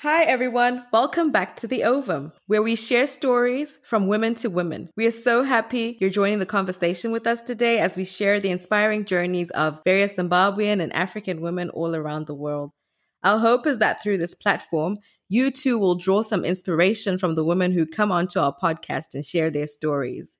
Hi, 0.00 0.24
everyone. 0.24 0.84
Welcome 0.92 1.32
back 1.32 1.56
to 1.56 1.66
The 1.66 1.82
Ovum, 1.82 2.32
where 2.46 2.62
we 2.62 2.76
share 2.76 3.06
stories 3.06 3.78
from 3.82 4.08
women 4.08 4.34
to 4.34 4.50
women. 4.50 4.90
We 4.94 5.06
are 5.06 5.10
so 5.10 5.42
happy 5.42 5.96
you're 5.98 6.10
joining 6.10 6.38
the 6.38 6.44
conversation 6.44 7.12
with 7.12 7.26
us 7.26 7.40
today 7.40 7.78
as 7.78 7.96
we 7.96 8.04
share 8.04 8.38
the 8.38 8.50
inspiring 8.50 9.06
journeys 9.06 9.48
of 9.52 9.80
various 9.86 10.12
Zimbabwean 10.12 10.82
and 10.82 10.92
African 10.92 11.40
women 11.40 11.70
all 11.70 11.96
around 11.96 12.26
the 12.26 12.34
world. 12.34 12.72
Our 13.24 13.38
hope 13.38 13.66
is 13.66 13.78
that 13.78 14.02
through 14.02 14.18
this 14.18 14.34
platform, 14.34 14.98
you 15.30 15.50
too 15.50 15.78
will 15.78 15.94
draw 15.94 16.20
some 16.20 16.44
inspiration 16.44 17.16
from 17.16 17.34
the 17.34 17.44
women 17.44 17.72
who 17.72 17.86
come 17.86 18.12
onto 18.12 18.38
our 18.38 18.54
podcast 18.54 19.14
and 19.14 19.24
share 19.24 19.48
their 19.48 19.66
stories. 19.66 20.36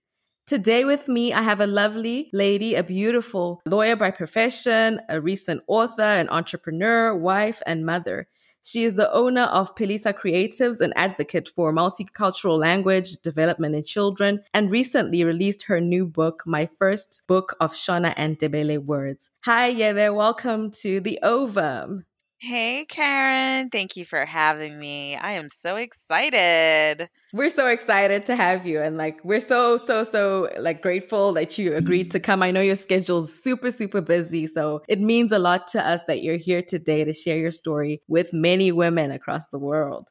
Today 0.46 0.84
with 0.84 1.08
me, 1.08 1.32
I 1.32 1.40
have 1.40 1.62
a 1.62 1.66
lovely 1.66 2.28
lady, 2.34 2.74
a 2.74 2.82
beautiful 2.82 3.62
lawyer 3.64 3.96
by 3.96 4.10
profession, 4.10 5.00
a 5.08 5.18
recent 5.18 5.62
author, 5.66 6.02
an 6.02 6.28
entrepreneur, 6.28 7.16
wife, 7.16 7.62
and 7.64 7.86
mother. 7.86 8.28
She 8.66 8.82
is 8.82 8.96
the 8.96 9.12
owner 9.12 9.44
of 9.44 9.76
Philisa 9.76 10.12
Creatives, 10.12 10.80
an 10.80 10.92
advocate 10.96 11.48
for 11.48 11.72
multicultural 11.72 12.58
language 12.58 13.12
development 13.22 13.76
in 13.76 13.84
children, 13.84 14.42
and 14.52 14.72
recently 14.72 15.22
released 15.22 15.62
her 15.68 15.80
new 15.80 16.04
book, 16.04 16.42
My 16.46 16.68
First 16.76 17.22
Book 17.28 17.54
of 17.60 17.74
Shona 17.74 18.12
and 18.16 18.36
Ndebele 18.36 18.84
Words. 18.84 19.30
Hi, 19.44 19.68
Yeve. 19.68 20.12
Welcome 20.12 20.72
to 20.82 20.98
the 20.98 21.20
Ovum. 21.22 22.02
Hey, 22.38 22.84
Karen. 22.84 23.70
Thank 23.70 23.96
you 23.96 24.04
for 24.04 24.26
having 24.26 24.78
me. 24.78 25.16
I 25.16 25.32
am 25.32 25.48
so 25.48 25.76
excited. 25.76 27.08
We're 27.32 27.48
so 27.48 27.66
excited 27.66 28.26
to 28.26 28.36
have 28.36 28.66
you. 28.66 28.80
And 28.80 28.98
like, 28.98 29.24
we're 29.24 29.40
so, 29.40 29.78
so, 29.78 30.04
so 30.04 30.50
like 30.58 30.82
grateful 30.82 31.32
that 31.32 31.56
you 31.56 31.74
agreed 31.74 32.10
to 32.10 32.20
come. 32.20 32.42
I 32.42 32.50
know 32.50 32.60
your 32.60 32.76
schedule's 32.76 33.32
super, 33.42 33.70
super 33.70 34.02
busy. 34.02 34.46
So 34.46 34.82
it 34.86 35.00
means 35.00 35.32
a 35.32 35.38
lot 35.38 35.68
to 35.68 35.86
us 35.86 36.02
that 36.08 36.22
you're 36.22 36.36
here 36.36 36.62
today 36.62 37.04
to 37.04 37.12
share 37.14 37.38
your 37.38 37.50
story 37.50 38.02
with 38.06 38.32
many 38.34 38.70
women 38.70 39.10
across 39.10 39.46
the 39.48 39.58
world. 39.58 40.10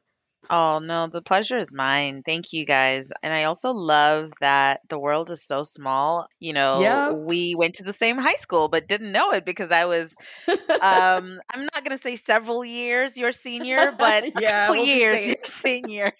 Oh, 0.50 0.78
no, 0.78 1.08
the 1.08 1.22
pleasure 1.22 1.58
is 1.58 1.72
mine. 1.74 2.22
Thank 2.24 2.52
you 2.52 2.64
guys. 2.64 3.10
And 3.22 3.32
I 3.34 3.44
also 3.44 3.70
love 3.72 4.30
that 4.40 4.80
the 4.88 4.98
world 4.98 5.30
is 5.30 5.42
so 5.42 5.62
small. 5.64 6.28
You 6.38 6.52
know, 6.52 6.98
Yep. 6.98 7.16
we 7.26 7.54
went 7.56 7.76
to 7.76 7.84
the 7.84 7.92
same 7.92 8.18
high 8.18 8.34
school, 8.36 8.68
but 8.68 8.86
didn't 8.86 9.12
know 9.12 9.32
it 9.32 9.44
because 9.44 9.72
I 9.72 9.86
was, 9.86 10.16
um, 10.80 11.40
I'm 11.52 11.62
not 11.62 11.84
going 11.84 11.96
to 11.96 11.98
say 12.02 12.16
several 12.16 12.64
years 12.64 13.16
your 13.16 13.32
senior, 13.32 13.92
but 13.92 14.24
a 14.36 14.40
yeah, 14.40 14.50
couple 14.50 14.76
we'll 14.76 14.86
years 14.86 15.26
your 15.26 15.36
senior. 15.66 16.12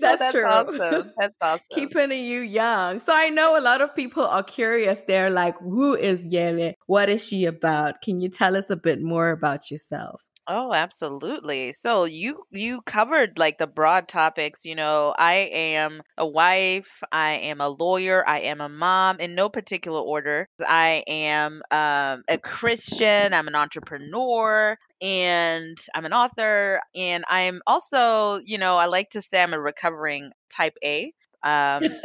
That's 0.00 0.18
that's 0.18 0.30
true. 0.30 0.44
awesome. 0.44 1.12
That's 1.18 1.34
awesome. 1.40 1.66
Keeping 1.70 2.12
you 2.12 2.40
young. 2.40 3.00
So 3.00 3.12
I 3.14 3.28
know 3.30 3.58
a 3.58 3.60
lot 3.60 3.80
of 3.80 3.94
people 3.94 4.24
are 4.24 4.42
curious. 4.42 5.02
They're 5.06 5.30
like, 5.30 5.58
who 5.58 5.94
is 5.94 6.24
Yeve? 6.24 6.74
What 6.86 7.08
is 7.08 7.26
she 7.26 7.44
about? 7.44 8.00
Can 8.02 8.20
you 8.20 8.28
tell 8.28 8.56
us 8.56 8.70
a 8.70 8.76
bit 8.76 9.02
more 9.02 9.30
about 9.30 9.70
yourself? 9.70 10.22
Oh, 10.50 10.72
absolutely. 10.72 11.72
So 11.72 12.04
you 12.04 12.44
you 12.50 12.80
covered 12.82 13.38
like 13.38 13.58
the 13.58 13.66
broad 13.66 14.08
topics, 14.08 14.64
you 14.64 14.74
know, 14.74 15.14
I 15.18 15.34
am 15.52 16.00
a 16.16 16.26
wife, 16.26 17.02
I 17.12 17.32
am 17.32 17.60
a 17.60 17.68
lawyer, 17.68 18.26
I 18.26 18.40
am 18.40 18.62
a 18.62 18.68
mom 18.68 19.20
in 19.20 19.34
no 19.34 19.50
particular 19.50 20.00
order. 20.00 20.48
I 20.66 21.04
am 21.06 21.60
um, 21.70 22.22
a 22.28 22.38
Christian, 22.42 23.34
I'm 23.34 23.46
an 23.48 23.54
entrepreneur, 23.56 24.74
and 25.02 25.76
I'm 25.94 26.06
an 26.06 26.14
author, 26.14 26.80
and 26.94 27.24
I'm 27.28 27.60
also, 27.66 28.40
you 28.42 28.56
know, 28.56 28.78
I 28.78 28.86
like 28.86 29.10
to 29.10 29.20
say 29.20 29.42
I'm 29.42 29.52
a 29.52 29.60
recovering 29.60 30.32
type 30.48 30.78
A. 30.82 31.12
Um, 31.42 31.82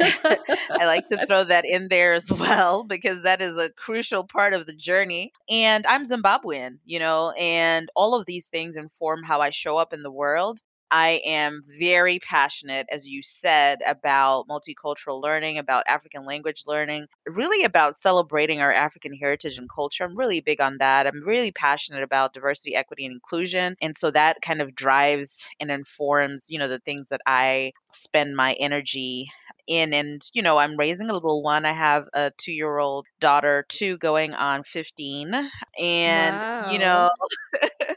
I 0.70 0.86
like 0.86 1.08
to 1.08 1.26
throw 1.26 1.44
that 1.44 1.64
in 1.64 1.88
there 1.88 2.12
as 2.12 2.30
well 2.32 2.84
because 2.84 3.24
that 3.24 3.40
is 3.40 3.58
a 3.58 3.70
crucial 3.70 4.24
part 4.24 4.54
of 4.54 4.66
the 4.66 4.74
journey. 4.74 5.32
And 5.50 5.86
I'm 5.86 6.06
Zimbabwean, 6.06 6.78
you 6.84 6.98
know, 6.98 7.30
and 7.32 7.88
all 7.94 8.14
of 8.14 8.26
these 8.26 8.48
things 8.48 8.76
inform 8.76 9.22
how 9.22 9.40
I 9.40 9.50
show 9.50 9.76
up 9.76 9.92
in 9.92 10.02
the 10.02 10.10
world. 10.10 10.60
I 10.90 11.22
am 11.26 11.64
very 11.80 12.20
passionate, 12.20 12.86
as 12.88 13.04
you 13.04 13.20
said, 13.24 13.80
about 13.84 14.46
multicultural 14.46 15.20
learning, 15.20 15.58
about 15.58 15.82
African 15.88 16.24
language 16.24 16.64
learning, 16.68 17.06
really 17.26 17.64
about 17.64 17.96
celebrating 17.96 18.60
our 18.60 18.72
African 18.72 19.12
heritage 19.12 19.58
and 19.58 19.68
culture. 19.68 20.04
I'm 20.04 20.16
really 20.16 20.40
big 20.40 20.60
on 20.60 20.78
that. 20.78 21.08
I'm 21.08 21.24
really 21.24 21.50
passionate 21.50 22.04
about 22.04 22.32
diversity, 22.32 22.76
equity, 22.76 23.06
and 23.06 23.14
inclusion. 23.14 23.74
And 23.82 23.96
so 23.96 24.12
that 24.12 24.40
kind 24.40 24.60
of 24.60 24.76
drives 24.76 25.44
and 25.58 25.68
informs, 25.68 26.46
you 26.48 26.60
know, 26.60 26.68
the 26.68 26.78
things 26.78 27.08
that 27.08 27.22
I 27.26 27.72
spend 27.94 28.36
my 28.36 28.54
energy 28.54 29.30
in 29.66 29.92
and 29.94 30.22
you 30.34 30.42
know 30.42 30.58
i'm 30.58 30.76
raising 30.76 31.10
a 31.10 31.14
little 31.14 31.42
one 31.42 31.64
i 31.64 31.72
have 31.72 32.06
a 32.14 32.32
two 32.38 32.52
year 32.52 32.78
old 32.78 33.06
daughter 33.20 33.64
two 33.68 33.96
going 33.98 34.32
on 34.34 34.62
15 34.64 35.32
and 35.78 36.44
you 36.60 36.78
know. 36.78 37.08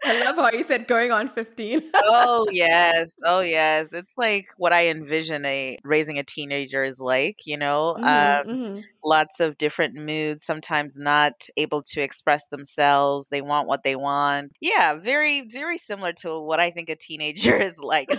I 0.06 0.14
love 0.14 0.36
how 0.38 0.52
you 0.52 0.64
said 0.64 0.88
going 0.88 1.12
on 1.12 1.30
15. 1.30 1.92
oh 2.04 2.48
yes 2.52 3.16
oh 3.26 3.40
yes 3.42 3.90
it's 3.92 4.18
like 4.18 4.48
what 4.58 4.74
i 4.74 4.88
envision 4.90 5.46
a 5.46 5.78
raising 5.84 6.20
a 6.20 6.24
teenager 6.24 6.84
is 6.84 7.00
like 7.00 7.40
you 7.46 7.58
know 7.58 7.98
hmm 7.98 8.04
um 8.04 8.44
hmm 8.44 8.82
lots 9.08 9.40
of 9.40 9.58
different 9.58 9.96
moods 9.96 10.44
sometimes 10.44 10.98
not 10.98 11.34
able 11.56 11.82
to 11.84 12.02
express 12.02 12.46
themselves 12.50 13.30
they 13.30 13.42
want 13.42 13.68
what 13.68 13.84
they 13.84 13.96
want 13.96 14.52
yeah 14.62 14.96
very 14.96 15.48
very 15.50 15.78
similar 15.78 16.14
to 16.14 16.40
what 16.40 16.60
i 16.60 16.72
think 16.72 16.90
a 16.90 16.96
teenager 16.96 17.56
is 17.70 17.80
like 17.80 18.10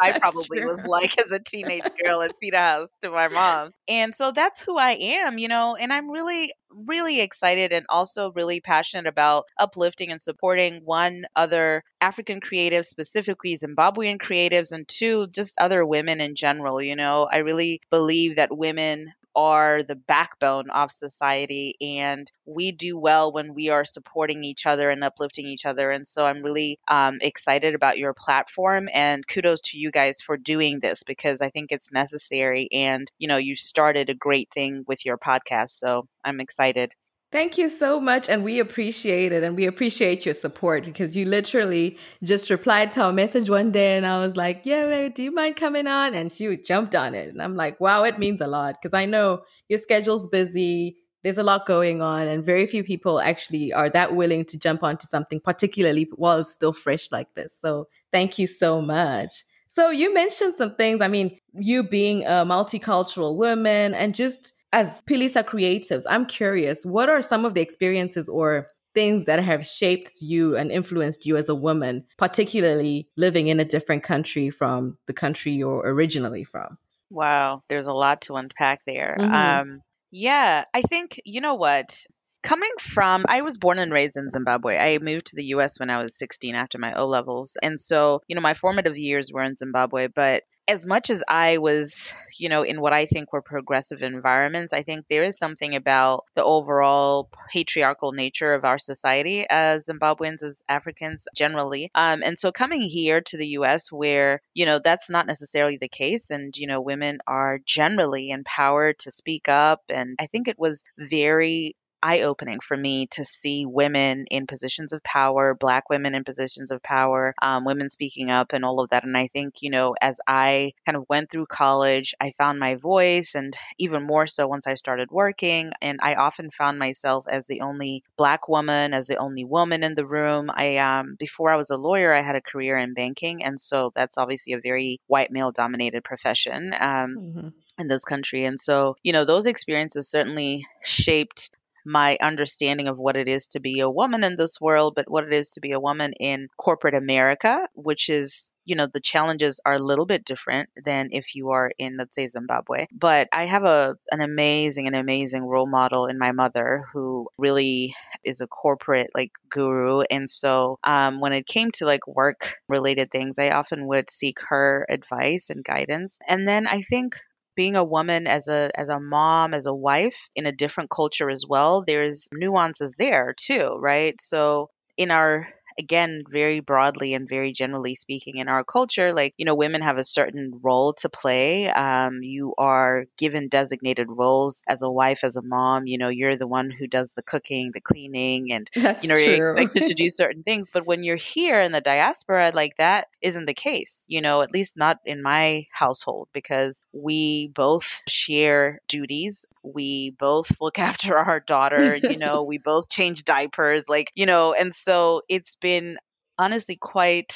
i 0.00 0.12
probably 0.20 0.60
true. 0.60 0.72
was 0.72 0.84
like 0.84 1.18
as 1.18 1.30
a 1.32 1.40
teenage 1.40 1.84
girl 2.02 2.22
at 2.22 2.38
Peterhouse 2.40 2.98
to 2.98 3.10
my 3.10 3.28
mom. 3.28 3.70
And 3.88 4.14
so 4.14 4.32
that's 4.32 4.62
who 4.62 4.78
I 4.78 4.92
am, 4.92 5.38
you 5.38 5.48
know, 5.48 5.76
and 5.76 5.92
I'm 5.92 6.10
really, 6.10 6.52
really 6.70 7.20
excited 7.20 7.72
and 7.72 7.86
also 7.88 8.32
really 8.32 8.60
passionate 8.60 9.06
about 9.06 9.44
uplifting 9.58 10.10
and 10.10 10.20
supporting 10.20 10.82
one, 10.84 11.24
other 11.34 11.82
African 12.00 12.40
creatives, 12.40 12.86
specifically 12.86 13.56
Zimbabwean 13.56 14.18
creatives, 14.18 14.72
and 14.72 14.86
two, 14.86 15.26
just 15.28 15.54
other 15.58 15.84
women 15.84 16.20
in 16.20 16.34
general. 16.34 16.82
You 16.82 16.96
know, 16.96 17.28
I 17.30 17.38
really 17.38 17.80
believe 17.90 18.36
that 18.36 18.56
women 18.56 19.12
are 19.36 19.82
the 19.82 19.94
backbone 19.94 20.70
of 20.70 20.90
society 20.90 21.76
and 21.80 22.30
we 22.46 22.72
do 22.72 22.98
well 22.98 23.30
when 23.32 23.54
we 23.54 23.68
are 23.68 23.84
supporting 23.84 24.42
each 24.44 24.66
other 24.66 24.90
and 24.90 25.04
uplifting 25.04 25.46
each 25.46 25.66
other. 25.66 25.90
And 25.90 26.08
so 26.08 26.24
i'm 26.24 26.42
really 26.42 26.78
um, 26.88 27.18
excited 27.20 27.74
about 27.74 27.98
your 27.98 28.14
platform 28.14 28.88
and 28.92 29.26
kudos 29.26 29.60
to 29.62 29.78
you 29.78 29.90
guys 29.90 30.20
for 30.22 30.36
doing 30.36 30.80
this 30.80 31.02
because 31.04 31.40
i 31.40 31.50
think 31.50 31.70
it's 31.70 31.92
necessary 31.92 32.68
and 32.72 33.10
you 33.18 33.28
know 33.28 33.36
you 33.36 33.56
started 33.56 34.10
a 34.10 34.14
great 34.14 34.48
thing 34.54 34.84
with 34.86 35.04
your 35.04 35.18
podcast 35.18 35.70
so 35.70 36.06
i'm 36.24 36.40
excited 36.40 36.92
Thank 37.32 37.58
you 37.58 37.68
so 37.68 38.00
much. 38.00 38.28
And 38.28 38.44
we 38.44 38.60
appreciate 38.60 39.32
it. 39.32 39.42
And 39.42 39.56
we 39.56 39.66
appreciate 39.66 40.24
your 40.24 40.34
support 40.34 40.84
because 40.84 41.16
you 41.16 41.24
literally 41.24 41.98
just 42.22 42.50
replied 42.50 42.92
to 42.92 43.02
our 43.02 43.12
message 43.12 43.50
one 43.50 43.72
day. 43.72 43.96
And 43.96 44.06
I 44.06 44.18
was 44.18 44.36
like, 44.36 44.62
Yeah, 44.64 44.86
babe, 44.86 45.12
do 45.12 45.24
you 45.24 45.32
mind 45.32 45.56
coming 45.56 45.88
on? 45.88 46.14
And 46.14 46.30
she 46.30 46.56
jumped 46.56 46.94
on 46.94 47.14
it. 47.14 47.28
And 47.28 47.42
I'm 47.42 47.56
like, 47.56 47.80
Wow, 47.80 48.04
it 48.04 48.18
means 48.18 48.40
a 48.40 48.46
lot 48.46 48.76
because 48.80 48.94
I 48.94 49.06
know 49.06 49.42
your 49.68 49.78
schedule's 49.78 50.28
busy. 50.28 50.98
There's 51.24 51.38
a 51.38 51.42
lot 51.42 51.66
going 51.66 52.00
on. 52.00 52.28
And 52.28 52.44
very 52.44 52.66
few 52.68 52.84
people 52.84 53.20
actually 53.20 53.72
are 53.72 53.90
that 53.90 54.14
willing 54.14 54.44
to 54.44 54.58
jump 54.58 54.84
onto 54.84 55.06
something, 55.06 55.40
particularly 55.40 56.08
while 56.14 56.38
it's 56.38 56.52
still 56.52 56.72
fresh 56.72 57.10
like 57.10 57.34
this. 57.34 57.58
So 57.60 57.88
thank 58.12 58.38
you 58.38 58.46
so 58.46 58.80
much. 58.80 59.32
So 59.66 59.90
you 59.90 60.14
mentioned 60.14 60.54
some 60.54 60.76
things. 60.76 61.00
I 61.00 61.08
mean, 61.08 61.38
you 61.52 61.82
being 61.82 62.24
a 62.24 62.46
multicultural 62.46 63.36
woman 63.36 63.94
and 63.94 64.14
just 64.14 64.52
as 64.76 65.02
Philisa 65.08 65.42
creatives, 65.42 66.04
I'm 66.08 66.26
curious, 66.26 66.84
what 66.84 67.08
are 67.08 67.22
some 67.22 67.46
of 67.46 67.54
the 67.54 67.62
experiences 67.62 68.28
or 68.28 68.68
things 68.94 69.24
that 69.24 69.42
have 69.42 69.64
shaped 69.64 70.20
you 70.20 70.54
and 70.54 70.70
influenced 70.70 71.24
you 71.24 71.36
as 71.38 71.48
a 71.48 71.54
woman, 71.54 72.04
particularly 72.18 73.08
living 73.16 73.48
in 73.48 73.58
a 73.58 73.64
different 73.64 74.02
country 74.02 74.50
from 74.50 74.98
the 75.06 75.14
country 75.14 75.52
you're 75.52 75.82
originally 75.84 76.44
from? 76.44 76.78
wow 77.08 77.62
there's 77.68 77.86
a 77.86 77.92
lot 77.92 78.20
to 78.20 78.34
unpack 78.34 78.80
there. 78.84 79.16
Hmm 79.20 79.34
um 79.34 79.82
yeah 80.10 80.64
i 80.72 80.82
think 80.82 81.20
you 81.24 81.40
know 81.40 81.54
what 81.54 82.06
coming 82.46 82.70
from 82.78 83.24
i 83.28 83.42
was 83.42 83.58
born 83.58 83.78
and 83.78 83.92
raised 83.92 84.16
in 84.16 84.30
zimbabwe. 84.30 84.78
I 84.78 84.98
moved 84.98 85.26
to 85.26 85.36
the 85.36 85.46
us 85.46 85.80
when 85.80 85.90
i 85.90 86.00
was 86.00 86.16
16 86.16 86.54
after 86.54 86.78
my 86.78 86.94
o 86.94 87.06
levels. 87.06 87.56
And 87.60 87.78
so 87.78 88.22
you 88.28 88.36
know 88.36 88.42
my 88.42 88.54
formative 88.54 88.96
years 88.96 89.32
were 89.32 89.42
in 89.42 89.56
zimbabwe 89.56 90.06
but 90.06 90.44
as 90.68 90.86
much 90.86 91.10
as 91.10 91.22
i 91.28 91.58
was 91.58 92.12
you 92.38 92.48
know 92.48 92.62
in 92.62 92.80
what 92.80 92.92
i 92.92 93.06
think 93.06 93.32
were 93.32 93.42
progressive 93.42 94.02
environments 94.02 94.72
i 94.72 94.82
think 94.82 95.06
there 95.08 95.24
is 95.24 95.38
something 95.38 95.74
about 95.74 96.24
the 96.34 96.44
overall 96.44 97.28
patriarchal 97.52 98.12
nature 98.12 98.52
of 98.54 98.64
our 98.64 98.78
society 98.78 99.44
as 99.50 99.86
zimbabweans 99.86 100.42
as 100.42 100.62
africans 100.68 101.26
generally. 101.34 101.90
Um, 101.94 102.22
and 102.22 102.38
so 102.38 102.52
coming 102.52 102.82
here 102.82 103.22
to 103.22 103.36
the 103.36 103.46
us 103.46 103.90
where 103.90 104.40
you 104.54 104.66
know 104.66 104.78
that's 104.78 105.10
not 105.10 105.26
necessarily 105.26 105.78
the 105.80 105.88
case 105.88 106.30
and 106.30 106.56
you 106.56 106.68
know 106.68 106.80
women 106.80 107.18
are 107.26 107.58
generally 107.66 108.30
empowered 108.30 109.00
to 109.00 109.10
speak 109.10 109.48
up 109.48 109.82
and 109.88 110.16
i 110.20 110.26
think 110.26 110.46
it 110.46 110.58
was 110.58 110.84
very 110.96 111.74
eye 112.06 112.20
opening 112.20 112.60
for 112.60 112.76
me 112.76 113.06
to 113.08 113.24
see 113.24 113.66
women 113.66 114.26
in 114.30 114.46
positions 114.46 114.92
of 114.92 115.02
power, 115.02 115.54
black 115.54 115.90
women 115.90 116.14
in 116.14 116.22
positions 116.22 116.70
of 116.70 116.82
power, 116.82 117.34
um, 117.42 117.64
women 117.64 117.90
speaking 117.90 118.30
up, 118.30 118.52
and 118.52 118.64
all 118.64 118.80
of 118.80 118.90
that. 118.90 119.04
And 119.04 119.16
I 119.16 119.26
think, 119.26 119.54
you 119.60 119.70
know, 119.70 119.94
as 120.00 120.20
I 120.26 120.72
kind 120.84 120.96
of 120.96 121.06
went 121.08 121.30
through 121.30 121.46
college, 121.46 122.14
I 122.20 122.32
found 122.38 122.60
my 122.60 122.76
voice, 122.76 123.34
and 123.34 123.56
even 123.78 124.04
more 124.04 124.28
so 124.28 124.46
once 124.46 124.68
I 124.68 124.74
started 124.74 125.10
working. 125.10 125.72
And 125.82 125.98
I 126.00 126.14
often 126.14 126.50
found 126.50 126.78
myself 126.78 127.26
as 127.28 127.46
the 127.46 127.62
only 127.62 128.04
black 128.16 128.48
woman, 128.48 128.94
as 128.94 129.08
the 129.08 129.16
only 129.16 129.44
woman 129.44 129.82
in 129.82 129.94
the 129.94 130.06
room. 130.06 130.48
I, 130.54 130.76
um, 130.76 131.16
before 131.18 131.50
I 131.50 131.56
was 131.56 131.70
a 131.70 131.76
lawyer, 131.76 132.14
I 132.14 132.22
had 132.22 132.36
a 132.36 132.40
career 132.40 132.78
in 132.78 132.94
banking. 132.94 133.44
And 133.44 133.58
so 133.58 133.92
that's 133.96 134.16
obviously 134.16 134.52
a 134.52 134.60
very 134.60 135.00
white 135.08 135.32
male 135.32 135.50
dominated 135.50 136.04
profession. 136.04 136.72
Um, 136.78 137.16
mm-hmm 137.18 137.48
in 137.78 137.88
this 137.88 138.04
country. 138.04 138.44
And 138.44 138.58
so, 138.58 138.96
you 139.02 139.12
know, 139.12 139.24
those 139.24 139.46
experiences 139.46 140.08
certainly 140.08 140.66
shaped 140.82 141.50
my 141.86 142.18
understanding 142.20 142.88
of 142.88 142.98
what 142.98 143.16
it 143.16 143.28
is 143.28 143.46
to 143.48 143.60
be 143.60 143.80
a 143.80 143.90
woman 143.90 144.24
in 144.24 144.36
this 144.36 144.60
world, 144.60 144.94
but 144.96 145.10
what 145.10 145.24
it 145.24 145.32
is 145.32 145.50
to 145.50 145.60
be 145.60 145.72
a 145.72 145.80
woman 145.80 146.12
in 146.14 146.48
corporate 146.56 146.94
America, 146.94 147.68
which 147.74 148.10
is 148.10 148.50
you 148.66 148.74
know 148.74 148.86
the 148.92 149.00
challenges 149.00 149.60
are 149.64 149.74
a 149.74 149.78
little 149.78 150.06
bit 150.06 150.24
different 150.24 150.68
than 150.84 151.10
if 151.12 151.34
you 151.36 151.50
are 151.50 151.70
in 151.78 151.96
let's 151.96 152.14
say 152.16 152.26
zimbabwe. 152.26 152.86
But 152.92 153.28
i 153.32 153.46
have 153.46 153.64
a 153.64 153.96
an 154.10 154.20
amazing 154.20 154.88
and 154.88 154.96
amazing 154.96 155.44
role 155.44 155.68
model 155.68 156.06
in 156.06 156.18
my 156.18 156.32
mother 156.32 156.82
who 156.92 157.28
really 157.38 157.94
is 158.24 158.40
a 158.40 158.46
corporate 158.46 159.10
like 159.14 159.30
guru. 159.48 160.02
And 160.10 160.28
so 160.28 160.78
um, 160.84 161.20
when 161.20 161.32
it 161.32 161.46
came 161.46 161.70
to 161.72 161.86
like 161.86 162.06
work 162.08 162.56
related 162.68 163.10
things 163.10 163.38
i 163.38 163.50
often 163.50 163.86
would 163.86 164.10
seek 164.10 164.38
her 164.48 164.84
advice 164.90 165.48
and 165.50 165.64
guidance. 165.64 166.18
And 166.26 166.46
then 166.46 166.66
i 166.66 166.82
think 166.82 167.20
being 167.56 167.76
a 167.76 167.84
woman 167.84 168.26
as 168.26 168.48
a 168.48 168.70
as 168.76 168.88
a 168.88 169.00
mom 169.00 169.54
as 169.54 169.66
a 169.66 169.74
wife 169.74 170.28
in 170.36 170.46
a 170.46 170.52
different 170.52 170.90
culture 170.90 171.30
as 171.30 171.44
well 171.48 171.82
there's 171.86 172.28
nuances 172.32 172.94
there 172.98 173.34
too 173.38 173.76
right? 173.80 174.20
So 174.20 174.70
in 174.96 175.10
our 175.10 175.48
again, 175.78 176.24
very 176.28 176.60
broadly 176.60 177.14
and 177.14 177.28
very 177.28 177.52
generally 177.52 177.94
speaking, 177.94 178.36
in 178.36 178.48
our 178.48 178.64
culture, 178.64 179.12
like, 179.12 179.34
you 179.36 179.44
know, 179.44 179.54
women 179.54 179.82
have 179.82 179.98
a 179.98 180.04
certain 180.04 180.60
role 180.62 180.94
to 180.94 181.08
play. 181.08 181.68
Um, 181.68 182.22
you 182.22 182.54
are 182.58 183.04
given 183.18 183.48
designated 183.48 184.06
roles 184.08 184.62
as 184.68 184.82
a 184.82 184.90
wife, 184.90 185.20
as 185.22 185.36
a 185.36 185.42
mom. 185.42 185.86
You 185.86 185.98
know, 185.98 186.08
you're 186.08 186.36
the 186.36 186.46
one 186.46 186.70
who 186.70 186.86
does 186.86 187.12
the 187.12 187.22
cooking, 187.22 187.70
the 187.74 187.80
cleaning, 187.80 188.52
and, 188.52 188.70
That's 188.74 189.02
you 189.02 189.08
know, 189.08 189.16
true. 189.16 189.36
you're 189.36 189.56
expected 189.56 189.86
to 189.86 189.94
do 190.02 190.08
certain 190.08 190.42
things. 190.42 190.70
But 190.70 190.86
when 190.86 191.02
you're 191.02 191.16
here 191.16 191.60
in 191.60 191.72
the 191.72 191.80
diaspora, 191.80 192.52
like, 192.54 192.76
that 192.78 193.08
isn't 193.22 193.46
the 193.46 193.54
case, 193.54 194.04
you 194.08 194.20
know, 194.20 194.42
at 194.42 194.52
least 194.52 194.76
not 194.76 194.98
in 195.04 195.22
my 195.22 195.66
household, 195.70 196.28
because 196.32 196.82
we 196.92 197.48
both 197.54 198.02
share 198.08 198.80
duties. 198.88 199.46
We 199.74 200.10
both 200.18 200.50
look 200.60 200.78
after 200.78 201.18
our 201.18 201.40
daughter, 201.40 201.96
you 202.02 202.18
know, 202.18 202.42
we 202.42 202.58
both 202.58 202.88
change 202.88 203.24
diapers, 203.24 203.84
like, 203.88 204.10
you 204.14 204.26
know, 204.26 204.52
and 204.52 204.74
so 204.74 205.22
it's 205.28 205.56
been 205.56 205.98
honestly 206.38 206.76
quite 206.76 207.34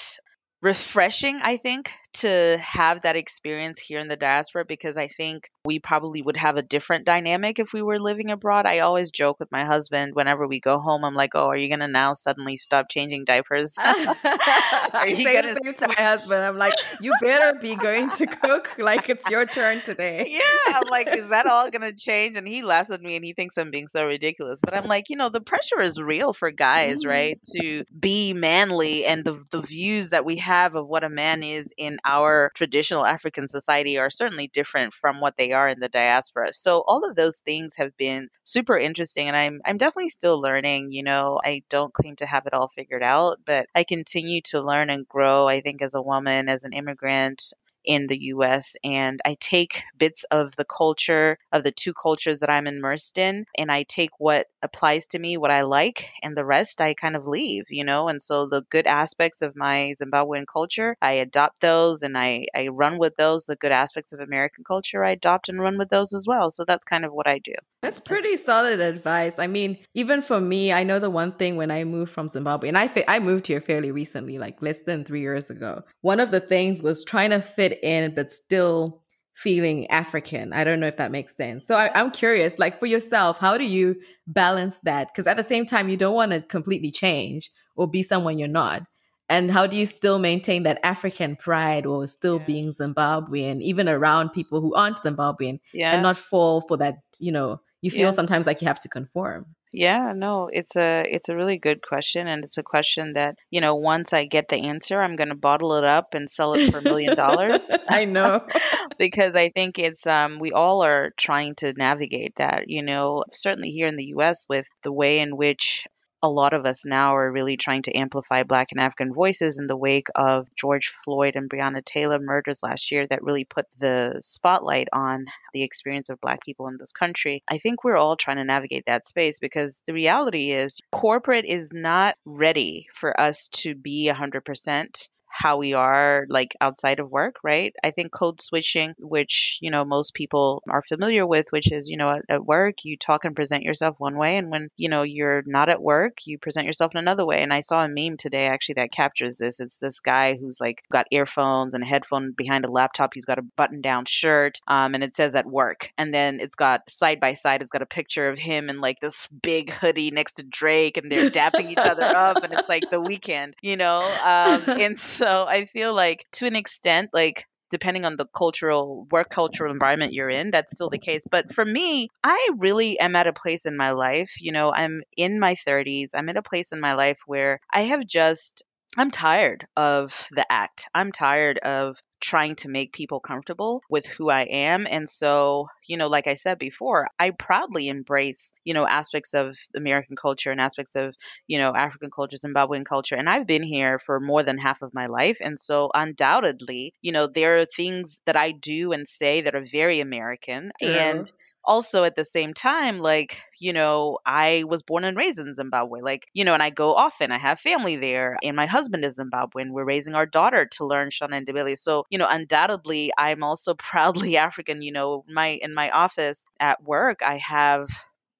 refreshing, 0.63 1.41
I 1.43 1.57
think, 1.57 1.91
to 2.15 2.59
have 2.59 3.03
that 3.03 3.17
experience 3.17 3.79
here 3.79 3.99
in 3.99 4.09
the 4.09 4.17
diaspora 4.17 4.65
because 4.67 4.97
I 4.97 5.09
think 5.09 5.49
we 5.65 5.79
probably 5.79 6.23
would 6.23 6.39
have 6.39 6.57
a 6.57 6.63
different 6.63 7.05
dynamic 7.05 7.59
if 7.59 7.75
we 7.75 7.83
were 7.83 7.99
living 7.99 8.31
abroad. 8.31 8.65
I 8.65 8.79
always 8.79 9.11
joke 9.11 9.39
with 9.39 9.53
my 9.53 9.65
husband 9.65 10.15
whenever 10.15 10.47
we 10.47 10.59
go 10.59 10.79
home, 10.79 11.05
I'm 11.05 11.15
like, 11.15 11.35
oh, 11.35 11.49
are 11.49 11.57
you 11.57 11.69
going 11.69 11.81
to 11.81 11.89
now 11.89 12.15
suddenly 12.15 12.57
stop 12.57 12.89
changing 12.89 13.25
diapers? 13.25 13.77
you 13.87 13.95
say 13.95 15.43
the 15.43 15.59
same 15.63 15.75
to 15.75 15.89
my 15.89 16.03
husband. 16.03 16.43
I'm 16.43 16.57
like, 16.57 16.73
you 17.01 17.13
better 17.21 17.59
be 17.59 17.77
going 17.77 18.11
to 18.13 18.27
cook 18.27 18.75
like 18.79 19.11
it's 19.11 19.29
your 19.29 19.47
turn 19.47 19.83
today. 19.83 20.29
Yeah. 20.41 20.79
I'm 20.79 20.89
like, 20.89 21.09
is 21.09 21.31
that 21.31 21.47
all 21.47 21.69
going 21.71 21.83
to 21.83 21.93
change? 21.93 22.37
And 22.37 22.47
he 22.47 22.63
laughs 22.63 22.91
at 22.91 23.03
me 23.03 23.17
and 23.17 23.25
he 23.25 23.35
thinks 23.35 23.59
I'm 23.59 23.71
being 23.71 23.89
so 23.89 24.07
ridiculous. 24.07 24.61
But 24.63 24.75
I'm 24.75 24.87
like, 24.87 25.11
you 25.11 25.17
know, 25.17 25.29
the 25.29 25.41
pressure 25.41 25.83
is 25.83 26.01
real 26.01 26.33
for 26.33 26.51
guys, 26.51 27.01
mm-hmm. 27.01 27.11
right? 27.11 27.41
To 27.57 27.85
be 27.99 28.33
manly 28.33 29.05
and 29.05 29.25
the, 29.25 29.45
the 29.51 29.61
views 29.61 30.11
that 30.11 30.25
we 30.25 30.37
have 30.37 30.77
of 30.77 30.87
what 30.87 31.05
a 31.05 31.11
man 31.11 31.43
is 31.43 31.73
in 31.77 31.99
our 32.05 32.53
traditional 32.55 33.05
African 33.05 33.49
society 33.49 33.99
are 33.99 34.09
certainly 34.09 34.49
different 34.49 34.95
from 34.95 35.21
what 35.21 35.37
they 35.37 35.50
are 35.53 35.69
in 35.69 35.81
the 35.81 35.89
diaspora. 35.89 36.53
So 36.53 36.83
all 36.87 37.09
of 37.09 37.17
those 37.17 37.39
things 37.39 37.77
have 37.77 37.97
been 37.97 38.29
super 38.45 38.79
interesting 38.79 39.29
and 39.29 39.37
I'm 39.37 39.61
I'm 39.65 39.79
definitely 39.79 40.11
still 40.11 40.41
learning, 40.41 40.93
you 40.93 41.03
know. 41.03 41.41
I 41.45 41.63
don't 41.71 41.93
claim 41.93 42.17
to 42.17 42.27
have 42.27 42.47
it 42.47 42.55
all 42.55 42.69
figured 42.69 43.03
out, 43.03 43.41
but 43.45 43.67
I 43.75 43.85
continue 43.85 44.41
to 44.47 44.61
learn 44.61 44.91
and 44.91 45.09
grow 45.09 45.49
I 45.49 45.61
think 45.61 45.83
as 45.83 45.95
a 45.95 46.03
woman, 46.03 46.49
as 46.49 46.65
an 46.65 46.73
immigrant, 46.73 47.53
in 47.85 48.07
the 48.07 48.19
US 48.35 48.77
and 48.85 49.21
I 49.25 49.37
take 49.41 49.83
bits 49.97 50.25
of 50.31 50.55
the 50.57 50.65
culture 50.65 51.39
of 51.53 51.65
the 51.65 51.73
two 51.73 51.95
cultures 51.95 52.41
that 52.41 52.51
I'm 52.51 52.67
immersed 52.67 53.19
in 53.19 53.47
and 53.57 53.71
I 53.71 53.85
take 53.85 54.11
what 54.19 54.47
applies 54.63 55.09
to 55.09 55.19
me, 55.19 55.37
what 55.37 55.51
I 55.51 55.63
like, 55.63 56.09
and 56.23 56.37
the 56.37 56.45
rest 56.45 56.81
I 56.81 56.95
kind 56.95 57.17
of 57.17 57.27
leave, 57.27 57.65
you 57.71 57.85
know? 57.85 58.09
And 58.09 58.21
so 58.21 58.47
the 58.47 58.63
good 58.71 58.87
aspects 58.87 59.43
of 59.43 59.57
my 59.57 59.95
Zimbabwean 60.01 60.45
culture, 60.51 60.97
I 61.01 61.13
adopt 61.13 61.61
those 61.61 62.03
and 62.03 62.17
I, 62.17 62.47
I 62.55 62.69
run 62.69 62.99
with 62.99 63.17
those. 63.17 63.47
The 63.47 63.57
good 63.57 63.73
aspects 63.73 64.13
of 64.13 64.21
American 64.21 64.65
culture, 64.65 65.05
I 65.05 65.13
adopt 65.13 65.49
and 65.49 65.61
run 65.61 65.79
with 65.79 65.89
those 65.89 66.13
as 66.13 66.27
well. 66.27 66.51
So 66.51 66.65
that's 66.65 66.85
kind 66.85 67.05
of 67.05 67.13
what 67.13 67.27
I 67.27 67.39
do. 67.39 67.55
That's 67.83 67.99
pretty 67.99 68.37
solid 68.37 68.79
advice. 68.81 69.39
I 69.39 69.47
mean, 69.47 69.79
even 69.95 70.21
for 70.21 70.39
me, 70.39 70.71
I 70.71 70.85
know 70.85 70.99
the 70.99 71.09
one 71.09 71.33
thing 71.33 71.57
when 71.57 71.71
I 71.71 71.85
moved 71.85 72.13
from 72.13 72.29
Zimbabwe, 72.29 72.69
and 72.69 72.77
I, 72.77 72.89
fa- 72.89 73.11
I 73.11 73.21
moved 73.21 73.47
here 73.47 73.61
fairly 73.61 73.91
recently, 73.91 74.39
like 74.39 74.61
less 74.61 74.81
than 74.81 75.03
three 75.03 75.23
years 75.23 75.49
ago. 75.49 75.85
One 76.03 76.21
of 76.21 76.31
the 76.31 76.41
things 76.41 76.83
was 76.83 77.05
trying 77.05 77.31
to 77.31 77.41
fit 77.41 77.70
in, 77.83 78.15
but 78.15 78.31
still 78.31 79.03
feeling 79.35 79.87
African. 79.91 80.53
I 80.53 80.65
don't 80.65 80.81
know 80.81 80.87
if 80.87 80.99
that 80.99 81.11
makes 81.11 81.35
sense. 81.35 81.67
So 81.67 81.75
I, 81.75 81.99
am 81.99 82.11
curious, 82.11 82.59
like 82.59 82.79
for 82.79 82.87
yourself, 82.87 83.39
how 83.39 83.57
do 83.57 83.65
you 83.65 83.97
balance 84.27 84.79
that? 84.85 85.09
Because 85.09 85.27
at 85.27 85.37
the 85.37 85.43
same 85.43 85.65
time, 85.65 85.89
you 85.89 85.97
don't 85.97 86.15
want 86.15 86.33
to 86.33 86.43
completely 86.43 86.91
change 86.91 87.51
or 87.75 87.89
be 87.89 88.03
someone 88.03 88.39
you're 88.39 88.49
not. 88.49 88.83
And 89.31 89.51
how 89.51 89.67
do 89.67 89.77
you 89.77 89.87
still 89.87 90.19
maintain 90.19 90.65
that 90.65 90.81
African 90.83 91.37
pride 91.37 91.87
or 91.87 92.07
still 92.07 92.39
yeah. 92.39 92.47
being 92.47 92.75
Zimbabwean, 92.75 93.63
even 93.63 93.89
around 93.89 94.31
people 94.31 94.61
who 94.61 94.75
aren't 94.75 94.99
Zimbabwean, 94.99 95.61
yeah. 95.73 95.93
and 95.93 96.03
not 96.03 96.17
fall 96.17 96.61
for 96.63 96.77
that, 96.79 96.99
you 97.21 97.31
know, 97.31 97.61
you 97.81 97.91
feel 97.91 98.11
yeah. 98.11 98.11
sometimes 98.11 98.47
like 98.47 98.61
you 98.61 98.67
have 98.67 98.81
to 98.81 98.89
conform. 98.89 99.47
Yeah, 99.73 100.13
no, 100.17 100.49
it's 100.53 100.75
a 100.75 101.05
it's 101.09 101.29
a 101.29 101.37
really 101.37 101.57
good 101.57 101.81
question 101.81 102.27
and 102.27 102.45
it's 102.45 102.59
a 102.59 102.63
question 102.63 103.13
that, 103.13 103.37
you 103.51 103.61
know, 103.61 103.77
once 103.77 104.13
I 104.13 104.25
get 104.25 104.49
the 104.49 104.57
answer, 104.57 105.01
I'm 105.01 105.15
going 105.15 105.29
to 105.29 105.37
bottle 105.37 105.75
it 105.75 105.85
up 105.85 106.15
and 106.15 106.29
sell 106.29 106.55
it 106.55 106.63
for 106.63 106.79
a 106.79 106.83
million 106.83 107.15
dollars. 107.15 107.61
I 107.89 108.05
know. 108.05 108.45
because 108.99 109.37
I 109.37 109.51
think 109.51 109.79
it's 109.79 110.07
um 110.09 110.41
we 110.41 110.51
all 110.51 110.83
are 110.83 111.13
trying 111.17 111.55
to 111.57 111.73
navigate 111.75 112.35
that, 112.37 112.69
you 112.69 112.83
know, 112.83 113.25
certainly 113.31 113.71
here 113.71 113.87
in 113.87 113.97
the 113.97 114.07
US 114.17 114.45
with 114.49 114.67
the 114.83 114.93
way 114.93 115.21
in 115.21 115.37
which 115.37 115.87
a 116.23 116.29
lot 116.29 116.53
of 116.53 116.67
us 116.67 116.85
now 116.85 117.17
are 117.17 117.31
really 117.31 117.57
trying 117.57 117.83
to 117.83 117.97
amplify 117.97 118.43
Black 118.43 118.69
and 118.73 118.81
African 118.81 119.13
voices 119.13 119.59
in 119.59 119.67
the 119.67 119.77
wake 119.77 120.09
of 120.15 120.49
George 120.55 120.89
Floyd 121.05 121.37
and 121.37 121.49
Breonna 121.49 121.85
Taylor 121.85 122.19
murders 122.19 122.63
last 122.63 122.91
year 122.91 123.07
that 123.07 123.23
really 123.23 123.45
put 123.45 123.67
the 123.79 124.21
spotlight 124.23 124.89
on 124.93 125.27
the 125.53 125.63
experience 125.63 126.11
of 126.11 126.21
Black 126.21 126.43
people 126.43 126.69
in 126.69 126.77
this 126.79 126.93
country. 126.93 127.43
I 127.49 127.59
think 127.59 127.85
we're 127.85 127.97
all 127.97 128.17
trying 128.17 128.37
to 128.37 128.45
navigate 128.45 128.85
that 128.87 129.07
space 129.07 129.39
because 129.39 129.83
the 129.87 129.95
reality 129.95 130.51
is 130.51 130.81
corporate 130.93 131.47
is 131.47 131.73
not 131.73 132.17
ready 132.25 132.87
for 132.95 133.19
us 133.19 133.49
to 133.49 133.75
be 133.75 134.11
100% 134.13 135.09
how 135.31 135.57
we 135.57 135.75
are 135.75 136.27
like 136.29 136.57
outside 136.61 136.99
of 136.99 137.11
work, 137.11 137.37
right? 137.45 137.75
I 137.83 137.93
think 137.93 138.11
code 138.11 138.41
switching, 138.41 138.95
which, 138.99 139.59
you 139.63 139.71
know, 139.71 139.85
most 139.85 140.13
people 140.13 140.63
are 140.69 140.83
familiar 140.83 141.25
with, 141.25 141.47
which 141.51 141.71
is, 141.71 141.89
you 141.89 141.97
know, 141.97 142.11
at, 142.11 142.23
at, 142.29 142.45
work, 142.45 142.85
you 142.85 142.97
talk 142.97 143.25
and 143.25 143.37
present 143.37 143.63
yourself 143.63 143.95
one 143.99 144.17
way. 144.17 144.37
And 144.37 144.51
when, 144.51 144.71
you 144.77 144.89
know, 144.89 145.03
you're 145.05 145.43
not 145.47 145.69
at 145.69 145.81
work, 145.81 146.27
you 146.27 146.37
present 146.37 146.67
yourself 146.67 146.93
in 146.93 146.99
another 146.99 147.25
way. 147.25 147.43
And 147.43 147.55
I 147.55 147.61
saw 147.61 147.85
a 147.85 147.89
meme 147.89 148.17
today 148.17 148.49
actually 148.49 148.75
that 148.75 148.93
captures 148.93 149.39
this. 149.39 149.61
It's 149.61 149.79
this 149.79 150.01
guy 150.01 150.37
who's 150.37 150.61
like 150.61 150.83
got 150.91 151.07
earphones 151.13 151.75
and 151.75 151.85
a 151.85 151.87
headphone 151.87 152.33
behind 152.33 152.65
a 152.65 152.71
laptop. 152.71 153.15
He's 153.15 153.25
got 153.25 153.39
a 153.39 153.43
button 153.57 153.83
down 153.83 154.07
shirt. 154.07 154.61
Um, 154.67 154.95
and 154.95 155.05
it 155.05 155.15
says 155.15 155.37
at 155.37 155.47
work. 155.47 155.93
And 155.97 156.13
then 156.13 156.41
it's 156.41 156.57
got 156.57 156.91
side 156.91 157.21
by 157.21 157.35
side, 157.35 157.63
it's 157.63 157.71
got 157.71 157.83
a 157.83 157.87
picture 157.87 158.29
of 158.29 158.39
him 158.39 158.69
in 158.69 158.81
like 158.81 159.01
this 159.01 159.29
big 159.29 159.71
hoodie 159.71 160.11
next 160.11 160.35
to 160.35 160.43
Drake 160.43 160.97
and 160.97 161.11
they're 161.11 161.31
dapping 161.31 161.71
each 161.71 161.79
other 161.79 162.03
up. 162.03 162.43
And 162.43 162.53
it's 162.53 162.69
like 162.69 162.91
the 162.91 163.01
weekend, 163.01 163.55
you 163.63 163.77
know? 163.77 164.03
Um, 164.03 164.63
and 164.67 164.99
so 165.21 165.47
I 165.47 165.67
feel 165.67 165.95
like 165.95 166.25
to 166.33 166.47
an 166.47 166.57
extent, 166.57 167.11
like 167.13 167.45
depending 167.71 168.05
on 168.05 168.17
the 168.17 168.27
cultural 168.37 169.07
work 169.13 169.31
cultural 169.31 169.73
environment 169.73 170.13
you're 170.13 170.29
in 170.29 170.51
that's 170.51 170.73
still 170.73 170.91
the 170.91 170.99
case. 170.99 171.23
But 171.31 171.55
for 171.55 171.65
me 171.65 172.09
i 172.25 172.49
really 172.59 172.99
am 172.99 173.15
at 173.17 173.29
a 173.29 173.33
place 173.33 173.65
in 173.67 173.77
my 173.77 173.93
life 173.93 174.31
you 174.41 174.53
know 174.53 174.73
i'm 174.73 175.03
in 175.17 175.39
my 175.39 175.55
30s 175.67 176.11
i'm 176.15 176.29
at 176.29 176.37
a 176.37 176.43
place 176.43 176.73
in 176.73 176.81
my 176.81 176.95
life 176.95 177.19
where 177.27 177.61
i 177.73 177.83
have 177.83 178.05
just 178.07 178.65
i'm 178.97 179.11
tired 179.11 179.67
of 179.77 180.27
the 180.33 180.51
act 180.51 180.89
i'm 180.95 181.13
tired 181.13 181.59
of 181.59 181.97
trying 182.21 182.55
to 182.55 182.69
make 182.69 182.93
people 182.93 183.19
comfortable 183.19 183.83
with 183.89 184.07
who 184.07 184.31
I 184.31 184.43
am. 184.43 184.87
And 184.87 185.09
so, 185.09 185.69
you 185.89 185.97
know, 185.97 186.09
like 186.09 186.27
I 186.27 186.35
said 186.35 186.59
before, 186.59 187.09
I 187.19 187.31
proudly 187.31 187.89
embrace, 187.89 188.53
you 188.65 188.75
know, 188.75 188.87
aspects 188.87 189.35
of 189.35 189.57
American 189.75 190.17
culture 190.17 190.51
and 190.51 190.61
aspects 190.61 190.95
of, 190.97 191.15
you 191.47 191.59
know, 191.59 191.75
African 191.75 192.11
culture, 192.11 192.37
Zimbabwean 192.37 192.85
culture. 192.85 193.17
And 193.17 193.29
I've 193.29 193.47
been 193.47 193.63
here 193.63 193.99
for 193.99 194.21
more 194.21 194.43
than 194.43 194.59
half 194.59 194.83
of 194.83 194.95
my 194.95 195.07
life. 195.07 195.39
And 195.41 195.59
so, 195.59 195.91
undoubtedly, 195.95 196.93
you 197.01 197.13
know, 197.13 197.27
there 197.27 197.59
are 197.61 197.67
things 197.67 198.21
that 198.27 198.37
I 198.37 198.53
do 198.53 198.93
and 198.93 199.09
say 199.09 199.41
that 199.43 199.55
are 199.55 199.65
very 199.71 200.01
American. 200.01 200.73
And 200.81 201.31
also 201.65 202.05
at 202.05 202.17
the 202.17 202.25
same 202.25 202.55
time, 202.55 202.99
like, 202.99 203.43
you 203.59 203.73
know, 203.73 204.19
I 204.25 204.65
was 204.67 204.83
born 204.83 205.05
and 205.05 205.17
raised 205.17 205.39
in 205.39 205.55
Zimbabwe. 205.55 206.01
Like, 206.01 206.27
you 206.35 206.45
know, 206.45 206.55
and 206.55 206.63
I 206.63 206.71
go 206.71 206.95
often. 206.95 207.33
I 207.33 207.39
have 207.39 207.61
family 207.61 207.97
there, 207.97 208.37
and 208.43 208.57
my 208.57 208.67
husband 208.67 209.05
is 209.05 209.19
Zimbabwean. 209.19 209.71
We're 209.71 209.85
raising 209.85 210.15
our 210.15 210.27
daughter 210.27 210.67
to 210.73 210.87
learn 210.87 211.11
Shona 211.11 211.37
and 211.37 211.47
Ndebele. 211.47 211.77
So, 211.79 212.05
you 212.11 212.19
know, 212.19 212.29
undoubtedly, 212.29 213.13
I'm 213.17 213.43
also 213.43 213.75
proudly 213.79 214.37
African. 214.37 214.83
You 214.83 214.93
know, 214.93 215.25
my 215.29 215.59
in 215.63 215.75
my 215.75 215.91
office 215.91 216.45
at 216.59 216.83
work, 216.83 217.21
I 217.23 217.39
have 217.39 217.89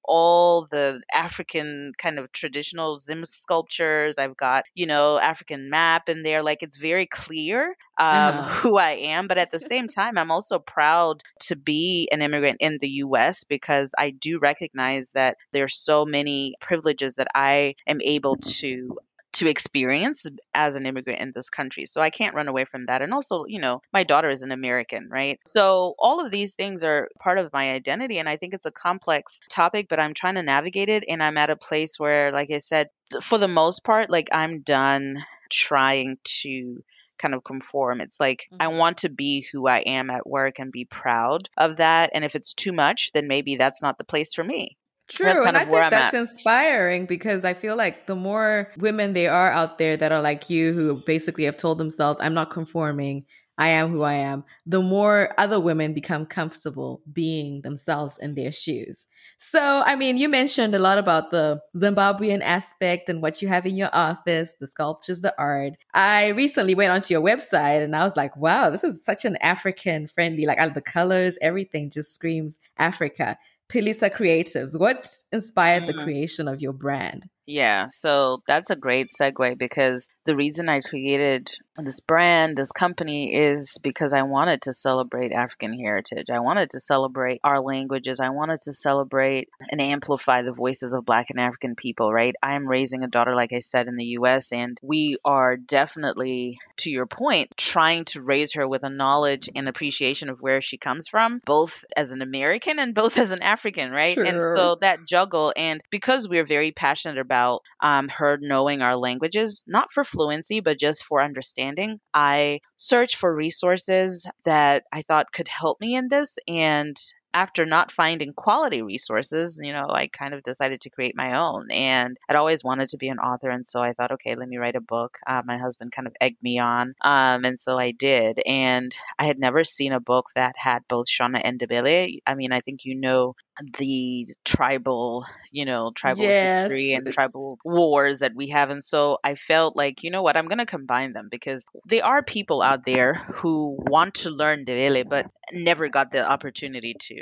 all 0.05 0.67
the 0.71 1.01
African 1.13 1.93
kind 1.97 2.19
of 2.19 2.33
traditional 2.33 2.99
Zim 2.99 3.25
sculptures. 3.25 4.19
I've 4.19 4.37
got, 4.37 4.65
you 4.75 4.87
know, 4.87 5.19
African 5.19 5.71
map 5.71 6.09
in 6.09 6.23
there. 6.23 6.43
Like 6.43 6.63
it's 6.63 6.77
very 6.77 7.07
clear 7.07 7.77
um, 7.99 8.07
uh-huh. 8.07 8.61
who 8.63 8.79
I 8.79 8.91
am. 8.91 9.29
But 9.29 9.39
at 9.39 9.51
the 9.51 9.61
same 9.61 9.89
time, 9.89 10.19
I'm 10.19 10.31
also 10.31 10.59
proud 10.59 11.23
to 11.41 11.57
be 11.57 12.09
an 12.13 12.23
immigrant 12.23 12.59
in 12.61 12.79
the 12.81 12.89
US 13.05 13.45
because 13.45 13.95
I 13.97 14.11
do 14.11 14.39
recognize 14.39 15.13
that 15.13 15.37
there's 15.53 15.77
so 15.77 16.05
many 16.05 16.55
privileges 16.61 17.17
that 17.17 17.29
I 17.35 17.75
am 17.87 18.01
able 18.01 18.37
to 18.37 18.99
to 19.33 19.49
experience 19.49 20.27
as 20.55 20.77
an 20.77 20.87
immigrant 20.87 21.21
in 21.21 21.33
this 21.35 21.51
country. 21.51 21.87
So 21.87 22.01
I 22.01 22.11
can't 22.11 22.35
run 22.35 22.49
away 22.49 22.65
from 22.65 22.87
that. 22.87 23.03
And 23.03 23.13
also, 23.15 23.45
you 23.47 23.61
know, 23.61 23.81
my 23.93 24.03
daughter 24.03 24.31
is 24.31 24.43
an 24.43 24.53
American, 24.53 25.09
right? 25.09 25.39
So 25.47 25.95
all 25.99 26.25
of 26.25 26.31
these 26.31 26.55
things 26.55 26.83
are 26.85 27.09
part 27.19 27.39
of 27.39 27.53
my 27.53 27.73
identity. 27.73 28.19
And 28.19 28.29
I 28.29 28.37
think 28.37 28.55
it's 28.55 28.67
a 28.67 28.73
complex 28.73 29.41
topic, 29.49 29.87
but 29.89 30.01
I'm 30.01 30.15
trying 30.15 30.35
to 30.35 30.43
navigate 30.43 30.89
it. 30.89 31.05
And 31.09 31.23
I'm 31.23 31.39
at 31.39 31.51
a 31.51 31.57
place 31.57 31.99
where, 31.99 32.33
like 32.33 32.51
I 32.51 32.59
said, 32.59 32.89
for 33.23 33.39
the 33.39 33.49
most 33.49 33.85
part, 33.85 34.11
like 34.11 34.29
I'm 34.33 34.61
done 34.63 35.25
trying 35.49 36.19
to 36.43 36.83
kind 37.21 37.35
of 37.35 37.45
conform. 37.45 38.01
It's 38.01 38.19
like 38.19 38.49
mm-hmm. 38.53 38.63
I 38.63 38.69
want 38.69 38.99
to 38.99 39.09
be 39.09 39.47
who 39.53 39.69
I 39.69 39.79
am 39.81 40.11
at 40.11 40.27
work 40.27 40.59
and 40.59 40.73
be 40.73 40.85
proud 40.85 41.49
of 41.57 41.77
that. 41.77 42.11
And 42.15 42.25
if 42.25 42.35
it's 42.35 42.55
too 42.55 42.73
much, 42.73 43.13
then 43.13 43.29
maybe 43.29 43.57
that's 43.57 43.83
not 43.83 43.99
the 43.99 44.05
place 44.05 44.35
for 44.35 44.43
me. 44.43 44.77
True. 45.11 45.45
And 45.45 45.57
I 45.57 45.65
think 45.65 45.91
that's 45.91 46.15
at. 46.15 46.21
inspiring 46.21 47.07
because 47.07 47.45
I 47.45 47.55
feel 47.55 47.77
like 47.77 48.07
the 48.07 48.15
more 48.15 48.71
women 48.79 49.13
there 49.13 49.33
are 49.33 49.51
out 49.51 49.79
there 49.79 49.97
that 49.97 50.13
are 50.13 50.23
like 50.23 50.49
you, 50.49 50.73
who 50.73 51.03
basically 51.05 51.45
have 51.45 51.57
told 51.57 51.79
themselves, 51.79 52.21
I'm 52.21 52.35
not 52.35 52.51
conforming, 52.51 53.25
I 53.59 53.69
am 53.69 53.91
who 53.91 54.03
I 54.03 54.15
am, 54.15 54.45
the 54.65 54.81
more 54.81 55.35
other 55.37 55.61
women 55.61 55.93
become 55.93 56.25
comfortable 56.25 57.03
being 57.13 57.61
themselves 57.61 58.17
in 58.17 58.35
their 58.35 58.51
shoes. 58.53 59.07
So, 59.37 59.83
I 59.85 59.97
mean, 59.97 60.17
you 60.17 60.31
mentioned 60.31 60.75
a 60.75 60.79
lot 60.79 60.97
about 60.97 61.31
the 61.31 61.61
Zimbabwean 61.77 62.41
aspect 62.41 63.11
and 63.11 63.21
what 63.21 63.43
you 63.43 63.49
have 63.49 63.67
in 63.67 63.77
your 63.77 63.91
office, 63.93 64.55
the 64.59 64.67
sculptures, 64.67 65.21
the 65.21 65.35
art. 65.37 65.75
I 65.93 66.29
recently 66.29 66.75
went 66.75 66.93
onto 66.93 67.13
your 67.13 67.21
website 67.21 67.85
and 67.85 67.95
I 67.95 68.05
was 68.05 68.17
like, 68.17 68.35
wow, 68.35 68.71
this 68.71 68.83
is 68.83 69.05
such 69.05 69.27
an 69.27 69.37
African 69.43 70.09
friendly, 70.09 70.47
like 70.47 70.59
all 70.59 70.71
the 70.71 70.81
colors, 70.81 71.37
everything 71.43 71.91
just 71.91 72.15
screams 72.15 72.59
Africa. 72.79 73.37
Philisa 73.71 74.11
Creatives. 74.11 74.79
What 74.79 75.09
inspired 75.33 75.87
the 75.87 75.95
mm. 75.95 76.03
creation 76.03 76.49
of 76.49 76.61
your 76.61 76.73
brand? 76.73 77.29
Yeah, 77.51 77.89
so 77.91 78.45
that's 78.47 78.71
a 78.71 78.77
great 78.77 79.09
segue 79.21 79.59
because 79.59 80.09
the 80.25 80.37
reason 80.37 80.69
I 80.69 80.83
created 80.83 81.51
this 81.77 81.99
brand, 81.99 82.57
this 82.57 82.71
company, 82.71 83.35
is 83.35 83.79
because 83.83 84.13
I 84.13 84.23
wanted 84.23 84.63
to 84.63 84.73
celebrate 84.73 85.33
African 85.33 85.73
heritage. 85.77 86.31
I 86.31 86.41
wanted 86.41 86.71
to 86.71 86.79
celebrate 86.79 87.41
our 87.43 87.61
languages. 87.61 88.21
I 88.21 88.29
wanted 88.29 88.61
to 88.61 88.73
celebrate 88.73 89.49
and 89.71 89.81
amplify 89.81 90.43
the 90.43 90.53
voices 90.53 90.93
of 90.93 91.07
Black 91.07 91.31
and 91.31 91.41
African 91.41 91.75
people, 91.75 92.13
right? 92.13 92.37
I 92.41 92.55
am 92.55 92.69
raising 92.69 93.03
a 93.03 93.09
daughter, 93.09 93.35
like 93.35 93.53
I 93.53 93.61
said, 93.61 93.89
in 93.89 93.97
the 93.97 94.17
US, 94.19 94.53
and 94.53 94.79
we 94.81 95.17
are 95.25 95.57
definitely, 95.57 96.59
to 96.79 96.91
your 96.91 97.07
point, 97.07 97.51
trying 97.57 98.05
to 98.07 98.23
raise 98.23 98.53
her 98.55 98.69
with 98.69 98.85
a 98.85 98.91
knowledge 98.91 99.51
and 99.57 99.69
appreciation 99.69 100.29
of 100.29 100.41
where 100.41 100.61
she 100.61 100.77
comes 100.77 101.09
from, 101.09 101.41
both 101.45 101.85
as 101.97 102.13
an 102.13 102.23
American 102.23 102.79
and 102.79 102.95
both 102.95 103.19
as 103.19 103.33
an 103.33 103.43
African, 103.43 103.91
right? 103.91 104.15
Sure. 104.15 104.25
And 104.25 104.55
so 104.55 104.77
that 104.83 105.07
juggle, 105.09 105.53
and 105.57 105.81
because 105.91 106.29
we're 106.29 106.47
very 106.47 106.71
passionate 106.71 107.19
about 107.19 107.40
about 107.41 107.63
um, 107.81 108.09
her 108.09 108.39
knowing 108.41 108.83
our 108.83 108.97
languages, 108.97 109.63
not 109.67 109.93
for 109.93 110.05
fluency, 110.05 110.61
but 110.61 110.79
just 110.79 111.05
for 111.05 111.23
understanding. 111.23 112.01
I 112.13 112.61
searched 112.77 113.17
for 113.17 113.35
resources 113.35 114.27
that 114.45 114.85
I 114.93 115.03
thought 115.03 115.33
could 115.33 115.49
help 115.49 115.81
me 115.81 115.97
in 115.97 116.09
this. 116.09 116.39
And 116.47 116.97
after 117.33 117.67
not 117.67 117.93
finding 117.93 118.33
quality 118.33 118.83
resources, 118.83 119.61
you 119.63 119.73
know, 119.73 119.89
I 119.89 120.09
kind 120.09 120.35
of 120.35 120.43
decided 120.43 120.83
to 120.83 120.91
create 120.91 121.17
my 121.17 121.39
own. 121.39 121.71
And 121.71 122.19
I'd 122.29 122.37
always 122.37 122.65
wanted 122.65 122.91
to 122.91 122.99
be 122.99 123.09
an 123.09 123.19
author. 123.19 123.51
And 123.51 123.65
so 123.65 123.81
I 123.81 123.93
thought, 123.93 124.13
okay, 124.13 124.35
let 124.35 124.49
me 124.49 124.57
write 124.57 124.77
a 124.77 124.81
book. 124.81 125.19
Uh, 125.27 125.43
my 125.45 125.59
husband 125.59 125.93
kind 125.93 126.07
of 126.09 126.17
egged 126.21 126.43
me 126.43 126.59
on. 126.59 126.95
Um, 127.01 127.45
and 127.45 127.59
so 127.59 127.79
I 127.79 127.93
did. 127.93 128.41
And 128.45 128.95
I 129.19 129.25
had 129.25 129.39
never 129.39 129.65
seen 129.65 129.93
a 129.93 130.01
book 130.01 130.31
that 130.35 130.55
had 130.57 130.87
both 130.89 131.07
Shona 131.07 131.41
and 131.43 131.59
Ndebele. 131.61 132.21
I 132.27 132.35
mean, 132.35 132.53
I 132.53 132.61
think 132.61 132.85
you 132.85 132.95
know 132.95 133.35
the 133.79 134.35
tribal, 134.45 135.25
you 135.51 135.65
know, 135.65 135.93
tribal 135.95 136.23
yes. 136.23 136.65
history 136.65 136.93
and 136.95 137.13
tribal 137.13 137.59
wars 137.65 138.21
that 138.21 138.35
we 138.35 138.49
have. 138.49 138.71
And 138.71 138.83
so 138.83 139.19
I 139.23 139.35
felt 139.35 139.77
like, 139.77 140.03
you 140.03 140.11
know 140.11 140.23
what, 140.23 140.37
I'm 140.37 140.47
going 140.47 140.59
to 140.59 140.67
combine 140.67 141.13
them 141.13 141.29
because 141.31 141.65
there 141.85 142.05
are 142.05 142.23
people 142.23 142.63
out 142.63 142.85
there 142.85 143.15
who 143.15 143.77
want 143.79 144.15
to 144.15 144.31
learn 144.31 144.65
Ndebele 144.65 145.09
but 145.09 145.31
never 145.53 145.89
got 145.89 146.13
the 146.13 146.29
opportunity 146.29 146.95
to. 147.01 147.20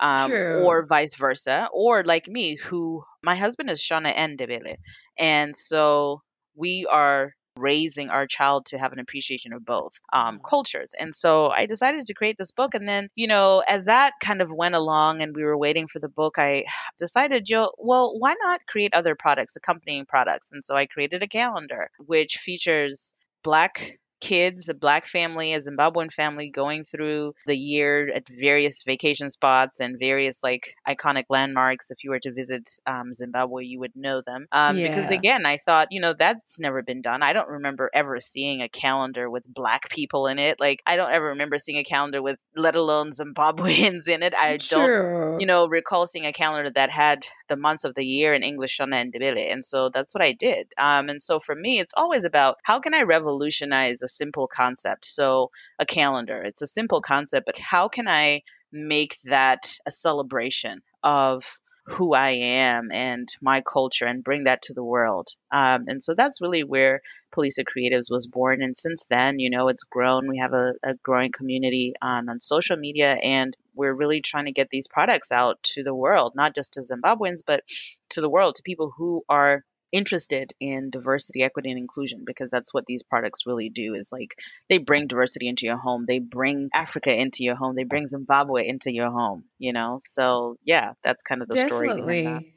Um, 0.00 0.32
or 0.32 0.86
vice 0.86 1.14
versa, 1.14 1.68
or 1.72 2.04
like 2.04 2.26
me, 2.26 2.56
who 2.56 3.04
my 3.22 3.34
husband 3.34 3.70
is 3.70 3.80
Shona 3.80 4.12
and 4.16 4.38
Ndebele. 4.38 4.76
And 5.18 5.54
so 5.54 6.22
we 6.54 6.86
are 6.90 7.34
raising 7.56 8.10
our 8.10 8.26
child 8.26 8.66
to 8.66 8.78
have 8.78 8.92
an 8.92 8.98
appreciation 8.98 9.52
of 9.52 9.64
both 9.64 10.00
um, 10.12 10.36
mm-hmm. 10.36 10.46
cultures. 10.48 10.94
And 10.98 11.14
so 11.14 11.48
I 11.48 11.66
decided 11.66 12.06
to 12.06 12.14
create 12.14 12.36
this 12.38 12.52
book. 12.52 12.74
And 12.74 12.88
then, 12.88 13.08
you 13.14 13.26
know, 13.26 13.62
as 13.66 13.86
that 13.86 14.12
kind 14.20 14.40
of 14.40 14.52
went 14.52 14.74
along 14.74 15.22
and 15.22 15.34
we 15.34 15.44
were 15.44 15.56
waiting 15.56 15.86
for 15.86 15.98
the 15.98 16.08
book, 16.08 16.36
I 16.38 16.64
decided, 16.98 17.44
Joe, 17.44 17.72
well, 17.78 18.18
why 18.18 18.34
not 18.42 18.66
create 18.66 18.94
other 18.94 19.14
products, 19.14 19.56
accompanying 19.56 20.06
products? 20.06 20.52
And 20.52 20.64
so 20.64 20.74
I 20.74 20.86
created 20.86 21.22
a 21.22 21.28
calendar 21.28 21.90
which 21.98 22.36
features 22.36 23.14
Black 23.42 23.98
kids, 24.20 24.68
a 24.68 24.74
black 24.74 25.06
family, 25.06 25.54
a 25.54 25.60
Zimbabwean 25.60 26.12
family 26.12 26.50
going 26.50 26.84
through 26.84 27.34
the 27.46 27.56
year 27.56 28.10
at 28.14 28.28
various 28.28 28.82
vacation 28.82 29.30
spots 29.30 29.80
and 29.80 29.98
various 29.98 30.42
like 30.42 30.74
iconic 30.86 31.24
landmarks. 31.28 31.90
If 31.90 32.04
you 32.04 32.10
were 32.10 32.20
to 32.20 32.32
visit 32.32 32.68
um, 32.86 33.12
Zimbabwe, 33.12 33.64
you 33.64 33.80
would 33.80 33.96
know 33.96 34.22
them. 34.24 34.46
Um, 34.52 34.76
yeah. 34.76 34.94
Because 34.94 35.10
again, 35.10 35.46
I 35.46 35.58
thought, 35.58 35.88
you 35.90 36.00
know, 36.00 36.12
that's 36.12 36.60
never 36.60 36.82
been 36.82 37.02
done. 37.02 37.22
I 37.22 37.32
don't 37.32 37.48
remember 37.48 37.90
ever 37.92 38.20
seeing 38.20 38.62
a 38.62 38.68
calendar 38.68 39.28
with 39.28 39.44
black 39.46 39.88
people 39.90 40.26
in 40.26 40.38
it. 40.38 40.60
Like, 40.60 40.82
I 40.86 40.96
don't 40.96 41.10
ever 41.10 41.26
remember 41.26 41.58
seeing 41.58 41.78
a 41.78 41.84
calendar 41.84 42.22
with, 42.22 42.38
let 42.56 42.76
alone 42.76 43.10
Zimbabweans 43.20 44.08
in 44.08 44.22
it. 44.22 44.34
I 44.34 44.58
don't, 44.58 45.40
you 45.40 45.46
know, 45.46 45.66
recall 45.66 46.06
seeing 46.06 46.26
a 46.26 46.32
calendar 46.32 46.70
that 46.74 46.90
had 46.90 47.26
the 47.48 47.56
months 47.56 47.84
of 47.84 47.94
the 47.94 48.04
year 48.04 48.34
in 48.34 48.42
English, 48.42 48.78
Shona 48.78 48.96
and 48.96 49.12
Ndebele. 49.12 49.52
And 49.52 49.64
so 49.64 49.88
that's 49.88 50.14
what 50.14 50.22
I 50.22 50.32
did. 50.32 50.72
Um, 50.78 51.08
and 51.08 51.22
so 51.22 51.40
for 51.40 51.54
me, 51.54 51.80
it's 51.80 51.94
always 51.96 52.24
about 52.24 52.56
how 52.62 52.80
can 52.80 52.94
I 52.94 53.02
revolutionize 53.02 54.02
simple 54.10 54.46
concept. 54.46 55.04
So, 55.04 55.50
a 55.78 55.86
calendar, 55.86 56.42
it's 56.42 56.62
a 56.62 56.66
simple 56.66 57.00
concept, 57.00 57.46
but 57.46 57.58
how 57.58 57.88
can 57.88 58.08
I 58.08 58.42
make 58.72 59.16
that 59.24 59.72
a 59.86 59.90
celebration 59.90 60.82
of 61.02 61.60
who 61.86 62.14
I 62.14 62.30
am 62.30 62.92
and 62.92 63.28
my 63.40 63.62
culture 63.62 64.06
and 64.06 64.22
bring 64.22 64.44
that 64.44 64.62
to 64.62 64.74
the 64.74 64.84
world? 64.84 65.28
Um, 65.50 65.86
and 65.88 66.02
so 66.02 66.14
that's 66.14 66.40
really 66.40 66.62
where 66.62 67.00
Philisa 67.34 67.64
Creatives 67.64 68.10
was 68.10 68.26
born. 68.26 68.62
And 68.62 68.76
since 68.76 69.06
then, 69.06 69.38
you 69.38 69.50
know, 69.50 69.68
it's 69.68 69.84
grown. 69.84 70.28
We 70.28 70.38
have 70.38 70.52
a, 70.52 70.74
a 70.82 70.94
growing 70.94 71.32
community 71.32 71.94
on, 72.00 72.28
on 72.28 72.40
social 72.40 72.76
media, 72.76 73.12
and 73.12 73.56
we're 73.74 73.94
really 73.94 74.20
trying 74.20 74.46
to 74.46 74.52
get 74.52 74.68
these 74.70 74.88
products 74.88 75.32
out 75.32 75.62
to 75.74 75.82
the 75.82 75.94
world, 75.94 76.34
not 76.34 76.54
just 76.54 76.74
to 76.74 76.80
Zimbabweans, 76.80 77.42
but 77.46 77.64
to 78.10 78.20
the 78.20 78.28
world, 78.28 78.56
to 78.56 78.62
people 78.62 78.92
who 78.96 79.24
are 79.28 79.64
interested 79.92 80.52
in 80.60 80.90
diversity, 80.90 81.42
equity, 81.42 81.70
and 81.70 81.78
inclusion 81.78 82.22
because 82.24 82.50
that's 82.50 82.72
what 82.72 82.86
these 82.86 83.02
products 83.02 83.46
really 83.46 83.68
do 83.70 83.94
is 83.94 84.12
like 84.12 84.34
they 84.68 84.78
bring 84.78 85.06
diversity 85.06 85.48
into 85.48 85.66
your 85.66 85.76
home. 85.76 86.04
They 86.06 86.18
bring 86.18 86.70
Africa 86.72 87.14
into 87.14 87.44
your 87.44 87.56
home. 87.56 87.74
They 87.74 87.84
bring 87.84 88.06
Zimbabwe 88.06 88.66
into 88.68 88.92
your 88.92 89.10
home, 89.10 89.44
you 89.58 89.72
know? 89.72 89.98
So 90.02 90.56
yeah, 90.64 90.92
that's 91.02 91.22
kind 91.22 91.42
of 91.42 91.48
the 91.48 91.56
Definitely. 91.56 92.22
story. 92.22 92.54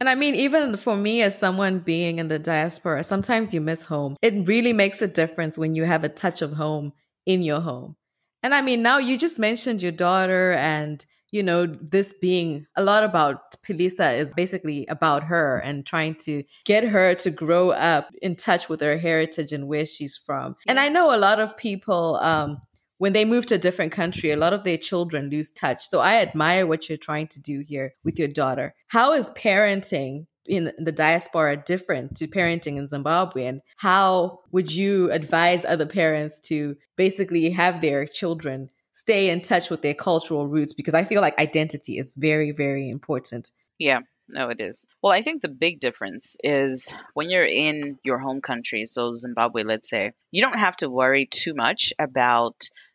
And 0.00 0.08
I 0.08 0.16
mean, 0.16 0.34
even 0.34 0.76
for 0.76 0.96
me 0.96 1.22
as 1.22 1.38
someone 1.38 1.78
being 1.78 2.18
in 2.18 2.28
the 2.28 2.38
diaspora, 2.38 3.04
sometimes 3.04 3.54
you 3.54 3.60
miss 3.60 3.84
home. 3.84 4.16
It 4.22 4.46
really 4.46 4.72
makes 4.72 5.00
a 5.00 5.08
difference 5.08 5.56
when 5.56 5.74
you 5.74 5.84
have 5.84 6.02
a 6.02 6.08
touch 6.08 6.42
of 6.42 6.54
home 6.54 6.92
in 7.26 7.42
your 7.42 7.60
home. 7.60 7.96
And 8.42 8.54
I 8.54 8.60
mean, 8.60 8.82
now 8.82 8.98
you 8.98 9.16
just 9.16 9.38
mentioned 9.38 9.82
your 9.82 9.92
daughter 9.92 10.52
and 10.52 11.04
you 11.34 11.42
know, 11.42 11.66
this 11.66 12.14
being 12.20 12.64
a 12.76 12.82
lot 12.84 13.02
about 13.02 13.56
Philisa 13.66 14.16
is 14.16 14.32
basically 14.34 14.86
about 14.86 15.24
her 15.24 15.58
and 15.58 15.84
trying 15.84 16.14
to 16.26 16.44
get 16.64 16.84
her 16.84 17.12
to 17.16 17.30
grow 17.32 17.70
up 17.70 18.08
in 18.22 18.36
touch 18.36 18.68
with 18.68 18.80
her 18.80 18.98
heritage 18.98 19.52
and 19.52 19.66
where 19.66 19.84
she's 19.84 20.16
from. 20.16 20.54
And 20.68 20.78
I 20.78 20.88
know 20.88 21.12
a 21.12 21.18
lot 21.18 21.40
of 21.40 21.56
people, 21.56 22.20
um, 22.22 22.62
when 22.98 23.14
they 23.14 23.24
move 23.24 23.46
to 23.46 23.56
a 23.56 23.58
different 23.58 23.90
country, 23.90 24.30
a 24.30 24.36
lot 24.36 24.52
of 24.52 24.62
their 24.62 24.76
children 24.76 25.28
lose 25.28 25.50
touch. 25.50 25.88
So 25.88 25.98
I 25.98 26.18
admire 26.18 26.68
what 26.68 26.88
you're 26.88 26.96
trying 26.96 27.26
to 27.28 27.42
do 27.42 27.64
here 27.66 27.94
with 28.04 28.16
your 28.16 28.28
daughter. 28.28 28.72
How 28.86 29.12
is 29.12 29.30
parenting 29.30 30.26
in 30.46 30.70
the 30.78 30.92
diaspora 30.92 31.56
different 31.56 32.16
to 32.18 32.28
parenting 32.28 32.76
in 32.76 32.86
Zimbabwe? 32.86 33.46
And 33.46 33.60
how 33.78 34.38
would 34.52 34.72
you 34.72 35.10
advise 35.10 35.64
other 35.64 35.86
parents 35.86 36.38
to 36.42 36.76
basically 36.96 37.50
have 37.50 37.80
their 37.80 38.06
children 38.06 38.70
stay 38.94 39.28
in 39.28 39.42
touch 39.42 39.68
with 39.68 39.82
their 39.82 39.92
cultural 39.92 40.46
roots 40.46 40.72
because 40.72 40.94
I 40.94 41.04
feel 41.04 41.20
like 41.20 41.38
identity 41.38 41.98
is 41.98 42.14
very, 42.16 42.52
very 42.52 42.88
important. 42.88 43.50
Yeah. 43.78 44.00
No, 44.26 44.48
it 44.48 44.58
is. 44.58 44.86
Well, 45.02 45.12
I 45.12 45.20
think 45.20 45.42
the 45.42 45.50
big 45.50 45.80
difference 45.80 46.36
is 46.42 46.94
when 47.12 47.28
you're 47.28 47.44
in 47.44 47.98
your 48.02 48.18
home 48.18 48.40
country, 48.40 48.86
so 48.86 49.12
Zimbabwe, 49.12 49.64
let's 49.64 49.90
say, 49.90 50.12
you 50.30 50.40
don't 50.40 50.58
have 50.58 50.76
to 50.78 50.88
worry 50.88 51.28
too 51.30 51.52
much 51.54 51.92
about 51.98 52.54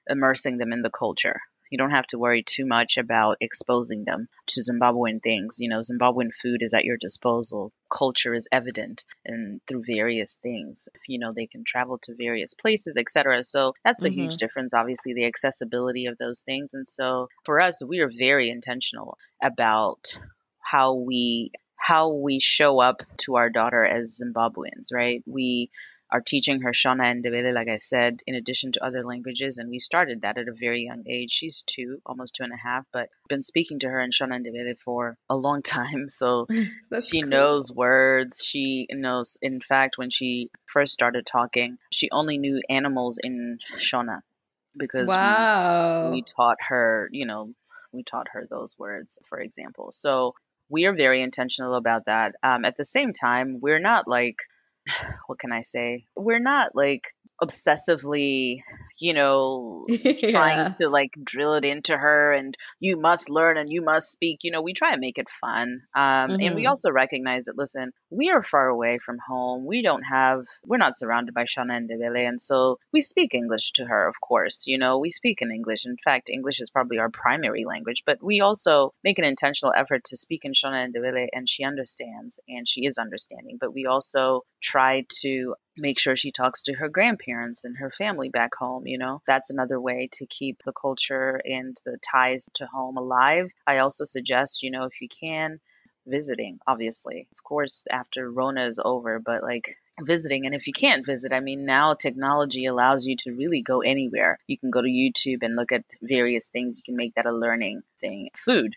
immersing 0.09 0.57
them 0.57 0.73
in 0.73 0.81
the 0.81 0.89
culture. 0.89 1.39
You 1.69 1.77
don't 1.77 1.91
have 1.91 2.07
to 2.07 2.19
worry 2.19 2.43
too 2.43 2.65
much 2.65 2.97
about 2.97 3.37
exposing 3.41 4.03
them 4.03 4.27
to 4.47 4.61
Zimbabwean 4.61 5.21
things. 5.21 5.57
You 5.59 5.69
know, 5.69 5.79
Zimbabwean 5.79 6.29
food 6.41 6.61
is 6.61 6.73
at 6.73 6.85
your 6.85 6.97
disposal. 6.97 7.71
Culture 7.89 8.33
is 8.33 8.47
evident 8.51 9.03
and 9.25 9.61
through 9.67 9.83
various 9.85 10.37
things. 10.41 10.89
You 11.07 11.19
know, 11.19 11.33
they 11.33 11.47
can 11.47 11.63
travel 11.65 11.99
to 12.03 12.15
various 12.15 12.53
places, 12.53 12.97
etc. 12.97 13.43
So 13.43 13.73
that's 13.83 14.03
a 14.03 14.09
mm-hmm. 14.09 14.21
huge 14.21 14.37
difference, 14.37 14.73
obviously, 14.73 15.13
the 15.13 15.25
accessibility 15.25 16.07
of 16.07 16.17
those 16.17 16.41
things. 16.41 16.73
And 16.73 16.87
so 16.87 17.27
for 17.45 17.61
us, 17.61 17.83
we 17.83 17.99
are 17.99 18.09
very 18.09 18.49
intentional 18.49 19.17
about 19.41 20.19
how 20.59 20.95
we 20.95 21.51
how 21.75 22.09
we 22.09 22.39
show 22.39 22.79
up 22.79 23.01
to 23.17 23.37
our 23.37 23.49
daughter 23.49 23.83
as 23.85 24.21
Zimbabweans, 24.21 24.93
right? 24.93 25.23
We 25.25 25.71
are 26.11 26.21
teaching 26.21 26.61
her 26.61 26.71
Shona 26.71 27.05
and 27.05 27.23
Ndebele, 27.23 27.53
like 27.53 27.69
I 27.69 27.77
said, 27.77 28.21
in 28.25 28.35
addition 28.35 28.71
to 28.73 28.85
other 28.85 29.03
languages. 29.03 29.57
And 29.57 29.69
we 29.69 29.79
started 29.79 30.21
that 30.21 30.37
at 30.37 30.47
a 30.47 30.53
very 30.53 30.83
young 30.83 31.03
age. 31.07 31.31
She's 31.31 31.63
two, 31.63 32.01
almost 32.05 32.35
two 32.35 32.43
and 32.43 32.53
a 32.53 32.57
half, 32.57 32.85
but 32.91 33.09
been 33.27 33.41
speaking 33.41 33.79
to 33.79 33.89
her 33.89 33.99
in 33.99 34.11
Shona 34.11 34.35
and 34.35 34.45
Ndebele 34.45 34.79
for 34.79 35.17
a 35.29 35.35
long 35.35 35.61
time. 35.61 36.07
So 36.19 36.47
she 37.01 37.21
cool. 37.21 37.29
knows 37.29 37.71
words. 37.71 38.43
She 38.43 38.87
knows, 38.89 39.37
in 39.41 39.61
fact, 39.61 39.97
when 39.97 40.09
she 40.09 40.49
first 40.65 40.91
started 40.91 41.25
talking, 41.25 41.77
she 41.91 42.09
only 42.11 42.37
knew 42.37 42.61
animals 42.69 43.19
in 43.23 43.59
Shona 43.77 44.21
because 44.75 45.09
wow. 45.09 46.05
we, 46.05 46.17
we 46.17 46.25
taught 46.35 46.57
her, 46.67 47.09
you 47.11 47.25
know, 47.25 47.53
we 47.91 48.03
taught 48.03 48.27
her 48.33 48.45
those 48.49 48.77
words, 48.77 49.17
for 49.25 49.39
example. 49.39 49.89
So 49.91 50.35
we 50.69 50.85
are 50.85 50.93
very 50.93 51.21
intentional 51.21 51.75
about 51.75 52.05
that. 52.05 52.35
Um, 52.43 52.65
at 52.65 52.77
the 52.77 52.85
same 52.85 53.13
time, 53.13 53.59
we're 53.61 53.79
not 53.79 54.07
like, 54.07 54.37
what 55.27 55.39
can 55.39 55.51
I 55.51 55.61
say? 55.61 56.05
We're 56.15 56.39
not 56.39 56.71
like 56.75 57.13
obsessively, 57.41 58.61
you 58.99 59.13
know, 59.13 59.85
yeah. 59.89 60.31
trying 60.31 60.75
to 60.81 60.89
like 60.89 61.11
drill 61.23 61.53
it 61.55 61.65
into 61.65 61.95
her 61.95 62.31
and 62.31 62.55
you 62.79 62.97
must 62.97 63.29
learn 63.29 63.57
and 63.57 63.71
you 63.71 63.81
must 63.81 64.11
speak. 64.11 64.39
You 64.43 64.51
know, 64.51 64.61
we 64.61 64.73
try 64.73 64.91
and 64.91 64.99
make 64.99 65.17
it 65.17 65.29
fun. 65.29 65.81
Um, 65.95 66.03
mm-hmm. 66.03 66.31
And 66.31 66.55
we 66.55 66.63
mm-hmm. 66.63 66.69
also 66.69 66.91
recognize 66.91 67.45
that, 67.45 67.57
listen, 67.57 67.91
we 68.09 68.29
are 68.31 68.43
far 68.43 68.67
away 68.67 68.97
from 68.99 69.17
home. 69.25 69.65
We 69.65 69.81
don't 69.81 70.03
have, 70.03 70.43
we're 70.65 70.77
not 70.77 70.97
surrounded 70.97 71.33
by 71.33 71.45
Shona 71.45 71.77
and 71.77 71.89
Ndebele. 71.89 72.27
And 72.27 72.41
so 72.41 72.79
we 72.91 73.01
speak 73.01 73.33
English 73.33 73.73
to 73.73 73.85
her, 73.85 74.07
of 74.07 74.15
course. 74.21 74.65
You 74.67 74.77
know, 74.77 74.99
we 74.99 75.09
speak 75.09 75.41
in 75.41 75.51
English. 75.51 75.85
In 75.85 75.97
fact, 75.97 76.29
English 76.29 76.61
is 76.61 76.69
probably 76.69 76.99
our 76.99 77.09
primary 77.09 77.63
language, 77.65 78.03
but 78.05 78.17
we 78.21 78.41
also 78.41 78.93
make 79.03 79.19
an 79.19 79.25
intentional 79.25 79.73
effort 79.75 80.03
to 80.05 80.17
speak 80.17 80.45
in 80.45 80.53
Shona 80.53 80.83
and 80.83 80.93
Ndebele 80.93 81.27
and 81.33 81.47
she 81.47 81.63
understands 81.63 82.39
and 82.47 82.67
she 82.67 82.85
is 82.85 82.97
understanding. 82.97 83.57
But 83.59 83.73
we 83.73 83.85
also 83.85 84.43
try 84.61 85.05
to 85.21 85.55
make 85.79 85.99
sure 85.99 86.15
she 86.15 86.31
talks 86.31 86.63
to 86.63 86.73
her 86.73 86.89
grandparents 86.89 87.63
and 87.63 87.77
her 87.77 87.91
family 87.91 88.29
back 88.29 88.55
home. 88.55 88.87
You 88.87 88.97
know, 88.97 89.21
that's 89.25 89.49
another 89.49 89.79
way 89.79 90.09
to 90.13 90.25
keep 90.25 90.61
the 90.63 90.73
culture 90.73 91.41
and 91.43 91.75
the 91.85 91.97
ties 91.97 92.47
to 92.55 92.65
home 92.65 92.97
alive. 92.97 93.51
I 93.65 93.79
also 93.79 94.03
suggest, 94.03 94.63
you 94.63 94.71
know, 94.71 94.85
if 94.85 95.01
you 95.01 95.07
can, 95.07 95.59
visiting, 96.05 96.59
obviously. 96.67 97.27
Of 97.31 97.43
course, 97.43 97.85
after 97.89 98.29
Rona 98.29 98.65
is 98.65 98.79
over, 98.83 99.19
but 99.19 99.43
like 99.43 99.77
visiting. 100.01 100.45
And 100.45 100.55
if 100.55 100.67
you 100.67 100.73
can't 100.73 101.05
visit, 101.05 101.33
I 101.33 101.39
mean, 101.39 101.65
now 101.65 101.93
technology 101.93 102.65
allows 102.65 103.05
you 103.05 103.15
to 103.19 103.31
really 103.31 103.61
go 103.61 103.81
anywhere. 103.81 104.39
You 104.47 104.57
can 104.57 104.71
go 104.71 104.81
to 104.81 104.87
YouTube 104.87 105.43
and 105.43 105.55
look 105.55 105.71
at 105.71 105.83
various 106.01 106.49
things. 106.49 106.77
You 106.77 106.83
can 106.83 106.95
make 106.95 107.15
that 107.15 107.25
a 107.25 107.31
learning 107.31 107.81
thing. 107.99 108.29
Food 108.35 108.75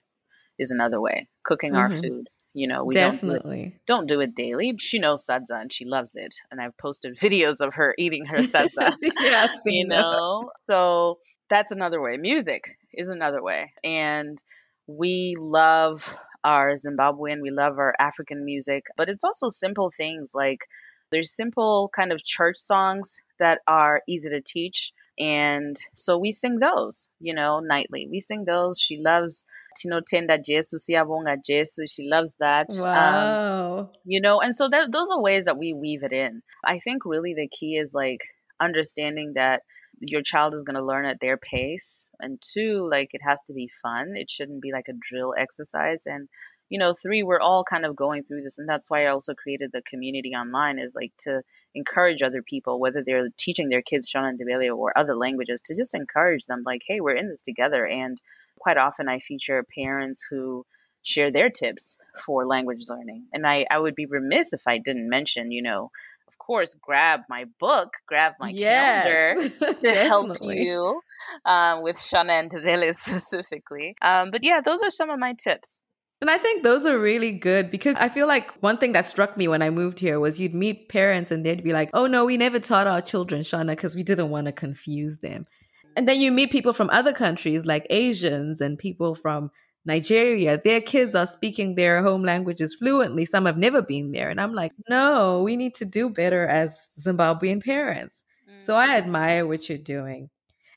is 0.59 0.71
another 0.71 1.01
way, 1.01 1.29
cooking 1.43 1.73
mm-hmm. 1.73 1.95
our 1.95 2.03
food. 2.03 2.29
You 2.55 2.69
know, 2.69 2.85
we 2.85 2.95
definitely 2.95 3.81
don't 3.87 4.07
do, 4.07 4.21
it, 4.21 4.27
don't 4.27 4.35
do 4.37 4.51
it 4.53 4.53
daily. 4.53 4.75
She 4.79 4.99
knows 4.99 5.27
sadza 5.27 5.61
and 5.61 5.73
she 5.73 5.87
loves 5.87 6.17
it, 6.17 6.35
and 6.51 6.61
I've 6.61 6.77
posted 6.77 7.17
videos 7.17 7.61
of 7.61 7.75
her 7.75 7.95
eating 7.99 8.27
her 8.27 8.39
sadza. 8.39 8.93
yeah, 9.21 9.47
you 9.65 9.87
know, 9.87 10.43
that. 10.43 10.51
so 10.59 11.19
that's 11.49 11.73
another 11.73 12.01
way. 12.01 12.17
Music 12.19 12.77
is 12.93 13.09
another 13.09 13.43
way, 13.43 13.73
and 13.83 14.43
we 14.87 15.37
love 15.39 16.19
our 16.45 16.73
Zimbabwean, 16.75 17.41
we 17.41 17.51
love 17.51 17.79
our 17.79 17.95
African 17.99 18.45
music, 18.45 18.87
but 18.97 19.09
it's 19.09 19.25
also 19.25 19.49
simple 19.49 19.91
things 19.91 20.33
like 20.35 20.67
there's 21.11 21.35
simple 21.35 21.91
kind 21.95 22.11
of 22.13 22.25
church 22.25 22.57
songs 22.57 23.21
that 23.39 23.61
are 23.69 24.03
easy 24.09 24.31
to 24.31 24.41
teach. 24.41 24.93
And 25.19 25.77
so 25.95 26.17
we 26.19 26.33
sing 26.33 26.59
those, 26.59 27.09
you 27.21 27.35
know, 27.35 27.61
nightly. 27.61 28.09
We 28.11 28.19
sing 28.19 28.45
those. 28.45 28.81
She 28.81 28.99
loves 28.99 29.45
tinotenda 29.75 30.39
jesu 30.39 30.77
siyabonga 30.77 31.37
jesu 31.45 31.85
she 31.87 32.09
loves 32.09 32.37
that 32.41 32.69
um, 32.85 32.85
wow. 32.85 33.79
um, 33.79 33.89
you 34.05 34.21
know 34.21 34.41
and 34.41 34.55
so 34.55 34.69
that, 34.69 34.91
those 34.93 35.11
are 35.11 35.21
ways 35.21 35.45
that 35.47 35.59
we 35.59 35.73
weave 35.73 36.03
it 36.03 36.13
in. 36.13 36.43
I 36.65 36.79
think 36.79 37.05
really 37.05 37.35
the 37.35 37.49
key 37.49 37.77
is 37.77 37.93
like 37.95 38.21
understanding 38.61 39.33
that 39.35 39.63
your 40.01 40.23
child 40.23 40.55
is 40.55 40.65
going 40.65 40.77
to 40.77 40.85
learn 40.85 41.05
at 41.05 41.21
their 41.21 41.37
pace 41.37 42.11
and 42.19 42.41
two 42.41 42.89
like 42.91 43.11
it 43.13 43.21
has 43.27 43.43
to 43.47 43.55
be 43.55 43.69
fun. 43.83 44.15
It 44.17 44.31
shouldn't 44.31 44.63
be 44.63 44.73
like 44.73 44.89
a 44.89 44.99
drill 44.99 45.35
exercise 45.39 46.07
and 46.07 46.29
you 46.73 46.79
know, 46.79 46.95
three, 46.95 47.23
we're 47.23 47.39
all 47.39 47.65
kind 47.65 47.85
of 47.85 47.95
going 47.95 48.23
through 48.23 48.41
this. 48.41 48.59
And 48.59 48.67
that's 48.67 48.91
why 48.91 49.05
I 49.05 49.11
also 49.11 49.35
created 49.35 49.73
the 49.73 49.83
community 49.83 50.31
online 50.31 50.79
is 50.79 50.95
like 50.95 51.13
to 51.19 51.43
encourage 51.75 52.23
other 52.23 52.41
people, 52.41 52.81
whether 52.81 53.03
they're 53.05 53.29
teaching 53.37 53.69
their 53.69 53.83
kids 53.83 54.11
Shona 54.11 54.31
and 54.31 54.41
Ndebele 54.41 54.75
or 54.75 54.97
other 54.97 55.15
languages, 55.15 55.61
to 55.67 55.75
just 55.75 55.95
encourage 55.95 56.47
them 56.47 56.63
like, 56.65 56.81
hey, 56.87 57.03
we're 57.03 57.15
in 57.15 57.29
this 57.29 57.43
together. 57.43 57.87
And 57.87 58.19
quite 58.59 58.79
often 58.79 59.07
I 59.07 59.19
feature 59.19 59.63
parents 59.75 60.27
who 60.31 60.65
share 61.03 61.31
their 61.31 61.51
tips 61.51 61.99
for 62.25 62.47
language 62.47 62.85
learning. 62.89 63.27
And 63.35 63.47
I, 63.47 63.67
I 63.71 63.79
would 63.79 63.95
be 63.95 64.07
remiss 64.07 64.55
if 64.55 64.63
I 64.67 64.79
didn't 64.79 65.11
mention, 65.11 65.53
you 65.53 65.61
know, 65.61 65.91
of 66.27 66.39
course, 66.39 66.75
grab 66.81 67.21
my 67.29 67.45
book, 67.61 67.93
grab 68.07 68.33
my 68.41 68.49
yes, 68.49 69.05
calendar 69.05 69.75
to 69.83 70.05
help 70.07 70.39
you 70.41 71.03
um, 71.45 71.83
with 71.83 71.97
Shona 71.97 72.31
and 72.31 72.51
Ndebele 72.51 72.95
specifically. 72.97 73.95
Um, 74.01 74.31
but 74.31 74.43
yeah, 74.43 74.63
those 74.63 74.81
are 74.81 74.89
some 74.89 75.11
of 75.11 75.19
my 75.19 75.35
tips. 75.35 75.79
And 76.23 76.31
I 76.31 76.39
think 76.39 76.63
those 76.63 76.87
are 76.87 77.01
really 77.01 77.33
good 77.33 77.69
because 77.69 77.97
I 77.97 78.09
feel 78.09 78.29
like 78.29 78.49
one 78.63 78.79
thing 78.79 78.93
that 78.93 79.09
struck 79.09 79.37
me 79.37 79.49
when 79.49 79.61
I 79.61 79.71
moved 79.71 79.99
here 79.99 80.21
was 80.21 80.39
you'd 80.39 80.55
meet 80.55 80.89
parents 80.89 81.33
and 81.33 81.45
they'd 81.45 81.65
be 81.65 81.73
like, 81.73 81.91
oh 81.95 82.07
no, 82.07 82.25
we 82.25 82.37
never 82.37 82.61
taught 82.61 82.87
our 82.87 83.03
children 83.03 83.41
Shona 83.41 83.71
because 83.71 83.97
we 83.97 84.05
didn't 84.05 84.31
want 84.31 84.47
to 84.47 84.53
confuse 84.53 85.19
them. 85.19 85.49
And 85.97 86.09
then 86.09 86.21
you 86.21 86.31
meet 86.31 86.53
people 86.53 86.73
from 86.73 86.91
other 86.91 87.13
countries 87.13 87.67
like 87.67 87.89
Asians 87.91 88.61
and 88.61 88.79
people 88.79 89.17
from 89.17 89.51
Nigeria. 89.85 90.61
Their 90.63 90.81
kids 90.81 91.17
are 91.17 91.27
speaking 91.27 91.75
their 91.75 92.05
home 92.05 92.23
languages 92.23 92.77
fluently. 92.77 93.25
Some 93.25 93.45
have 93.47 93.59
never 93.59 93.83
been 93.83 94.13
there. 94.13 94.31
And 94.31 94.41
I'm 94.41 94.55
like, 94.55 94.71
no, 94.89 95.43
we 95.43 95.57
need 95.57 95.75
to 95.75 95.85
do 95.85 96.09
better 96.09 96.47
as 96.47 96.89
Zimbabwean 97.01 97.65
parents. 97.65 98.15
So 98.61 98.77
I 98.77 98.91
mm. 98.91 98.99
admire 98.99 99.45
what 99.45 99.69
you're 99.69 99.77
doing. 99.77 100.31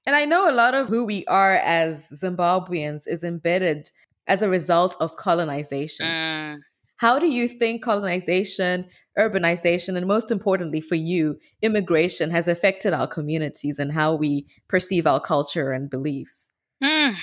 And 0.08 0.16
I 0.16 0.26
know 0.26 0.50
a 0.50 0.54
lot 0.54 0.74
of 0.74 0.88
who 0.88 1.04
we 1.04 1.24
are 1.28 1.54
as 1.54 2.08
Zimbabweans 2.10 3.08
is 3.08 3.24
embedded 3.24 3.92
as 4.28 4.42
a 4.42 4.50
result 4.50 4.96
of 5.00 5.16
colonization. 5.16 6.08
Mm. 6.08 6.58
How 6.98 7.20
do 7.20 7.28
you 7.28 7.48
think 7.48 7.84
colonization, 7.84 8.88
urbanization, 9.18 9.98
and 9.98 10.08
most 10.08 10.32
importantly 10.32 10.82
for 10.82 10.96
you, 10.96 11.38
immigration 11.62 12.32
has 12.32 12.48
affected 12.48 12.94
our 12.94 13.08
communities 13.08 13.80
and 13.80 13.92
how 13.92 14.16
we 14.16 14.48
perceive 14.68 15.06
our 15.06 15.20
culture 15.20 15.72
and 15.72 15.90
beliefs? 15.90 16.50
Mm. 16.84 17.16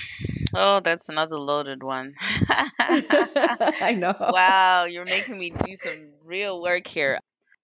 Oh, 0.55 0.79
that's 0.79 1.09
another 1.09 1.37
loaded 1.37 1.83
one. 1.83 2.13
I 2.79 3.95
know. 3.97 4.15
Wow, 4.19 4.85
you're 4.85 5.05
making 5.05 5.37
me 5.37 5.51
do 5.65 5.75
some 5.75 6.11
real 6.23 6.61
work 6.61 6.87
here. 6.87 7.19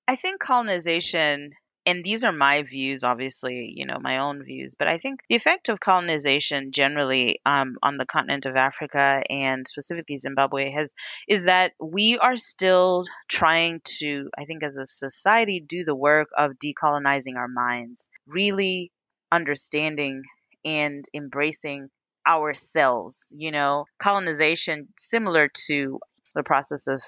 I 0.08 0.16
think 0.16 0.40
colonization 0.40 1.52
and 1.90 2.04
these 2.04 2.24
are 2.24 2.32
my 2.32 2.62
views, 2.62 3.04
obviously, 3.04 3.74
you 3.76 3.88
know, 3.88 3.98
my 4.00 4.20
own 4.20 4.44
views, 4.44 4.76
but 4.78 4.88
I 4.88 5.00
think 5.00 5.22
the 5.28 5.36
effect 5.36 5.70
of 5.70 5.80
colonization 5.80 6.72
generally 6.72 7.42
um, 7.48 7.78
on 7.82 7.98
the 7.98 8.06
continent 8.06 8.46
of 8.46 8.56
Africa 8.56 9.24
and 9.28 9.68
specifically 9.68 10.20
Zimbabwe 10.20 10.72
has 10.72 10.94
is 11.28 11.46
that 11.46 11.72
we 11.80 12.20
are 12.20 12.38
still 12.38 13.06
trying 13.28 13.82
to, 14.00 14.30
I 14.38 14.46
think, 14.46 14.62
as 14.62 14.76
a 14.76 14.86
society, 14.86 15.66
do 15.68 15.84
the 15.84 15.96
work 15.96 16.30
of 16.38 16.60
decolonizing 16.64 17.38
our 17.38 17.48
minds, 17.48 18.08
really 18.28 18.92
understanding 19.32 20.22
and 20.64 21.04
embracing 21.12 21.90
ourselves. 22.28 23.34
You 23.36 23.50
know, 23.52 23.86
colonization, 24.00 24.90
similar 25.00 25.50
to 25.66 26.00
the 26.36 26.44
process 26.44 26.88
of 26.88 27.02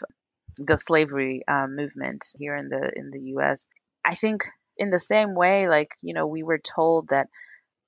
the 0.57 0.75
slavery 0.75 1.43
uh, 1.47 1.67
movement 1.67 2.25
here 2.39 2.55
in 2.55 2.69
the 2.69 2.91
in 2.95 3.11
the 3.11 3.21
U.S. 3.35 3.67
I 4.03 4.15
think 4.15 4.49
in 4.77 4.89
the 4.89 4.99
same 4.99 5.35
way, 5.35 5.67
like, 5.67 5.95
you 6.01 6.13
know, 6.13 6.27
we 6.27 6.43
were 6.43 6.59
told 6.59 7.09
that 7.09 7.27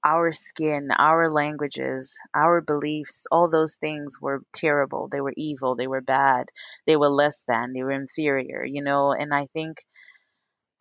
our 0.05 0.31
skin, 0.31 0.89
our 0.91 1.31
languages, 1.31 2.19
our 2.33 2.61
beliefs, 2.61 3.25
all 3.31 3.49
those 3.49 3.75
things 3.77 4.19
were 4.19 4.41
terrible. 4.51 5.07
They 5.07 5.21
were 5.21 5.33
evil. 5.37 5.75
They 5.75 5.87
were 5.87 6.01
bad. 6.01 6.49
They 6.85 6.97
were 6.97 7.09
less 7.09 7.43
than. 7.47 7.73
They 7.73 7.83
were 7.83 7.91
inferior, 7.91 8.65
you 8.65 8.83
know? 8.83 9.13
And 9.13 9.33
I 9.33 9.47
think 9.53 9.77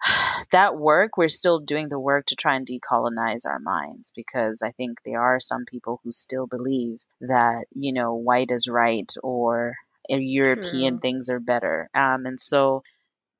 that 0.51 0.77
work, 0.77 1.17
we're 1.17 1.29
still 1.29 1.61
doing 1.61 1.89
the 1.89 2.01
work 2.01 2.27
to 2.27 2.37
try 2.37 2.57
and 2.57 2.67
decolonize 2.67 3.47
our 3.47 3.61
minds 3.61 4.13
because 4.15 4.63
I 4.63 4.73
think 4.73 4.99
there 5.05 5.23
are 5.23 5.41
some 5.41 5.65
people 5.67 6.01
who 6.03 6.11
still 6.11 6.47
believe 6.47 6.99
that, 7.21 7.67
you 7.71 7.93
know, 7.93 8.15
white 8.15 8.51
is 8.51 8.69
right 8.69 9.11
or 9.23 9.77
European 10.09 10.95
True. 10.95 11.01
things 11.01 11.31
are 11.31 11.41
better. 11.41 11.89
Um, 11.95 12.27
and 12.27 12.41
so, 12.41 12.83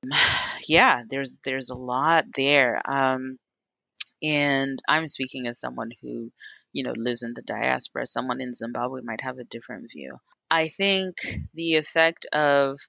yeah, 0.67 1.03
there's 1.09 1.37
there's 1.43 1.69
a 1.69 1.75
lot 1.75 2.25
there. 2.35 2.81
Um, 2.89 3.37
and 4.21 4.79
I'm 4.87 5.07
speaking 5.07 5.47
as 5.47 5.59
someone 5.59 5.91
who, 6.01 6.31
you 6.71 6.83
know, 6.83 6.93
lives 6.95 7.23
in 7.23 7.33
the 7.33 7.41
diaspora. 7.41 8.05
Someone 8.05 8.39
in 8.39 8.53
Zimbabwe 8.53 9.01
might 9.03 9.21
have 9.21 9.37
a 9.37 9.43
different 9.43 9.91
view. 9.91 10.17
I 10.49 10.69
think 10.69 11.15
the 11.53 11.75
effect 11.75 12.25
of 12.31 12.79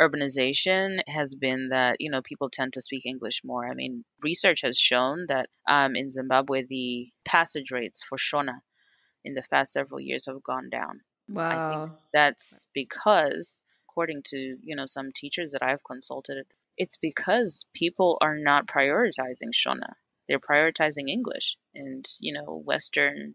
urbanization 0.00 1.00
has 1.08 1.34
been 1.34 1.70
that 1.70 1.96
you 1.98 2.10
know 2.10 2.22
people 2.22 2.48
tend 2.50 2.72
to 2.74 2.80
speak 2.80 3.04
English 3.04 3.42
more. 3.44 3.68
I 3.68 3.74
mean, 3.74 4.04
research 4.22 4.62
has 4.62 4.78
shown 4.78 5.26
that 5.28 5.48
um, 5.68 5.96
in 5.96 6.10
Zimbabwe 6.10 6.64
the 6.68 7.08
passage 7.24 7.70
rates 7.70 8.02
for 8.02 8.16
Shona 8.16 8.60
in 9.24 9.34
the 9.34 9.42
past 9.50 9.72
several 9.72 10.00
years 10.00 10.26
have 10.26 10.42
gone 10.42 10.70
down. 10.70 11.00
Wow. 11.28 11.90
That's 12.12 12.66
because, 12.72 13.58
according 13.88 14.22
to 14.26 14.56
you 14.62 14.76
know 14.76 14.86
some 14.86 15.10
teachers 15.14 15.52
that 15.52 15.62
I've 15.62 15.84
consulted, 15.84 16.46
it's 16.78 16.96
because 16.96 17.66
people 17.74 18.16
are 18.22 18.38
not 18.38 18.66
prioritizing 18.66 19.52
Shona. 19.54 19.92
They're 20.28 20.38
prioritizing 20.40 21.08
English 21.10 21.56
and 21.74 22.04
you 22.20 22.32
know 22.32 22.62
Western 22.64 23.34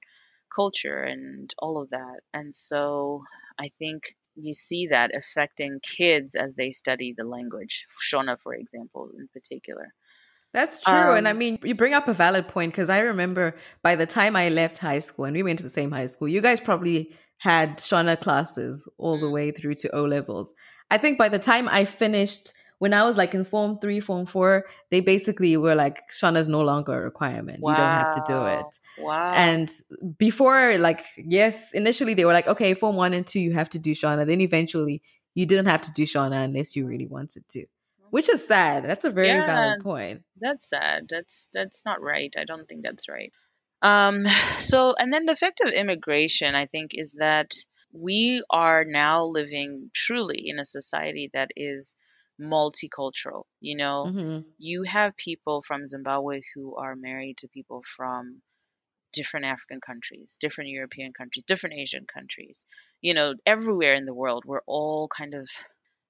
culture 0.56 1.01
and 1.03 1.53
all 1.60 1.82
of 1.82 1.89
that. 1.91 2.21
And 2.34 2.56
so 2.56 3.23
I 3.60 3.71
think 3.79 4.15
you 4.36 4.53
see 4.53 4.88
that 4.88 5.12
affecting 5.15 5.79
kids 5.82 6.36
as 6.36 6.56
they 6.56 6.71
study 6.71 7.13
the 7.15 7.23
language, 7.23 7.86
Shona, 8.12 8.38
for 8.41 8.53
example, 8.56 9.10
in 9.17 9.27
particular. 9.34 9.93
That's 10.53 10.82
true. 10.84 11.13
and 11.15 11.27
I 11.27 11.32
Um, 11.32 11.38
mean, 11.39 11.58
you 11.63 11.73
bring 11.75 11.93
up 11.93 12.08
a 12.08 12.13
valid 12.13 12.47
point 12.47 12.71
because 12.73 12.89
I 12.89 12.99
remember 12.99 13.56
by 13.82 13.95
the 13.95 14.06
time 14.06 14.36
I 14.36 14.49
left 14.49 14.77
high 14.77 14.99
school 14.99 15.25
and 15.25 15.36
we 15.36 15.43
went 15.43 15.60
to 15.60 15.63
the 15.63 15.69
same 15.71 15.91
high 15.91 16.06
school, 16.06 16.27
you 16.27 16.41
guys 16.41 16.60
probably 16.60 17.15
had 17.39 17.77
Shona 17.79 18.19
classes 18.19 18.88
all 18.97 19.17
the 19.17 19.25
Mm. 19.27 19.34
way 19.34 19.51
through 19.51 19.75
to 19.75 19.95
O 19.95 20.03
levels. 20.06 20.53
I 20.91 20.97
think 20.99 21.17
by 21.17 21.29
the 21.29 21.39
time 21.39 21.67
I 21.67 21.86
finished, 21.86 22.53
when 22.84 22.93
I 22.93 23.04
was 23.04 23.15
like 23.15 23.34
in 23.34 23.46
Form 23.46 23.80
3, 23.80 24.02
Form 24.02 24.26
4, 24.26 24.65
they 24.91 25.00
basically 25.00 25.56
were 25.56 25.74
like, 25.74 26.02
Shona's 26.12 26.50
no 26.50 26.60
longer 26.60 26.93
a 27.00 27.02
requirement. 27.02 27.60
You 27.60 27.74
don't 27.74 27.96
have 28.02 28.12
to 28.15 28.22
do 28.28 28.43
it. 28.46 28.72
Wow. 29.00 29.32
And 29.34 29.72
before, 30.17 30.78
like, 30.78 31.06
yes, 31.15 31.72
initially 31.72 32.13
they 32.13 32.26
were 32.26 32.34
like, 32.34 32.46
okay, 32.48 32.74
Form 32.74 32.98
1 32.98 33.13
and 33.13 33.26
2, 33.26 33.39
you 33.39 33.54
have 33.54 33.69
to 33.69 33.80
do 33.80 33.91
Shona. 33.91 34.28
Then 34.28 34.41
eventually 34.41 35.02
you 35.34 35.46
didn't 35.46 35.67
have 35.67 35.80
to 35.84 35.93
do 35.93 36.04
Shona 36.04 36.43
unless 36.43 36.76
you 36.76 36.86
really 36.86 37.08
wanted 37.08 37.48
to, 37.54 37.65
which 38.10 38.28
is 38.28 38.46
sad. 38.46 38.84
That's 38.84 39.06
a 39.06 39.10
very 39.10 39.30
Yeah, 39.30 39.46
valid 39.46 39.82
point. 39.82 40.24
that's 40.41 40.67
sad. 40.67 41.06
That's 41.10 41.48
that's 41.54 41.84
not 41.86 42.02
right. 42.02 42.34
I 42.38 42.43
don't 42.43 42.67
think 42.67 42.84
that's 42.84 43.08
right. 43.08 43.32
Um, 43.82 44.26
so 44.60 44.93
and 45.00 45.13
then 45.13 45.26
the 45.26 45.32
effect 45.32 45.62
of 45.62 45.72
immigration, 45.72 46.54
I 46.54 46.65
think, 46.65 46.91
is 46.93 47.15
that 47.19 47.54
we 47.93 48.43
are 48.50 48.84
now 48.84 49.24
living 49.24 49.89
truly 49.93 50.50
in 50.50 50.60
a 50.60 50.65
society 50.65 51.30
that 51.34 51.52
is 51.56 51.96
multicultural. 52.41 53.43
You 53.62 53.78
know, 53.78 54.12
hmm 54.12 54.39
you 54.58 54.84
have 54.84 55.15
people 55.17 55.62
from 55.62 55.88
Zimbabwe 55.88 56.41
who 56.56 56.76
are 56.78 56.96
married 56.96 57.38
to 57.39 57.48
people 57.48 57.84
from 57.96 58.41
different 59.13 59.46
African 59.46 59.80
countries, 59.82 60.38
different 60.39 60.69
European 60.72 61.13
countries, 61.13 61.43
different 61.46 61.76
Asian 61.78 62.06
countries. 62.12 62.65
You 63.02 63.13
know, 63.13 63.36
everywhere 63.46 63.96
in 63.96 64.06
the 64.06 64.13
world, 64.13 64.43
we're 64.46 64.62
all 64.65 65.08
kind 65.08 65.34
of 65.36 65.50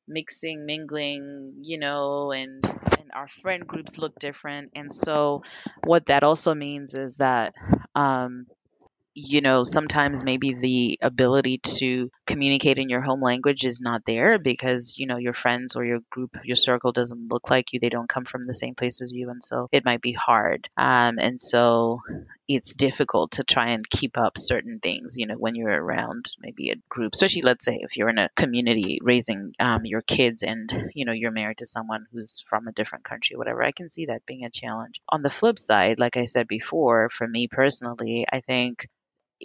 mixing, 0.08 0.66
mingling, 0.66 1.56
you 1.62 1.78
know, 1.78 2.32
and 2.32 2.64
and 3.00 3.12
our 3.14 3.28
friend 3.28 3.68
groups 3.68 3.98
look 3.98 4.18
different. 4.20 4.72
And 4.76 4.94
so 4.94 5.44
what 5.86 6.08
that 6.08 6.24
also 6.24 6.54
means 6.54 6.94
is 6.94 7.18
that 7.18 7.54
um 7.96 8.48
you 9.16 9.42
know, 9.42 9.64
sometimes 9.64 10.24
maybe 10.24 10.54
the 10.54 11.00
ability 11.02 11.60
to 11.60 12.10
communicate 12.26 12.80
in 12.80 12.90
your 12.90 13.02
home 13.02 13.22
language 13.22 13.66
is 13.66 13.80
not 13.80 14.02
there 14.06 14.40
because, 14.40 14.96
you 14.98 15.06
know, 15.06 15.18
your 15.18 15.34
friends 15.34 15.76
or 15.76 15.86
your 15.86 16.00
group, 16.10 16.36
your 16.44 16.56
circle 16.56 16.92
doesn't 16.92 17.32
look 17.32 17.50
like 17.50 17.74
you. 17.74 17.80
They 17.80 17.90
don't 17.90 18.10
come 18.10 18.26
from 18.26 18.42
the 18.42 18.54
same 18.54 18.76
place 18.76 19.02
as 19.02 19.14
you. 19.14 19.30
And 19.30 19.44
so 19.44 19.68
it 19.72 19.86
might 19.86 20.02
be 20.02 20.14
hard. 20.14 20.68
Um, 20.78 21.20
and 21.20 21.40
so 21.40 22.02
it's 22.48 22.76
difficult 22.76 23.32
to 23.34 23.44
try 23.44 23.70
and 23.70 23.88
keep 23.88 24.18
up 24.18 24.38
certain 24.38 24.80
things, 24.80 25.16
you 25.18 25.28
know, 25.28 25.36
when 25.36 25.56
you're 25.56 25.70
around 25.70 26.32
maybe 26.40 26.72
a 26.72 26.76
group, 26.90 27.14
especially 27.14 27.44
let's 27.44 27.66
say 27.66 27.80
if 27.82 27.98
you're 27.98 28.10
in 28.10 28.18
a 28.18 28.30
community 28.36 29.00
raising 29.02 29.54
um, 29.60 29.86
your 29.86 30.02
kids 30.02 30.44
and, 30.44 30.92
you 30.96 31.06
know, 31.06 31.14
you're 31.14 31.32
married 31.32 31.60
to 31.60 31.66
someone 31.66 32.06
who's 32.12 32.44
from 32.48 32.68
a 32.68 32.74
different 32.74 33.06
country, 33.06 33.38
whatever. 33.38 33.64
I 33.64 33.72
can 33.72 33.90
see 33.90 34.08
that 34.08 34.26
being 34.26 34.44
a 34.44 34.50
challenge. 34.50 35.02
On 35.08 35.22
the 35.22 35.30
flip 35.30 35.60
side, 35.60 36.00
like 36.00 36.18
I 36.18 36.26
said 36.26 36.48
before, 36.48 37.10
for 37.10 37.28
me 37.28 37.48
personally, 37.48 38.26
I 38.32 38.42
think 38.42 38.88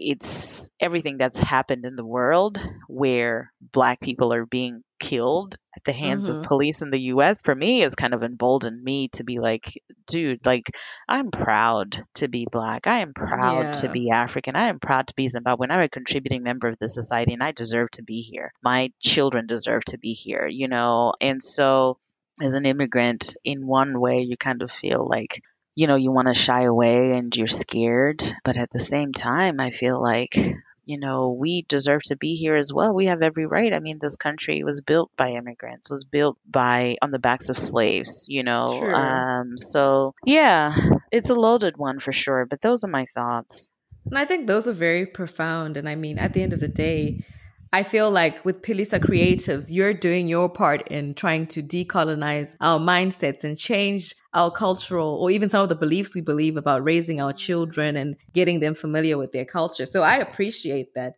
it's 0.00 0.70
everything 0.80 1.18
that's 1.18 1.38
happened 1.38 1.84
in 1.84 1.96
the 1.96 2.04
world 2.04 2.60
where 2.88 3.52
black 3.60 4.00
people 4.00 4.32
are 4.32 4.46
being 4.46 4.82
killed 5.00 5.56
at 5.76 5.84
the 5.84 5.92
hands 5.92 6.28
of 6.28 6.40
hmm 6.40 6.42
police 6.42 6.82
in 6.82 6.90
the 6.90 7.00
US 7.12 7.42
for 7.42 7.54
me 7.54 7.80
has 7.80 7.94
kind 7.94 8.14
of 8.14 8.22
emboldened 8.22 8.82
me 8.82 9.08
to 9.10 9.24
be 9.24 9.38
like 9.40 9.72
dude 10.06 10.44
like 10.46 10.70
I'm 11.08 11.30
proud 11.30 12.04
to 12.14 12.28
be 12.28 12.46
black. 12.50 12.86
I 12.86 13.00
am 13.00 13.12
proud 13.14 13.72
to 13.76 13.88
be 13.88 14.10
African. 14.10 14.56
I 14.56 14.68
am 14.68 14.80
proud 14.80 15.08
to 15.08 15.14
be 15.14 15.28
Zimbabwean. 15.28 15.70
I'm 15.70 15.80
a 15.80 15.88
contributing 15.88 16.42
member 16.42 16.68
of 16.68 16.78
the 16.78 16.88
society 16.88 17.32
and 17.34 17.42
I 17.42 17.52
deserve 17.52 17.90
to 17.92 18.02
be 18.02 18.20
here. 18.22 18.52
My 18.62 18.92
children 19.00 19.46
deserve 19.46 19.84
to 19.86 19.98
be 19.98 20.12
here 20.14 20.46
you 20.46 20.68
know? 20.68 21.14
And 21.20 21.42
so 21.42 21.98
as 22.40 22.54
an 22.54 22.66
immigrant 22.66 23.36
in 23.44 23.66
one 23.66 24.00
way 24.00 24.20
you 24.20 24.36
kind 24.36 24.62
of 24.62 24.70
feel 24.70 25.06
like 25.08 25.42
you 25.78 25.86
know, 25.86 25.94
you 25.94 26.10
want 26.10 26.26
to 26.26 26.34
shy 26.34 26.62
away 26.62 27.12
and 27.12 27.36
you're 27.36 27.46
scared. 27.46 28.20
But 28.42 28.56
at 28.56 28.68
the 28.72 28.80
same 28.80 29.12
time, 29.12 29.60
I 29.60 29.70
feel 29.70 30.02
like, 30.02 30.36
you 30.84 30.98
know, 30.98 31.36
we 31.38 31.62
deserve 31.68 32.02
to 32.06 32.16
be 32.16 32.34
here 32.34 32.56
as 32.56 32.72
well. 32.72 32.92
We 32.92 33.06
have 33.06 33.22
every 33.22 33.46
right. 33.46 33.72
I 33.72 33.78
mean, 33.78 34.00
this 34.00 34.16
country 34.16 34.64
was 34.64 34.80
built 34.80 35.12
by 35.16 35.34
immigrants, 35.34 35.88
was 35.88 36.02
built 36.02 36.36
by 36.50 36.96
on 37.00 37.12
the 37.12 37.20
backs 37.20 37.48
of 37.48 37.56
slaves, 37.56 38.24
you 38.26 38.42
know. 38.42 38.80
True. 38.80 38.92
Um, 38.92 39.56
so 39.56 40.16
yeah, 40.24 40.74
it's 41.12 41.30
a 41.30 41.36
loaded 41.36 41.76
one 41.76 42.00
for 42.00 42.12
sure. 42.12 42.44
But 42.44 42.60
those 42.60 42.82
are 42.82 42.88
my 42.88 43.06
thoughts. 43.14 43.70
And 44.06 44.18
I 44.18 44.24
think 44.24 44.48
those 44.48 44.66
are 44.66 44.72
very 44.72 45.06
profound. 45.06 45.76
And 45.76 45.88
I 45.88 45.94
mean, 45.94 46.18
at 46.18 46.32
the 46.32 46.42
end 46.42 46.54
of 46.54 46.58
the 46.58 46.66
day, 46.66 47.24
I 47.72 47.84
feel 47.84 48.10
like 48.10 48.44
with 48.44 48.62
Philisa 48.62 48.98
Creatives, 48.98 49.68
you're 49.70 49.92
doing 49.92 50.26
your 50.26 50.48
part 50.48 50.88
in 50.88 51.14
trying 51.14 51.46
to 51.48 51.62
decolonize 51.62 52.56
our 52.60 52.80
mindsets 52.80 53.44
and 53.44 53.56
change 53.56 54.14
our 54.40 54.50
cultural 54.50 55.10
or 55.20 55.30
even 55.36 55.48
some 55.48 55.62
of 55.62 55.68
the 55.68 55.74
beliefs 55.84 56.14
we 56.14 56.20
believe 56.32 56.56
about 56.56 56.84
raising 56.92 57.20
our 57.20 57.32
children 57.32 57.96
and 57.96 58.16
getting 58.38 58.60
them 58.60 58.74
familiar 58.74 59.16
with 59.18 59.32
their 59.32 59.44
culture. 59.44 59.86
So 59.94 60.02
I 60.02 60.16
appreciate 60.26 60.94
that. 60.94 61.14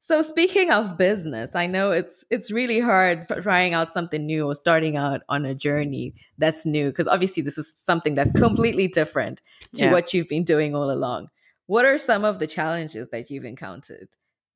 So 0.00 0.20
speaking 0.22 0.70
of 0.70 0.98
business, 0.98 1.54
I 1.54 1.66
know 1.74 1.86
it's 2.00 2.24
it's 2.34 2.50
really 2.50 2.80
hard 2.80 3.26
trying 3.42 3.72
out 3.78 3.92
something 3.92 4.26
new 4.26 4.42
or 4.48 4.54
starting 4.54 4.96
out 4.98 5.20
on 5.28 5.46
a 5.46 5.54
journey 5.54 6.06
that's 6.36 6.66
new 6.66 6.86
because 6.90 7.08
obviously 7.08 7.42
this 7.42 7.56
is 7.56 7.72
something 7.90 8.14
that's 8.14 8.32
completely 8.46 8.88
different 9.00 9.40
to 9.76 9.84
Yeah. 9.84 9.92
what 9.92 10.12
you've 10.12 10.28
been 10.28 10.44
doing 10.44 10.74
all 10.74 10.90
along. 10.90 11.28
What 11.66 11.84
are 11.86 11.96
some 12.10 12.22
of 12.30 12.38
the 12.38 12.46
challenges 12.46 13.08
that 13.12 13.30
you've 13.30 13.46
encountered 13.54 14.08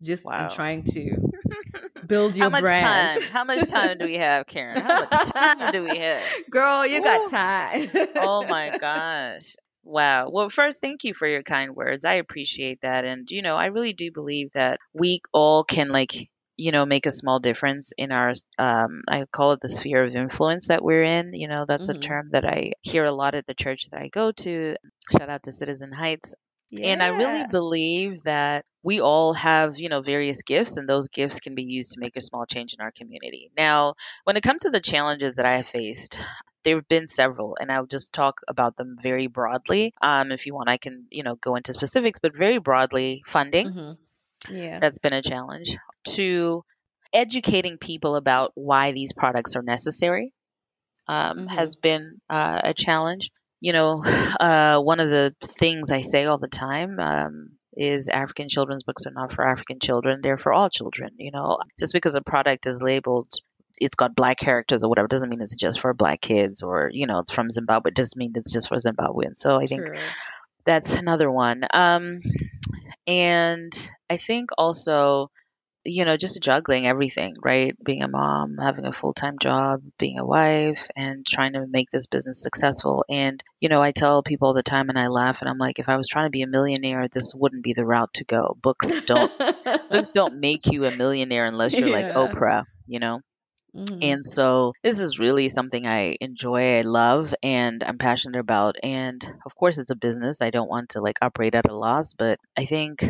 just 0.02 0.26
in 0.26 0.50
trying 0.50 0.82
to 0.94 1.02
build 2.08 2.36
How 2.38 2.48
your 2.48 2.50
much 2.50 2.62
brand? 2.62 2.78
time? 2.78 3.26
How 3.26 3.44
much 3.44 3.66
time 3.68 3.98
do 3.98 4.06
we 4.06 4.16
have, 4.16 4.46
Karen? 4.46 4.82
How 4.82 4.94
much 4.94 5.10
time 5.34 5.70
do 5.70 5.82
we 5.82 5.96
have? 5.96 6.32
Girl, 6.50 6.86
you 6.86 7.02
got 7.02 7.26
time. 7.26 7.90
Oh 8.16 8.44
my 8.44 8.70
gosh. 8.80 9.54
Wow. 9.84 10.30
Well, 10.30 10.48
first, 10.50 10.80
thank 10.80 11.04
you 11.04 11.14
for 11.14 11.26
your 11.28 11.42
kind 11.42 11.74
words. 11.74 12.04
I 12.04 12.14
appreciate 12.14 12.80
that. 12.82 13.04
And, 13.04 13.30
you 13.30 13.42
know, 13.42 13.56
I 13.56 13.66
really 13.66 13.92
do 13.92 14.10
believe 14.12 14.50
that 14.54 14.80
we 14.92 15.20
all 15.32 15.64
can, 15.64 15.88
like, 15.90 16.12
you 16.56 16.72
know, 16.72 16.84
make 16.86 17.06
a 17.06 17.12
small 17.12 17.40
difference 17.40 17.92
in 17.96 18.12
our, 18.12 18.32
um, 18.58 19.02
I 19.08 19.24
call 19.32 19.52
it 19.52 19.60
the 19.60 19.68
sphere 19.68 20.04
of 20.04 20.14
influence 20.14 20.68
that 20.68 20.82
we're 20.84 21.04
in. 21.04 21.32
You 21.34 21.48
know, 21.48 21.64
that's 21.66 21.88
a 21.88 21.94
Mhm. 21.94 22.02
term 22.02 22.28
that 22.32 22.44
I 22.44 22.72
hear 22.82 23.04
a 23.04 23.12
lot 23.12 23.34
at 23.34 23.46
the 23.46 23.54
church 23.54 23.88
that 23.90 24.00
I 24.00 24.08
go 24.08 24.32
to. 24.32 24.76
Shout 25.10 25.30
out 25.30 25.44
to 25.44 25.52
Citizen 25.52 25.92
Heights. 25.92 26.34
And 26.82 27.02
I 27.02 27.08
really 27.08 27.42
Yeah. 27.42 27.46
believe 27.50 28.22
that 28.24 28.64
we 28.82 29.00
all 29.00 29.34
have, 29.34 29.78
you 29.78 29.88
know, 29.88 30.00
various 30.02 30.42
gifts, 30.42 30.76
and 30.76 30.88
those 30.88 31.08
gifts 31.08 31.40
can 31.40 31.54
be 31.54 31.64
used 31.64 31.92
to 31.94 32.00
make 32.00 32.16
a 32.16 32.20
small 32.20 32.46
change 32.46 32.74
in 32.74 32.80
our 32.80 32.92
community. 32.92 33.50
Now, 33.56 33.94
when 34.24 34.36
it 34.36 34.42
comes 34.42 34.62
to 34.62 34.70
the 34.70 34.80
challenges 34.80 35.36
that 35.36 35.46
I 35.46 35.56
have 35.56 35.68
faced, 35.68 36.18
there 36.64 36.76
have 36.76 36.88
been 36.88 37.06
several, 37.08 37.56
and 37.60 37.70
I'll 37.72 37.86
just 37.86 38.12
talk 38.12 38.40
about 38.48 38.76
them 38.76 38.96
very 39.00 39.26
broadly. 39.26 39.92
Um, 40.02 40.30
if 40.32 40.46
you 40.46 40.54
want, 40.54 40.68
I 40.68 40.76
can, 40.78 41.06
you 41.10 41.22
know, 41.24 41.34
go 41.36 41.56
into 41.56 41.72
specifics, 41.72 42.18
but 42.20 42.36
very 42.36 42.58
broadly, 42.58 43.22
funding 43.26 43.68
Mhm. 43.68 43.98
Yeah. 44.50 44.78
that's 44.80 44.98
been 44.98 45.12
a 45.12 45.22
challenge. 45.22 45.76
To 46.16 46.64
educating 47.12 47.78
people 47.78 48.16
about 48.16 48.52
why 48.54 48.92
these 48.92 49.12
products 49.12 49.56
are 49.56 49.62
necessary 49.62 50.32
um, 51.08 51.38
Mhm. 51.38 51.48
has 51.48 51.76
been 51.76 52.20
uh, 52.30 52.60
a 52.64 52.74
challenge. 52.74 53.30
You 53.60 53.72
know, 53.72 54.02
uh, 54.40 54.80
one 54.80 55.00
of 55.00 55.10
the 55.10 55.34
things 55.42 55.92
I 55.92 56.00
say 56.00 56.26
all 56.26 56.38
the 56.38 56.48
time 56.48 56.98
um, 57.00 57.50
is 57.76 58.08
African 58.08 58.48
children's 58.48 58.82
books 58.82 59.06
are 59.06 59.12
not 59.12 59.32
for 59.32 59.46
African 59.46 59.80
children; 59.80 60.20
they're 60.22 60.38
for 60.38 60.52
all 60.52 60.70
children. 60.70 61.12
You 61.18 61.32
know, 61.32 61.58
just 61.78 61.92
because 61.92 62.14
a 62.14 62.22
product 62.22 62.66
is 62.66 62.82
labeled 62.82 63.30
it's 63.80 63.94
got 63.94 64.16
black 64.16 64.38
characters 64.38 64.82
or 64.82 64.88
whatever 64.88 65.06
it 65.06 65.10
doesn't 65.10 65.28
mean 65.28 65.40
it's 65.40 65.56
just 65.56 65.80
for 65.80 65.94
black 65.94 66.20
kids 66.20 66.62
or 66.62 66.90
you 66.92 67.06
know 67.06 67.20
it's 67.20 67.32
from 67.32 67.50
Zimbabwe. 67.50 67.90
It 67.90 67.94
doesn't 67.94 68.18
mean 68.18 68.32
it's 68.34 68.52
just 68.52 68.68
for 68.68 68.76
Zimbabweans. 68.76 69.36
So 69.36 69.60
I 69.60 69.66
think 69.66 69.86
True. 69.86 70.08
that's 70.64 70.94
another 70.94 71.30
one. 71.30 71.62
Um, 71.72 72.20
and 73.06 73.72
I 74.10 74.16
think 74.16 74.50
also 74.58 75.30
you 75.88 76.04
know, 76.04 76.16
just 76.16 76.42
juggling 76.42 76.86
everything, 76.86 77.34
right? 77.42 77.74
Being 77.82 78.02
a 78.02 78.08
mom, 78.08 78.56
having 78.58 78.84
a 78.84 78.92
full 78.92 79.12
time 79.14 79.36
job, 79.40 79.82
being 79.98 80.18
a 80.18 80.24
wife, 80.24 80.88
and 80.96 81.26
trying 81.26 81.54
to 81.54 81.66
make 81.66 81.90
this 81.90 82.06
business 82.06 82.42
successful. 82.42 83.04
And, 83.08 83.42
you 83.60 83.68
know, 83.68 83.82
I 83.82 83.92
tell 83.92 84.22
people 84.22 84.48
all 84.48 84.54
the 84.54 84.62
time 84.62 84.88
and 84.88 84.98
I 84.98 85.08
laugh 85.08 85.40
and 85.40 85.48
I'm 85.48 85.58
like, 85.58 85.78
if 85.78 85.88
I 85.88 85.96
was 85.96 86.08
trying 86.08 86.26
to 86.26 86.30
be 86.30 86.42
a 86.42 86.46
millionaire, 86.46 87.08
this 87.08 87.32
wouldn't 87.34 87.64
be 87.64 87.72
the 87.72 87.84
route 87.84 88.12
to 88.14 88.24
go. 88.24 88.56
Books 88.62 89.00
don't 89.02 89.32
books 89.90 90.12
don't 90.12 90.40
make 90.40 90.66
you 90.66 90.84
a 90.84 90.96
millionaire 90.96 91.46
unless 91.46 91.74
you're 91.74 91.90
like 91.90 92.06
Oprah, 92.14 92.64
you 92.86 93.00
know? 93.00 93.20
Mhm. 93.76 93.98
And 94.02 94.24
so 94.24 94.72
this 94.82 94.98
is 94.98 95.18
really 95.18 95.48
something 95.50 95.86
I 95.86 96.16
enjoy, 96.20 96.78
I 96.78 96.80
love, 96.80 97.34
and 97.42 97.84
I'm 97.84 97.98
passionate 97.98 98.40
about. 98.40 98.76
And 98.82 99.22
of 99.44 99.54
course, 99.54 99.78
it's 99.78 99.90
a 99.90 99.96
business. 99.96 100.40
I 100.40 100.50
don't 100.50 100.70
want 100.70 100.90
to 100.90 101.00
like 101.00 101.18
operate 101.20 101.54
at 101.54 101.68
a 101.68 101.76
loss, 101.76 102.14
but 102.14 102.38
I 102.56 102.64
think 102.64 103.04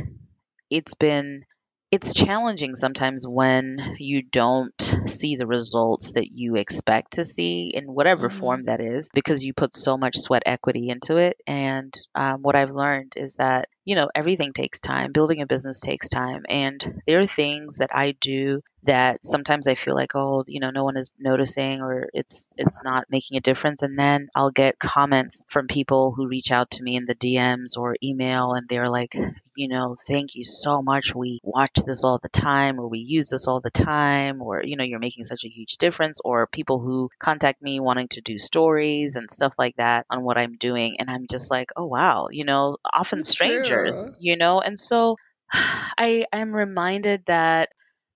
it's 0.71 0.95
been 0.95 1.45
it's 1.91 2.13
challenging 2.13 2.75
sometimes 2.75 3.27
when 3.27 3.79
you 3.99 4.23
don't 4.23 4.95
see 5.07 5.37
the 5.37 5.47
results 5.47 6.13
that 6.13 6.31
you 6.31 6.57
expect 6.57 7.15
to 7.15 7.25
see 7.25 7.71
in 7.75 7.85
whatever 7.87 8.29
Mhm. 8.29 8.33
form 8.33 8.65
that 8.67 8.81
is 8.81 9.09
because 9.15 9.45
you 9.45 9.55
put 9.55 9.75
so 9.75 9.97
much 9.97 10.19
sweat 10.19 10.43
equity 10.45 10.91
into 10.91 11.17
it 11.17 11.41
and 11.47 11.95
um, 12.15 12.43
what 12.43 12.57
i've 12.57 12.71
learned 12.71 13.15
is 13.17 13.37
that 13.37 13.69
you 13.89 13.95
know 13.95 14.11
everything 14.15 14.53
takes 14.53 14.81
time 14.81 15.13
building 15.13 15.41
a 15.41 15.47
business 15.47 15.81
takes 15.81 16.11
time 16.11 16.45
and 16.47 17.01
there 17.07 17.21
are 17.21 17.27
things 17.27 17.79
that 17.79 17.89
i 17.95 18.13
do 18.21 18.61
that 18.85 19.25
sometimes 19.25 19.67
I 19.67 19.75
feel 19.75 19.95
like, 19.95 20.15
oh, 20.15 20.45
you 20.47 20.61
know, 20.61 20.71
no 20.71 20.85
one 20.85 20.97
is 20.97 21.11
noticing 21.19 21.83
or 21.83 22.09
it's 22.15 22.49
it's 22.57 22.83
not 22.85 23.07
making 23.11 23.37
a 23.37 23.41
difference. 23.41 23.83
And 23.83 23.99
then 23.99 24.29
I'll 24.35 24.51
get 24.51 24.79
comments 24.79 25.45
from 25.49 25.67
people 25.67 26.13
who 26.13 26.29
reach 26.29 26.53
out 26.53 26.71
to 26.73 26.83
me 26.83 26.97
in 26.97 27.05
the 27.05 27.15
DMs 27.15 27.77
or 27.77 27.97
email 28.03 28.53
and 28.53 28.69
they're 28.69 28.89
like, 28.89 29.17
you 29.57 29.69
know, 29.69 29.97
thank 30.07 30.37
you 30.37 30.45
so 30.45 30.83
much. 30.83 31.15
We 31.15 31.41
watch 31.43 31.75
this 31.85 32.05
all 32.05 32.19
the 32.23 32.29
time 32.29 32.79
or 32.79 32.87
we 32.87 33.01
use 33.01 33.29
this 33.29 33.49
all 33.49 33.61
the 33.61 33.71
time 33.71 34.41
or, 34.41 34.63
you 34.65 34.77
know, 34.77 34.85
you're 34.85 35.01
making 35.01 35.25
such 35.25 35.45
a 35.45 35.49
huge 35.49 35.79
difference 35.79 36.21
or 36.25 36.47
people 36.47 36.79
who 36.79 37.11
contact 37.19 37.61
me 37.61 37.81
wanting 37.81 38.09
to 38.09 38.21
do 38.21 38.39
stories 38.39 39.17
and 39.17 39.31
stuff 39.31 39.55
like 39.59 39.77
that 39.77 40.07
on 40.09 40.23
what 40.23 40.39
I'm 40.39 40.57
doing. 40.57 40.97
And 41.01 41.11
I'm 41.11 41.27
just 41.29 41.51
like, 41.51 41.71
oh 41.77 41.87
wow, 41.87 42.29
you 42.31 42.45
know, 42.45 42.77
often 42.91 43.23
strangers, 43.25 43.78
you 44.19 44.37
know, 44.37 44.61
and 44.61 44.79
so 44.79 45.17
I 45.53 46.27
I'm 46.33 46.55
reminded 46.55 47.25
that 47.27 47.71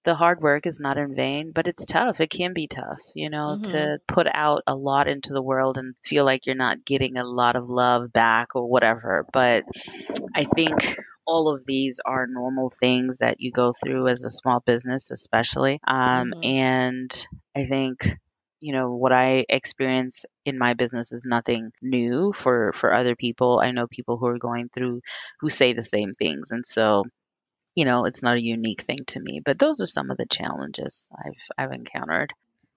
the 0.04 0.14
hard 0.14 0.40
work 0.40 0.66
is 0.66 0.80
not 0.80 0.98
in 0.98 1.14
vain, 1.14 1.52
but 1.54 1.68
it's 1.68 1.86
tough. 1.86 2.20
It 2.20 2.30
can 2.30 2.54
be 2.54 2.66
tough, 2.66 3.00
you 3.14 3.30
know, 3.30 3.56
Mhm. 3.56 3.62
to 3.70 3.98
put 4.08 4.26
out 4.32 4.62
a 4.66 4.74
lot 4.74 5.08
into 5.08 5.32
the 5.32 5.42
world 5.42 5.78
and 5.78 5.94
feel 6.04 6.24
like 6.24 6.46
you're 6.46 6.56
not 6.56 6.84
getting 6.84 7.16
a 7.16 7.24
lot 7.24 7.56
of 7.56 7.68
love 7.68 8.12
back 8.12 8.54
or 8.56 8.68
whatever. 8.68 9.26
But 9.32 9.64
I 10.34 10.44
think 10.44 10.98
all 11.26 11.54
of 11.54 11.64
these 11.66 12.00
are 12.04 12.26
normal 12.26 12.70
things 12.70 13.18
that 13.18 13.40
you 13.40 13.52
go 13.52 13.72
through 13.72 14.08
as 14.08 14.24
a 14.24 14.30
small 14.30 14.60
business, 14.60 15.10
especially. 15.10 15.80
Um, 15.86 16.32
Mhm. 16.32 16.42
And 16.42 17.26
I 17.56 17.66
think 17.66 18.16
you 18.62 18.72
know 18.72 18.92
what 19.02 19.12
i 19.12 19.44
experience 19.48 20.24
in 20.46 20.58
my 20.58 20.74
business 20.74 21.12
is 21.12 21.24
nothing 21.26 21.72
new 21.82 22.32
for 22.32 22.72
for 22.74 22.94
other 22.94 23.16
people. 23.16 23.60
I 23.62 23.72
know 23.72 23.86
people 23.88 24.16
who 24.18 24.26
are 24.26 24.38
going 24.38 24.68
through 24.74 25.02
who 25.40 25.48
say 25.50 25.74
the 25.74 25.82
same 25.96 26.12
things. 26.14 26.52
And 26.52 26.64
so 26.66 27.04
you 27.74 27.84
know 27.86 28.04
it's 28.06 28.22
not 28.22 28.36
a 28.36 28.42
unique 28.42 28.82
thing 28.82 28.98
to 29.08 29.20
me 29.20 29.40
but 29.44 29.58
those 29.58 29.80
are 29.80 29.86
some 29.86 30.10
of 30.10 30.18
the 30.18 30.26
challenges 30.26 31.08
i've 31.24 31.42
i've 31.58 31.72
encountered. 31.72 32.32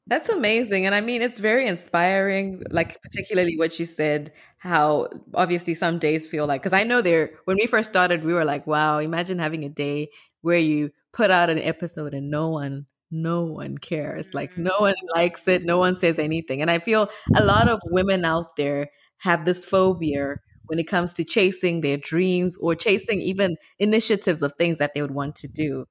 That's 0.08 0.30
amazing. 0.30 0.86
And 0.86 0.94
I 0.94 1.02
mean, 1.02 1.24
it's 1.24 1.40
very 1.40 1.68
inspiring, 1.68 2.62
like, 2.70 3.02
particularly 3.02 3.58
what 3.58 3.80
you 3.80 3.86
said, 3.86 4.32
how 4.60 5.10
obviously 5.34 5.74
some 5.74 5.98
days 5.98 6.28
feel 6.28 6.46
like, 6.46 6.62
because 6.62 6.74
I 6.74 6.84
know 6.84 7.02
there, 7.02 7.32
when 7.46 7.58
we 7.58 7.66
first 7.66 7.90
started, 7.90 8.24
we 8.24 8.34
were 8.34 8.46
like, 8.46 8.68
wow, 8.68 9.00
imagine 9.00 9.40
having 9.40 9.64
a 9.64 9.70
day 9.70 10.10
where 10.42 10.60
you 10.60 10.92
put 11.12 11.32
out 11.32 11.50
an 11.50 11.58
episode 11.58 12.14
and 12.14 12.30
no 12.30 12.50
one, 12.50 12.86
no 13.22 13.44
one 13.44 13.78
cares. 13.78 14.34
Like, 14.34 14.52
mm-hmm. 14.52 14.64
no 14.64 14.78
one 14.80 14.96
likes 15.16 15.48
it, 15.48 15.64
no 15.64 15.78
one 15.78 15.96
says 15.96 16.20
anything. 16.20 16.62
And 16.62 16.70
I 16.70 16.80
feel 16.80 17.10
a 17.36 17.44
lot 17.44 17.68
of 17.68 17.80
women 17.86 18.26
out 18.26 18.56
there 18.56 18.90
have 19.20 19.46
this 19.46 19.66
phobia 19.66 20.38
when 20.68 20.80
it 20.80 20.86
comes 20.86 21.14
to 21.14 21.24
chasing 21.24 21.82
their 21.82 21.98
dreams 21.98 22.58
or 22.58 22.76
chasing 22.76 23.22
even 23.22 23.58
initiatives 23.80 24.42
of 24.42 24.54
things 24.58 24.78
that 24.78 24.94
they 24.94 25.02
would 25.02 25.12
want 25.12 25.36
to 25.38 25.48
do. 25.48 25.86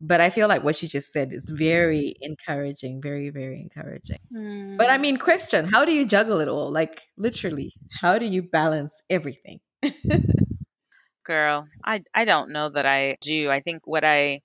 But 0.00 0.20
I 0.20 0.30
feel 0.30 0.48
like 0.48 0.64
what 0.64 0.76
she 0.76 0.88
just 0.88 1.12
said 1.12 1.30
is 1.32 1.50
very 1.50 2.14
encouraging, 2.22 3.02
very, 3.02 3.28
very 3.28 3.60
encouraging. 3.60 4.20
But 4.78 4.88
I 4.88 4.96
mm. 4.96 5.00
mean, 5.00 5.16
question, 5.18 5.68
how 5.68 5.84
do 5.84 5.92
you 5.92 6.06
juggle 6.06 6.40
it 6.40 6.48
all? 6.48 6.72
Like, 6.72 7.02
literally, 7.18 7.74
how 8.00 8.18
do 8.18 8.24
you 8.24 8.42
balance 8.42 9.02
everything? 9.10 9.60
girl 11.24 11.66
i 11.84 12.02
i 12.14 12.24
don't 12.24 12.50
know 12.50 12.68
that 12.68 12.86
i 12.86 13.16
do 13.20 13.50
i 13.50 13.60
think 13.60 13.82
what 13.84 14.04
i 14.04 14.40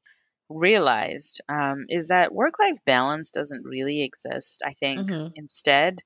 realized 0.50 1.42
um, 1.50 1.86
is 1.90 2.10
that 2.10 2.34
work 2.34 2.54
life 2.60 2.78
balance 2.86 3.32
doesn't 3.32 3.66
really 3.66 4.04
exist 4.04 4.62
i 4.66 4.74
think 4.74 5.08
Mhm. 5.08 5.34
instead 5.36 6.00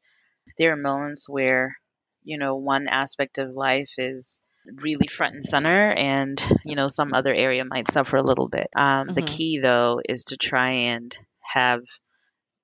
there 0.58 0.74
are 0.74 0.78
moments 0.78 1.30
where 1.30 1.78
you 2.24 2.38
know 2.38 2.56
one 2.56 2.88
aspect 2.88 3.38
of 3.38 3.52
life 3.52 3.92
is 3.98 4.42
really 4.76 5.08
front 5.08 5.36
and 5.36 5.46
center 5.46 5.88
and 5.88 6.44
you 6.66 6.76
know 6.76 6.88
some 6.88 7.14
other 7.14 7.34
area 7.34 7.66
might 7.66 7.92
suffer 7.92 8.18
a 8.18 8.24
little 8.24 8.48
bit 8.50 8.68
um, 8.76 9.14
the 9.14 9.22
Mhm. 9.22 9.24
key 9.24 9.60
though 9.62 10.00
is 10.08 10.26
to 10.26 10.38
try 10.38 10.72
and 10.72 11.18
have 11.54 11.82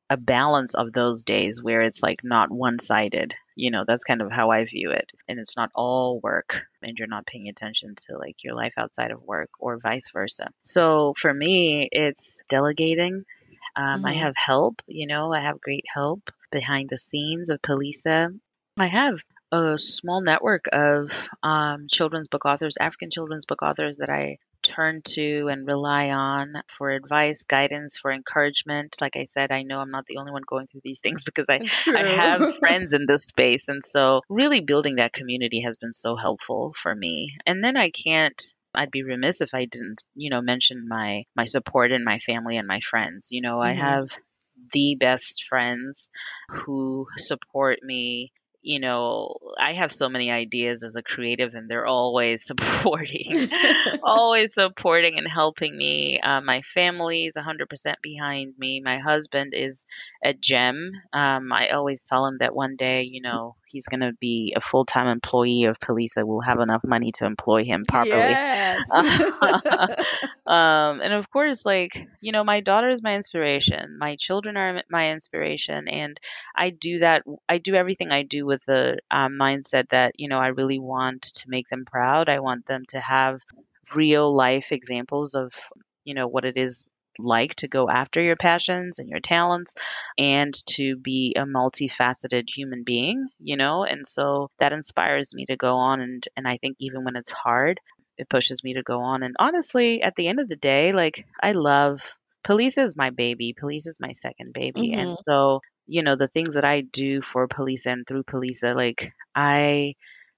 a 0.09 0.17
balance 0.17 0.73
of 0.75 0.93
those 0.93 1.23
days 1.23 1.61
where 1.61 1.81
it's 1.81 2.01
like 2.03 2.21
not 2.23 2.51
one 2.51 2.79
sided 2.79 3.33
you 3.55 3.71
know 3.71 3.83
that's 3.87 4.03
kind 4.03 4.21
of 4.21 4.31
how 4.31 4.49
i 4.51 4.65
view 4.65 4.91
it 4.91 5.09
and 5.27 5.39
it's 5.39 5.55
not 5.57 5.71
all 5.73 6.19
work 6.21 6.63
and 6.81 6.97
you're 6.97 7.07
not 7.07 7.25
paying 7.25 7.47
attention 7.47 7.95
to 7.95 8.17
like 8.17 8.43
your 8.43 8.53
life 8.53 8.73
outside 8.77 9.11
of 9.11 9.21
work 9.23 9.49
or 9.59 9.77
vice 9.77 10.09
versa 10.11 10.49
so 10.63 11.13
for 11.17 11.33
me 11.33 11.87
it's 11.91 12.41
delegating 12.49 13.23
um, 13.77 14.05
I 14.05 14.13
Mhm. 14.13 14.21
have 14.21 14.33
help, 14.37 14.81
you 14.87 15.05
know, 15.05 15.33
I 15.33 15.41
have 15.41 15.59
great 15.59 15.83
help 15.93 16.31
behind 16.51 16.89
the 16.89 16.97
scenes 16.97 17.49
of 17.49 17.61
Philisa. 17.61 18.29
I 18.77 18.87
have 18.87 19.19
a 19.51 19.77
small 19.77 20.21
network 20.21 20.65
of 20.71 21.27
um, 21.43 21.87
children's 21.89 22.29
book 22.29 22.45
authors, 22.45 22.77
African 22.79 23.11
children's 23.11 23.45
book 23.45 23.61
authors 23.61 23.97
that 23.97 24.09
I 24.09 24.37
turn 24.65 25.01
to 25.03 25.47
and 25.47 25.67
rely 25.67 26.09
on 26.09 26.53
for 26.67 26.89
advice, 26.91 27.43
guidance, 27.43 27.97
for 27.97 28.11
encouragement. 28.11 28.95
Like 28.99 29.15
I 29.15 29.25
said, 29.25 29.51
I 29.51 29.63
know 29.63 29.79
I'm 29.79 29.91
not 29.91 30.05
the 30.07 30.17
only 30.17 30.31
one 30.31 30.43
going 30.47 30.67
through 30.67 30.81
these 30.83 30.99
things 30.99 31.23
because 31.25 31.49
I, 31.49 31.59
True. 31.59 31.97
I 31.97 32.21
have 32.21 32.41
friends 32.59 32.91
in 32.93 33.05
this 33.07 33.25
space. 33.25 33.67
And 33.67 33.83
so 33.83 34.21
really 34.29 34.61
building 34.61 34.95
that 34.95 35.13
community 35.13 35.61
has 35.61 35.77
been 35.77 35.93
so 35.93 36.15
helpful 36.15 36.73
for 36.75 36.93
me. 36.93 37.37
And 37.45 37.63
then 37.63 37.77
I 37.77 37.89
can't 37.89 38.41
I'd 38.77 38.91
be 38.91 39.03
remiss 39.03 39.39
if 39.39 39.53
I 39.53 39.65
didn't, 39.65 40.03
you 40.15 40.29
know, 40.29 40.41
mention 40.41 40.87
my 40.89 41.23
my 41.35 41.45
support 41.45 41.93
and 41.93 42.03
my 42.03 42.19
family 42.19 42.57
and 42.57 42.67
my 42.67 42.81
friends. 42.81 43.29
You 43.31 43.41
know, 43.41 43.61
I 43.61 43.73
Mhm. 43.73 43.77
have 43.77 44.07
the 44.73 44.95
best 44.99 45.45
friends 45.47 46.09
who 46.49 47.07
support 47.17 47.79
me. 47.81 48.33
You 48.65 48.79
know, 48.79 49.35
I 49.61 49.73
have 49.73 49.91
so 49.91 50.09
many 50.09 50.31
ideas 50.31 50.83
as 50.83 50.95
a 50.95 51.03
creative, 51.03 51.53
and 51.53 51.69
they're 51.69 51.85
always 51.85 52.43
supporting, 52.47 53.49
always 54.03 54.55
supporting 54.55 55.19
and 55.19 55.27
helping 55.27 55.77
me. 55.77 56.19
Uh, 56.19 56.41
my 56.41 56.63
family 56.73 57.25
is 57.25 57.33
100% 57.37 57.93
behind 58.01 58.55
me. 58.57 58.81
My 58.83 58.97
husband 58.97 59.53
is 59.55 59.85
a 60.23 60.33
gem. 60.33 60.93
Um, 61.13 61.53
I 61.53 61.69
always 61.69 62.05
tell 62.05 62.25
him 62.25 62.37
that 62.39 62.55
one 62.55 62.75
day, 62.75 63.03
you 63.03 63.21
know, 63.21 63.55
he's 63.67 63.85
going 63.85 63.99
to 63.99 64.13
be 64.19 64.55
a 64.55 64.61
full 64.61 64.85
time 64.85 65.07
employee 65.07 65.65
of 65.65 65.79
Philisa. 65.79 66.19
I 66.19 66.23
will 66.23 66.41
have 66.41 66.59
enough 66.59 66.83
money 66.83 67.11
to 67.17 67.25
employ 67.25 67.65
him 67.65 67.85
properly. 67.87 68.15
Yes. 68.15 68.79
um, 70.47 71.01
and 71.01 71.13
of 71.13 71.29
course, 71.29 71.67
like, 71.67 72.07
you 72.19 72.31
know, 72.31 72.43
my 72.43 72.61
daughter 72.61 72.89
is 72.89 73.03
my 73.03 73.15
inspiration. 73.15 73.97
My 73.99 74.15
children 74.15 74.57
are 74.57 74.81
my 74.89 75.11
inspiration. 75.11 75.87
And 75.87 76.19
I 76.55 76.71
do 76.71 76.99
that, 76.99 77.23
I 77.47 77.59
do 77.59 77.75
everything 77.75 78.11
I 78.11 78.23
do 78.23 78.45
with 78.45 78.54
the 78.67 78.99
um, 79.11 79.33
mindset 79.39 79.89
that, 79.89 80.13
you 80.19 80.27
know, 80.29 80.39
I 80.39 80.47
really 80.47 80.79
want 80.79 81.21
to 81.23 81.49
make 81.49 81.69
them 81.69 81.85
proud. 81.85 82.29
I 82.29 82.39
want 82.39 82.65
them 82.65 82.83
to 82.89 82.99
have 82.99 83.41
real 83.93 84.33
life 84.35 84.71
examples 84.71 85.35
of, 85.35 85.53
you 86.03 86.13
know, 86.13 86.27
what 86.27 86.45
it 86.45 86.57
is 86.57 86.89
like 87.17 87.55
to 87.55 87.67
go 87.67 87.89
after 87.89 88.21
your 88.21 88.35
passions 88.35 88.99
and 88.99 89.07
your 89.07 89.21
talents 89.21 89.73
and 90.17 90.53
to 90.67 90.97
be 90.97 91.33
a 91.37 91.43
multifaceted 91.43 92.49
human 92.53 92.83
being, 92.83 93.27
you 93.39 93.55
know? 93.55 93.85
And 93.85 94.05
so 94.07 94.49
that 94.59 94.73
inspires 94.73 95.33
me 95.33 95.45
to 95.45 95.55
go 95.55 95.75
on 95.75 96.01
and 96.01 96.27
and 96.35 96.47
I 96.47 96.57
think 96.57 96.75
even 96.79 97.05
when 97.05 97.15
it's 97.15 97.31
hard, 97.31 97.79
it 98.17 98.29
pushes 98.29 98.63
me 98.63 98.73
to 98.73 98.83
go 98.83 98.99
on. 98.99 99.23
And 99.23 99.35
honestly, 99.39 100.01
at 100.01 100.15
the 100.15 100.27
end 100.27 100.39
of 100.39 100.49
the 100.49 100.55
day, 100.57 100.91
like 100.91 101.25
I 101.41 101.53
love 101.53 102.01
Philisa 102.45 102.79
is 102.83 102.97
my 102.97 103.09
baby. 103.11 103.55
Philisa 103.59 103.87
is 103.87 103.99
my 103.99 104.11
second 104.11 104.53
baby. 104.53 104.93
And 104.93 105.17
Mhm. 105.17 105.23
so, 105.25 105.61
you 105.87 106.03
know, 106.03 106.15
the 106.15 106.27
things 106.27 106.55
that 106.55 106.65
I 106.65 106.81
do 106.81 107.21
for 107.21 107.47
Philisa 107.47 107.91
and 107.93 108.07
through 108.07 108.23
Philisa, 108.23 108.75
like 108.75 109.11
I 109.33 109.95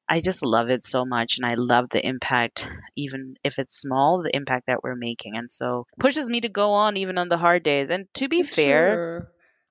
I 0.09 0.21
just 0.21 0.45
love 0.45 0.69
it 0.69 0.83
so 0.83 1.05
much 1.05 1.37
and 1.37 1.45
I 1.45 1.55
love 1.55 1.89
the 1.89 2.05
impact 2.05 2.67
even 2.95 3.35
if 3.43 3.59
it's 3.59 3.75
small 3.79 4.21
the 4.23 4.35
impact 4.35 4.67
that 4.67 4.81
we're 4.83 4.95
making 4.95 5.35
and 5.37 5.51
so 5.51 5.85
pushes 5.99 6.29
me 6.29 6.39
to 6.41 6.49
go 6.49 6.71
on 6.71 6.95
even 6.97 7.17
on 7.17 7.27
the 7.29 7.37
hard 7.37 7.63
days 7.63 7.89
and 7.89 8.07
to 8.15 8.27
be 8.29 8.43
fair. 8.43 9.01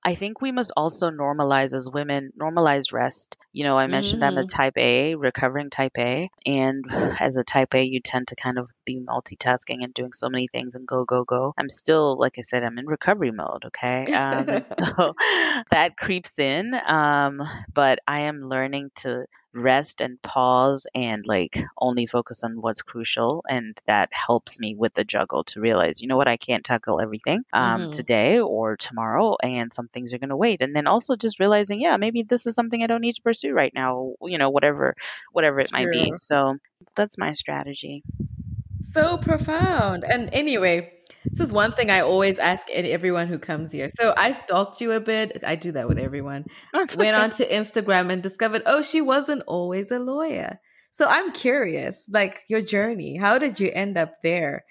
I 0.03 0.15
think 0.15 0.41
we 0.41 0.51
must 0.51 0.71
also 0.77 1.09
normalize 1.09 1.73
as 1.75 1.89
women, 1.91 2.31
normalize 2.39 2.93
rest. 2.93 3.35
You 3.51 3.65
know, 3.65 3.77
I 3.77 3.87
mentioned 3.87 4.23
I'm 4.23 4.37
a 4.37 4.43
Mm-hmm. 4.43 4.55
type 4.55 4.77
A, 4.77 5.15
recovering 5.15 5.69
type 5.69 5.97
A. 5.97 6.29
And 6.45 6.85
as 7.19 7.35
a 7.35 7.43
type 7.43 7.73
A, 7.73 7.83
you 7.83 7.99
tend 7.99 8.29
to 8.29 8.35
kind 8.35 8.57
of 8.57 8.69
be 8.87 8.99
multitasking 8.99 9.83
and 9.83 9.93
doing 9.93 10.13
so 10.13 10.29
many 10.29 10.47
things 10.47 10.75
and 10.75 10.87
go, 10.87 11.05
go, 11.05 11.25
go. 11.25 11.53
I'm 11.59 11.69
still, 11.69 12.17
like 12.17 12.35
I 12.39 12.41
said, 12.41 12.63
I'm 12.63 12.79
in 12.79 12.87
recovery 12.87 13.31
mode. 13.31 13.65
Okay. 13.65 14.07
Um, 14.13 14.47
so 14.79 15.13
that 15.71 15.97
creeps 15.97 16.39
in. 16.39 16.73
Um, 16.73 17.41
but 17.73 17.99
I 18.07 18.21
am 18.21 18.49
learning 18.49 18.91
to 18.97 19.25
rest 19.53 20.01
and 20.01 20.21
pause 20.21 20.87
and 20.93 21.25
like 21.25 21.59
only 21.77 22.05
focus 22.05 22.43
on 22.43 22.61
what's 22.61 22.81
crucial 22.81 23.43
and 23.49 23.79
that 23.87 24.09
helps 24.11 24.59
me 24.59 24.75
with 24.75 24.93
the 24.93 25.03
juggle 25.03 25.43
to 25.43 25.59
realize 25.59 26.01
you 26.01 26.07
know 26.07 26.17
what 26.17 26.27
i 26.27 26.37
can't 26.37 26.63
tackle 26.63 27.01
everything 27.01 27.43
um, 27.53 27.87
hmm 27.87 27.93
today 27.93 28.39
or 28.39 28.77
tomorrow 28.77 29.35
and 29.41 29.73
some 29.73 29.87
things 29.87 30.13
are 30.13 30.19
going 30.19 30.29
to 30.29 30.35
wait 30.35 30.61
and 30.61 30.75
then 30.75 30.87
also 30.87 31.15
just 31.15 31.39
realizing 31.39 31.81
yeah 31.81 31.97
maybe 31.97 32.23
this 32.23 32.45
is 32.45 32.53
something 32.55 32.83
i 32.83 32.87
don't 32.87 33.01
need 33.01 33.15
to 33.15 33.21
pursue 33.21 33.51
right 33.51 33.73
now 33.73 34.13
you 34.21 34.37
know 34.37 34.49
whatever 34.49 34.95
whatever 35.31 35.59
it 35.59 35.71
might 35.71 35.89
be 35.89 36.13
so 36.17 36.57
that's 36.95 37.17
my 37.17 37.33
strategy 37.33 38.03
So 38.81 39.17
profound. 39.17 40.03
And 40.03 40.29
anyway, 40.33 40.93
this 41.35 41.47
is 41.47 41.53
one 41.53 41.73
thing 41.73 41.89
I 41.89 42.01
always 42.01 42.39
ask 42.39 42.69
everyone 42.69 43.27
who 43.27 43.39
comes 43.39 43.71
here. 43.71 43.89
So 43.99 44.13
I 44.17 44.31
stalked 44.31 44.81
you 44.81 44.91
a 44.91 44.99
bit. 44.99 45.43
I 45.45 45.55
do 45.55 45.71
that 45.73 45.87
with 45.87 45.97
everyone. 45.99 46.45
that's 46.73 46.95
Went 46.95 47.15
okay 47.15 47.21
onto 47.23 47.43
Instagram 47.45 48.11
and 48.11 48.23
discovered, 48.23 48.63
oh, 48.65 48.81
she 48.81 49.01
wasn't 49.01 49.43
always 49.47 49.91
a 49.91 49.99
lawyer. 49.99 50.59
So 50.91 51.05
I'm 51.07 51.31
curious, 51.31 52.07
like 52.11 52.41
your 52.49 52.61
journey. 52.61 53.17
How 53.17 53.37
did 53.37 53.59
you 53.59 53.71
end 53.71 53.97
up 53.97 54.15
there? 54.23 54.63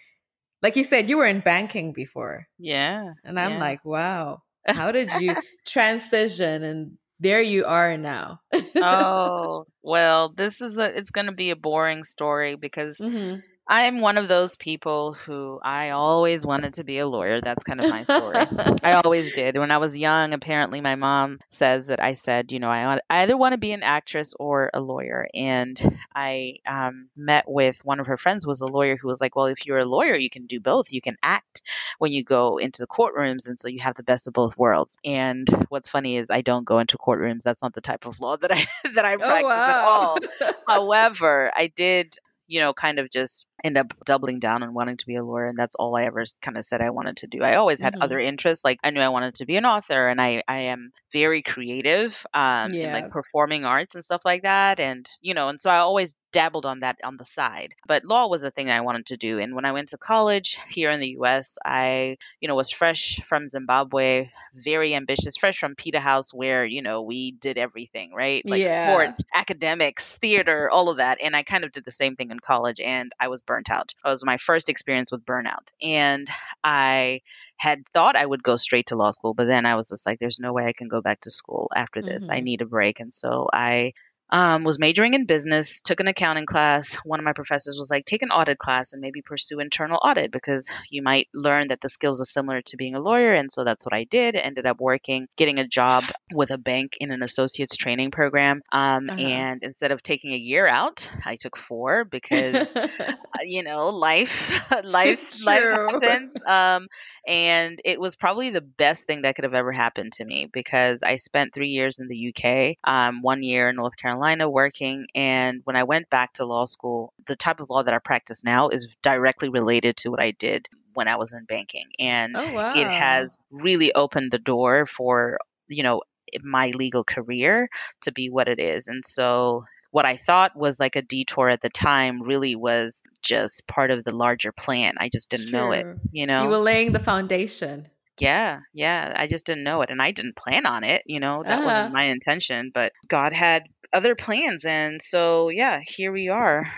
Like 0.62 0.77
you 0.77 0.85
said, 0.85 1.09
you 1.09 1.19
were 1.19 1.27
in 1.27 1.40
banking 1.40 1.92
before. 1.92 2.47
yeah 2.59 3.12
And 3.25 3.38
I'm 3.38 3.51
yeah 3.51 3.59
like, 3.59 3.85
wow, 3.85 4.42
how 4.66 4.92
did 4.92 5.12
you 5.12 5.37
transition? 5.66 6.62
And 6.62 6.99
there 7.21 7.42
you 7.42 7.64
are 7.66 7.97
now. 7.97 8.40
oh 8.81 9.66
well 9.83 10.29
this 10.31 10.61
is 10.61 10.79
a 10.79 10.97
it's 10.97 11.11
going 11.11 11.27
to 11.27 11.33
be 11.33 11.51
a 11.51 11.57
boring 11.57 12.05
story 12.05 12.57
because 12.57 12.99
hmm 13.01 13.40
I'm 13.68 14.00
one 14.00 14.16
of 14.18 14.29
those 14.29 14.57
people 14.57 15.14
who 15.14 15.59
I 15.62 15.90
always 15.90 16.46
wanted 16.46 16.74
to 16.74 16.85
be 16.85 16.98
a 16.98 17.07
lawyer. 17.07 17.40
That's 17.40 17.64
kind 17.64 17.81
of 17.81 17.90
my 17.90 18.05
story. 18.05 18.37
I 18.83 19.00
always 19.05 19.33
did. 19.33 19.59
When 19.59 19.70
I 19.70 19.79
was 19.79 19.96
young, 19.96 20.33
apparently 20.33 20.81
my 20.81 20.94
mom 20.94 21.40
says 21.48 21.88
that 21.88 22.02
I 22.02 22.14
said, 22.14 22.52
you 22.52 22.61
know, 22.61 22.70
I, 22.70 23.00
either 23.11 23.37
want 23.37 23.52
to 23.52 23.59
be 23.59 23.72
an 23.72 23.83
actress 23.83 24.35
or 24.38 24.70
a 24.72 24.81
lawyer. 24.81 25.26
And 25.35 25.98
I 26.14 26.57
um, 26.66 27.09
met 27.16 27.44
with 27.48 27.85
one 27.85 27.98
of 27.98 28.07
her 28.07 28.16
friends 28.16 28.44
who 28.44 28.50
was 28.50 28.61
a 28.61 28.66
lawyer 28.66 28.96
who 28.96 29.09
was 29.09 29.20
like, 29.20 29.35
well, 29.35 29.46
if 29.46 29.66
you're 29.66 29.79
a 29.79 29.85
lawyer, 29.85 30.14
you 30.14 30.31
can 30.31 30.46
do 30.46 30.61
both. 30.61 30.92
You 30.92 31.00
can 31.00 31.16
act 31.22 31.62
when 31.98 32.12
you 32.12 32.22
go 32.22 32.59
into 32.59 32.83
the 32.83 32.87
courtrooms. 32.87 33.48
And 33.48 33.59
so 33.59 33.68
you 33.68 33.81
have 33.81 33.96
the 33.96 34.02
best 34.02 34.26
of 34.29 34.33
both 34.33 34.57
worlds. 34.57 34.96
And 35.05 35.48
what's 35.68 35.88
funny 35.88 36.16
is 36.16 36.31
I 36.31 36.42
don't 36.42 36.64
go 36.64 36.79
into 36.79 36.98
courtrooms. 36.98 37.42
That's 37.42 37.62
not 37.62 37.74
the 37.74 37.81
type 37.81 38.07
of 38.07 38.20
law 38.20 38.37
that 38.37 38.52
I, 38.52 38.64
that 38.94 39.05
I 39.05 39.14
oh, 39.14 39.18
practice 39.18 39.50
at 39.50 39.85
all. 39.85 40.18
However, 40.68 41.50
I 41.55 41.66
did, 41.74 42.14
you 42.46 42.61
know, 42.61 42.72
kind 42.72 42.98
of 42.98 43.11
just 43.11 43.46
end 43.64 43.79
up 43.79 43.92
doubling 44.05 44.38
down 44.38 44.62
on 44.62 44.75
wanting 44.75 44.97
to 44.99 45.07
be 45.07 45.16
a 45.16 45.25
lawyer, 45.25 45.47
and 45.47 45.59
that's 45.59 45.75
all 45.77 45.97
I 45.97 46.03
ever 46.05 46.25
kind 46.42 46.57
of 46.57 46.64
said 46.64 46.81
I 46.83 46.90
wanted 46.90 47.19
to 47.19 47.27
do. 47.27 47.42
I 47.42 47.57
always 47.57 47.81
had 47.81 47.95
hmm 47.95 48.01
other 48.01 48.19
interests, 48.19 48.64
like 48.64 48.79
I 48.85 48.90
knew 48.90 49.01
I 49.01 49.09
wanted 49.09 49.37
to 49.37 49.47
be 49.47 49.57
an 49.57 49.64
author, 49.66 50.09
and 50.09 50.21
I 50.21 50.42
I 50.49 50.59
am 50.73 50.92
very 51.12 51.42
creative 51.42 52.27
um, 52.35 52.77
in 52.81 52.90
Yeah. 52.90 52.92
like 52.92 53.09
performing 53.09 53.64
arts 53.64 53.95
and 53.95 54.05
stuff 54.05 54.23
like 54.25 54.42
that, 54.42 54.81
and 54.81 55.09
you 55.21 55.35
know, 55.35 55.49
and 55.49 55.61
so 55.61 55.71
I 55.71 55.79
always 55.79 56.14
dabbled 56.33 56.66
on 56.66 56.81
that 56.81 56.97
on 57.05 57.16
the 57.16 57.25
side. 57.25 57.75
But 57.87 58.05
law 58.05 58.29
was 58.29 58.45
a 58.45 58.51
thing 58.51 58.71
I 58.71 58.81
wanted 58.83 59.07
to 59.07 59.16
do, 59.16 59.38
and 59.38 59.55
when 59.55 59.64
I 59.64 59.73
went 59.73 59.88
to 59.90 59.99
college 59.99 60.59
here 60.69 60.90
in 60.90 61.01
the 61.01 61.11
U.S., 61.11 61.57
I 61.64 62.16
you 62.40 62.49
know 62.49 62.55
was 62.55 62.71
fresh 62.71 63.21
from 63.25 63.49
Zimbabwe, 63.49 64.31
very 64.55 64.95
ambitious, 64.95 65.37
fresh 65.37 65.59
from 65.59 65.75
Peterhouse, 65.77 66.33
where 66.33 66.64
you 66.64 66.83
know 66.83 67.03
we 67.03 67.33
did 67.33 67.59
everything 67.59 68.12
right, 68.12 68.45
like 68.51 68.66
sport, 68.66 69.12
academics, 69.35 70.19
theater, 70.19 70.71
all 70.71 70.88
of 70.88 70.99
that. 70.99 71.19
And 71.23 71.37
I 71.37 71.42
kind 71.42 71.64
of 71.64 71.73
did 71.73 71.85
the 71.85 71.90
same 71.90 72.16
thing 72.16 72.31
in 72.31 72.40
college 72.40 72.81
and 72.81 73.12
I 73.21 73.29
was 73.29 73.42
burnt 73.47 73.71
out. 73.71 73.93
It 74.05 74.09
was 74.09 74.25
my 74.25 74.37
first 74.37 74.69
experience 74.69 75.11
with 75.13 75.25
burnout. 75.25 75.73
And 75.83 76.29
I 76.65 77.23
had 77.57 77.85
thought 77.93 78.17
I 78.17 78.27
would 78.27 78.43
go 78.43 78.57
straight 78.57 78.89
to 78.89 78.97
law 78.97 79.11
school, 79.11 79.35
but 79.35 79.47
then 79.47 79.67
I 79.67 79.77
was 79.77 79.89
just 79.89 80.07
like, 80.07 80.19
there's 80.19 80.41
no 80.41 80.53
way 80.53 80.67
I 80.67 80.73
can 80.73 80.89
go 80.89 81.01
back 81.01 81.21
to 81.23 81.31
school 81.31 81.71
after 81.75 82.03
this. 82.03 82.29
I 82.31 82.41
hmm 82.41 82.41
need 82.41 82.61
a 82.63 82.67
break. 82.67 83.01
And 83.01 83.13
so 83.15 83.49
I 83.53 83.93
um, 84.31 84.65
was 84.65 84.79
majoring 84.79 85.15
in 85.15 85.27
business, 85.27 85.81
took 85.81 86.01
an 86.01 86.09
accounting 86.09 86.47
class. 86.47 86.97
One 87.05 87.21
of 87.21 87.25
my 87.25 87.33
professors 87.33 87.79
was 87.79 87.91
like, 87.91 88.05
take 88.05 88.23
an 88.23 88.31
audit 88.31 88.59
class 88.59 88.93
and 88.93 89.01
maybe 89.01 89.23
pursue 89.23 89.61
internal 89.61 89.99
audit 90.03 90.31
because 90.31 90.71
you 90.91 91.03
might 91.03 91.29
learn 91.33 91.69
that 91.69 91.81
the 91.81 91.89
skills 91.89 92.21
are 92.21 92.25
similar 92.27 92.62
to 92.62 92.77
being 92.77 92.95
a 92.95 93.01
lawyer. 93.01 93.33
And 93.35 93.51
so 93.51 93.65
that's 93.65 93.85
what 93.87 93.95
I 93.95 94.05
did. 94.05 94.37
Ended 94.37 94.67
up 94.67 94.81
working, 94.81 95.29
getting 95.37 95.59
a 95.59 95.67
job 95.67 96.05
with 96.33 96.51
a 96.51 96.59
bank 96.59 96.97
in 97.01 97.11
an 97.11 97.23
associate's 97.23 97.77
training 97.77 98.11
program. 98.11 98.62
Um, 98.73 99.09
Uh-huh. 99.09 99.21
and 99.21 99.62
instead 99.62 99.93
of 99.93 100.03
taking 100.03 100.33
a 100.33 100.37
year 100.39 100.67
out, 100.67 101.09
I 101.25 101.37
took 101.37 101.57
four 101.57 102.05
because 102.05 102.67
you 103.43 103.62
know 103.62 103.89
life 103.91 104.71
life 104.85 105.21
life 105.45 105.69
happens 105.91 106.35
um 106.47 106.87
and 107.27 107.81
it 107.85 108.01
was 108.01 108.17
probably 108.17 108.51
the 108.51 108.61
best 108.61 109.07
thing 109.07 109.23
that 109.23 109.35
could 109.35 109.45
have 109.45 109.55
ever 109.55 109.73
happened 109.73 110.12
to 110.12 110.25
me 110.25 110.49
because 110.53 111.03
i 111.03 111.17
spent 111.17 111.53
three 111.53 111.69
years 111.69 111.99
in 111.99 112.09
the 112.09 112.33
uk 112.35 112.77
um, 112.91 113.23
one 113.23 113.43
year 113.43 113.69
in 113.69 113.77
north 113.77 113.97
carolina 113.97 114.15
working 114.20 115.07
and 115.14 115.61
when 115.64 115.76
i 115.76 115.83
went 115.85 116.09
back 116.11 116.33
to 116.33 116.44
law 116.44 116.64
school 116.64 117.12
the 117.26 117.37
type 117.37 117.61
of 117.61 117.70
law 117.70 117.83
that 117.83 117.94
i 117.94 117.98
practice 117.98 118.44
now 118.44 118.68
is 118.68 118.96
directly 119.02 119.48
related 119.48 119.96
to 119.96 120.11
what 120.11 120.20
i 120.20 120.31
did 120.33 120.68
when 120.94 121.09
i 121.09 121.16
was 121.16 121.33
in 121.33 121.44
banking 121.44 121.87
and 121.98 122.35
Oh, 122.37 122.59
it 122.74 122.88
has 122.90 123.37
really 123.50 123.92
opened 123.94 124.31
the 124.31 124.38
door 124.38 124.87
for 124.87 125.38
you 125.68 125.83
know 125.83 126.02
my 126.42 126.72
legal 126.74 127.05
career 127.05 127.68
to 128.02 128.12
be 128.12 128.29
what 128.31 128.48
it 128.48 128.59
is 128.59 128.88
and 128.88 129.05
so 129.05 129.64
what 129.92 130.05
I 130.05 130.16
thought 130.16 130.55
was 130.55 130.79
like 130.79 130.96
a 130.96 131.00
detour 131.00 131.48
at 131.48 131.62
the 131.62 131.70
time 131.70 132.20
really 132.20 132.55
was 132.55 133.02
just 133.22 133.66
part 133.66 133.90
of 133.90 134.05
the 134.05 134.12
larger 134.14 134.52
plan. 134.52 134.94
I 134.98 135.09
just 135.09 135.31
didn't 135.31 135.50
know 135.50 135.72
it, 135.72 135.87
you 136.12 136.26
know. 136.26 136.42
You 136.42 136.50
were 136.50 136.59
laying 136.59 136.92
the 136.92 136.98
foundation. 136.98 137.88
Yeah, 138.18 138.61
yeah. 138.74 139.14
I 139.16 139.26
just 139.26 139.46
didn't 139.46 139.64
know 139.64 139.81
it. 139.83 139.90
And 139.90 140.02
I 140.02 140.11
didn't 140.11 140.37
plan 140.37 140.66
on 140.66 140.85
it, 140.85 141.02
you 141.07 141.18
know? 141.20 141.42
That 141.44 141.59
Uh-huh. 141.59 141.66
wasn't 141.66 141.94
my 141.94 142.05
intention, 142.05 142.72
but 142.74 142.92
God 143.09 143.33
had 143.33 143.62
other 143.92 144.14
plans. 144.14 144.64
And 144.64 145.01
so, 145.03 145.49
yeah, 145.49 145.81
here 145.87 146.12
we 146.12 146.29
are. 146.29 146.70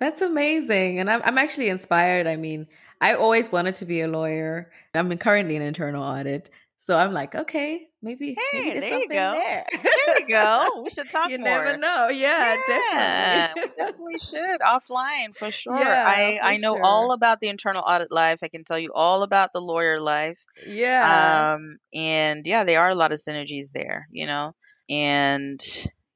That's 0.00 0.22
amazing. 0.22 1.00
And 1.00 1.10
I'm, 1.10 1.22
I'm 1.24 1.38
actually 1.38 1.68
inspired. 1.68 2.26
I 2.26 2.36
mean, 2.36 2.66
I 3.00 3.14
always 3.14 3.50
wanted 3.50 3.76
to 3.76 3.84
be 3.84 4.00
a 4.00 4.08
lawyer. 4.08 4.70
I'm 4.94 5.16
currently 5.18 5.56
in 5.56 5.62
internal 5.62 6.02
audit. 6.02 6.50
So 6.80 6.96
I'm 6.96 7.12
like, 7.12 7.34
okay, 7.34 7.88
maybe 8.00 8.36
maybe 8.36 8.36
Hey, 8.52 8.70
there's 8.70 8.80
there 8.80 8.92
you 8.94 9.00
something 9.00 9.18
go. 9.18 9.32
there. 9.32 9.66
There 9.82 10.20
you 10.20 10.28
go. 10.28 10.82
We 10.84 10.90
should 10.94 11.10
talk 11.10 11.28
you 11.30 11.38
more. 11.38 11.48
never 11.48 11.76
know. 11.76 12.08
Yeah, 12.08 12.56
Yeah, 12.68 13.52
we 13.54 13.60
definitely. 13.62 13.74
definitely 13.78 14.14
should 14.24 14.60
offline 14.60 15.36
for 15.36 15.50
sure. 15.50 15.76
yeah, 15.76 16.04
I 16.06 16.38
for 16.40 16.44
I 16.46 16.56
know 16.56 16.80
all 16.82 17.12
about 17.12 17.40
the 17.40 17.48
internal 17.48 17.82
audit 17.86 18.10
life. 18.12 18.38
I 18.42 18.48
can 18.48 18.64
tell 18.64 18.78
you 18.78 18.92
all 18.94 19.22
about 19.22 19.52
the 19.52 19.60
lawyer 19.60 20.00
life. 20.00 20.38
Yeah, 20.66 21.54
Um, 21.56 21.78
and 21.92 22.46
yeah, 22.46 22.64
there 22.64 22.80
are 22.80 22.90
a 22.90 22.94
lot 22.94 23.12
of 23.12 23.18
synergies 23.18 23.72
there, 23.74 24.06
you 24.12 24.26
know. 24.26 24.54
And 24.88 25.60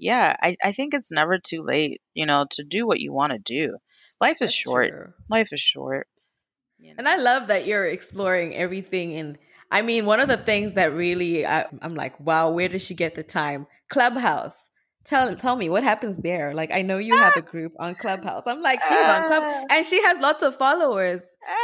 yeah, 0.02 0.34
I 0.42 0.56
I 0.64 0.72
think 0.72 0.94
it's 0.94 1.12
never 1.12 1.38
too 1.38 1.62
late, 1.62 2.02
you 2.12 2.26
know, 2.26 2.46
to 2.52 2.64
do 2.64 2.86
what 2.86 3.00
you 3.00 3.12
want 3.12 3.32
to 3.32 3.38
do. 3.38 3.76
Life 4.20 4.42
is 4.42 4.50
that's 4.50 4.54
short. 4.54 4.90
true. 4.90 5.12
Life 5.30 5.50
is 5.52 5.60
short, 5.60 6.08
you 6.78 6.94
And. 6.98 7.08
I 7.08 7.16
love 7.18 7.46
that 7.48 7.66
you're 7.66 7.86
exploring 7.86 8.54
everything. 8.54 9.14
And 9.14 9.38
I 9.70 9.82
mean, 9.82 10.04
one 10.04 10.20
of 10.20 10.28
the 10.28 10.36
things 10.36 10.74
that 10.74 10.92
really 10.92 11.46
I, 11.46 11.66
I'm 11.80 11.94
like, 11.94 12.18
wow, 12.18 12.50
where 12.50 12.68
does 12.68 12.84
she 12.84 12.94
get 12.94 13.14
the 13.14 13.22
time? 13.22 13.68
Clubhouse. 13.90 14.70
Tell 15.04 15.36
tell 15.36 15.56
me 15.56 15.68
what 15.70 15.84
happens 15.84 16.18
there. 16.18 16.52
Like 16.52 16.72
I 16.72 16.82
know 16.82 16.98
you 16.98 17.16
have 17.16 17.36
a 17.36 17.42
group 17.54 17.72
on 17.78 17.94
Clubhouse. 17.94 18.44
I'm 18.48 18.60
like, 18.62 18.82
she's 18.82 19.08
on 19.08 19.24
Club, 19.28 19.44
Ah, 19.46 19.64
and 19.70 19.86
she 19.86 20.02
has 20.02 20.18
lots 20.18 20.42
of 20.42 20.56
followers. 20.56 21.22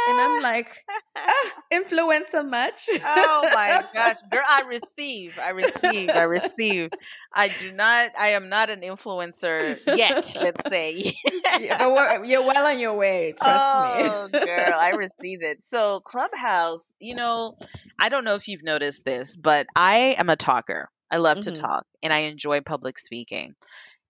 And 0.09 0.21
I'm 0.21 0.41
like, 0.51 0.85
ah, 1.27 1.53
influencer 1.73 2.47
much. 2.49 2.89
Oh 3.03 3.49
my 3.51 3.79
gosh, 3.93 4.17
girl, 4.31 4.43
I 4.49 4.61
receive, 4.61 5.37
I 5.39 5.49
receive, 5.51 6.15
I 6.15 6.23
receive. 6.23 6.91
I 7.33 7.49
do 7.49 7.71
not, 7.71 8.11
I 8.17 8.29
am 8.29 8.49
not 8.49 8.69
an 8.69 8.81
influencer 8.81 9.77
yet, 9.85 10.17
let's 10.35 10.67
say. 10.67 11.13
Yeah, 11.53 11.87
you're 12.23 12.43
well 12.43 12.67
on 12.67 12.79
your 12.79 12.93
way. 12.95 13.33
Trust 13.41 13.73
Oh, 13.73 14.29
me. 14.31 14.31
girl, 14.43 14.79
I 14.79 14.89
receive 14.89 15.43
it. 15.43 15.63
So, 15.63 16.01
Clubhouse, 16.01 16.93
you 16.99 17.15
know, 17.15 17.53
I 17.99 18.09
don't 18.09 18.25
know 18.25 18.35
if 18.35 18.47
you've 18.47 18.63
noticed 18.63 19.05
this, 19.05 19.37
but 19.37 19.67
I 19.75 20.15
am 20.17 20.29
a 20.29 20.35
talker. 20.37 20.89
I 21.11 21.17
love 21.17 21.39
to 21.41 21.51
hmm 21.51 21.53
talk 21.53 21.85
and 22.03 22.13
I 22.13 22.19
enjoy 22.19 22.61
public 22.61 22.99
speaking. 22.99 23.55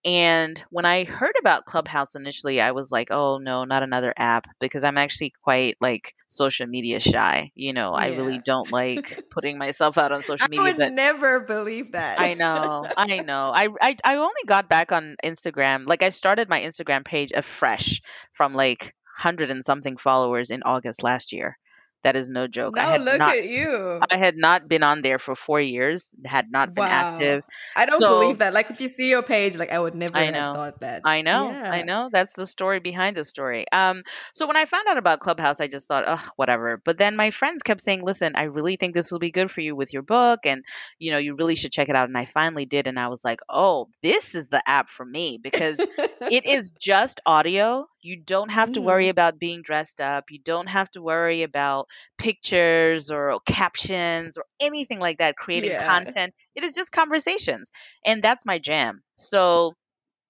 And 0.06 0.64
when 0.70 0.86
I 0.86 1.04
heard 1.04 1.36
about 1.40 1.66
Clubhouse 1.66 2.16
initially, 2.16 2.62
I 2.62 2.72
was 2.72 2.92
like, 2.92 3.10
oh 3.12 3.38
no, 3.38 3.66
not 3.66 3.84
another 3.84 4.14
app 4.18 4.48
because 4.60 4.84
I'm 4.84 4.98
actually 4.98 5.34
quite 5.44 5.78
like 5.82 6.14
social 6.30 6.68
media 6.68 7.00
shy. 7.00 7.52
You 7.56 7.74
know, 7.74 7.94
I 7.94 8.08
really 8.10 8.40
don't 8.46 8.72
like 8.72 9.04
putting 9.32 9.58
myself 9.58 9.98
out 9.98 10.12
on 10.12 10.24
I 10.24 10.24
social 10.24 10.50
media, 10.50 10.62
I 10.62 10.74
would 10.74 10.78
but 10.78 10.94
never 10.96 11.40
believe 11.42 11.94
that. 11.94 12.20
I 12.20 12.34
know, 12.36 12.88
I 12.98 13.22
know. 13.22 13.52
I, 13.54 13.68
I 13.82 13.98
I 14.04 14.16
only 14.18 14.44
got 14.46 14.70
back 14.70 14.92
on 14.92 15.16
Instagram. 15.24 15.88
Like 15.88 16.04
I 16.04 16.10
started 16.10 16.50
my 16.50 16.62
Instagram 16.62 17.06
page 17.06 17.32
afresh 17.36 18.02
from 18.34 18.54
like 18.54 18.94
hundred 19.18 19.52
and 19.52 19.64
something 19.66 19.98
followers 19.98 20.50
in 20.50 20.64
August 20.64 21.04
last 21.04 21.34
year. 21.34 21.58
That 22.04 22.16
is 22.16 22.30
no 22.30 22.48
joke. 22.48 22.76
No, 22.76 22.82
I 22.82 22.86
had 22.88 23.02
look 23.06 23.20
not 23.20 23.30
at 23.30 23.46
you. 23.46 24.08
I 24.12 24.18
had 24.18 24.38
not 24.38 24.68
been 24.68 24.84
on 24.84 25.02
there 25.02 25.20
for 25.20 25.36
four 25.36 25.62
years, 25.62 26.10
had 26.26 26.52
not 26.52 26.74
been 26.74 26.86
Wow. 26.86 26.92
active. 26.92 27.44
I 27.76 27.86
don't 27.86 28.00
So 28.00 28.08
believe 28.08 28.40
that. 28.40 28.54
Like 28.54 28.72
if 28.72 28.82
you 28.82 28.88
see 28.90 29.10
your 29.10 29.24
page, 29.24 29.58
like 29.58 29.72
I 29.72 29.80
would 29.80 29.96
never 29.96 30.18
I 30.18 30.26
have 30.26 30.34
know. 30.34 30.54
thought 30.54 30.80
that. 30.82 31.02
I 31.06 31.22
know, 31.22 31.58
I 31.72 31.84
know. 31.84 32.10
That's 32.12 32.34
the 32.36 32.46
story 32.46 32.80
behind 32.80 33.16
the 33.18 33.24
story. 33.24 33.66
Um, 33.72 34.04
so 34.34 34.48
when 34.48 34.58
I 34.58 34.66
found 34.66 34.88
out 34.90 34.98
about 34.98 35.22
Clubhouse, 35.22 35.62
I 35.62 35.68
just 35.68 35.88
thought, 35.88 36.04
oh, 36.08 36.30
whatever. 36.36 36.82
But 36.84 36.98
then 36.98 37.16
my 37.16 37.32
friends 37.32 37.64
kept 37.64 37.82
saying, 37.82 38.04
listen, 38.06 38.34
I 38.36 38.44
really 38.44 38.76
think 38.76 38.94
this 38.94 39.12
will 39.12 39.20
be 39.20 39.32
good 39.32 39.52
for 39.52 39.62
you 39.62 39.76
with 39.76 39.94
your 39.94 40.04
book, 40.04 40.42
and 40.46 40.64
you 41.00 41.12
know, 41.12 41.18
you 41.18 41.36
really 41.36 41.56
should 41.56 41.72
check 41.72 41.90
it 41.90 41.96
out. 41.96 42.10
And 42.10 42.18
I 42.18 42.26
finally 42.26 42.66
did, 42.66 42.88
and 42.88 43.00
I 43.00 43.08
was 43.08 43.24
like, 43.26 43.40
oh, 43.50 43.90
this 44.04 44.36
is 44.36 44.50
the 44.50 44.62
app 44.68 44.90
for 44.90 45.06
me 45.06 45.40
because 45.42 45.78
it 46.30 46.46
is 46.46 46.72
just 46.80 47.22
audio. 47.26 47.88
You 48.02 48.18
don't 48.18 48.50
have 48.52 48.72
to 48.74 48.82
worry 48.82 49.08
Mhm. 49.08 49.10
about 49.10 49.40
being 49.40 49.62
dressed 49.62 50.02
up. 50.02 50.26
You 50.32 50.40
don't 50.40 50.68
have 50.68 50.90
to 50.92 51.02
worry 51.02 51.44
about 51.44 51.88
pictures 52.18 53.12
or 53.12 53.40
captions 53.46 54.38
or 54.38 54.46
anything 54.60 55.00
like 55.00 55.18
that, 55.20 55.36
creating 55.38 55.76
Yeah. 55.76 55.84
content. 55.86 56.34
It 56.56 56.64
is 56.64 56.76
just 56.76 56.92
conversations. 56.92 57.72
And 58.06 58.22
that's 58.24 58.46
my 58.46 58.60
jam. 58.60 59.02
So 59.18 59.74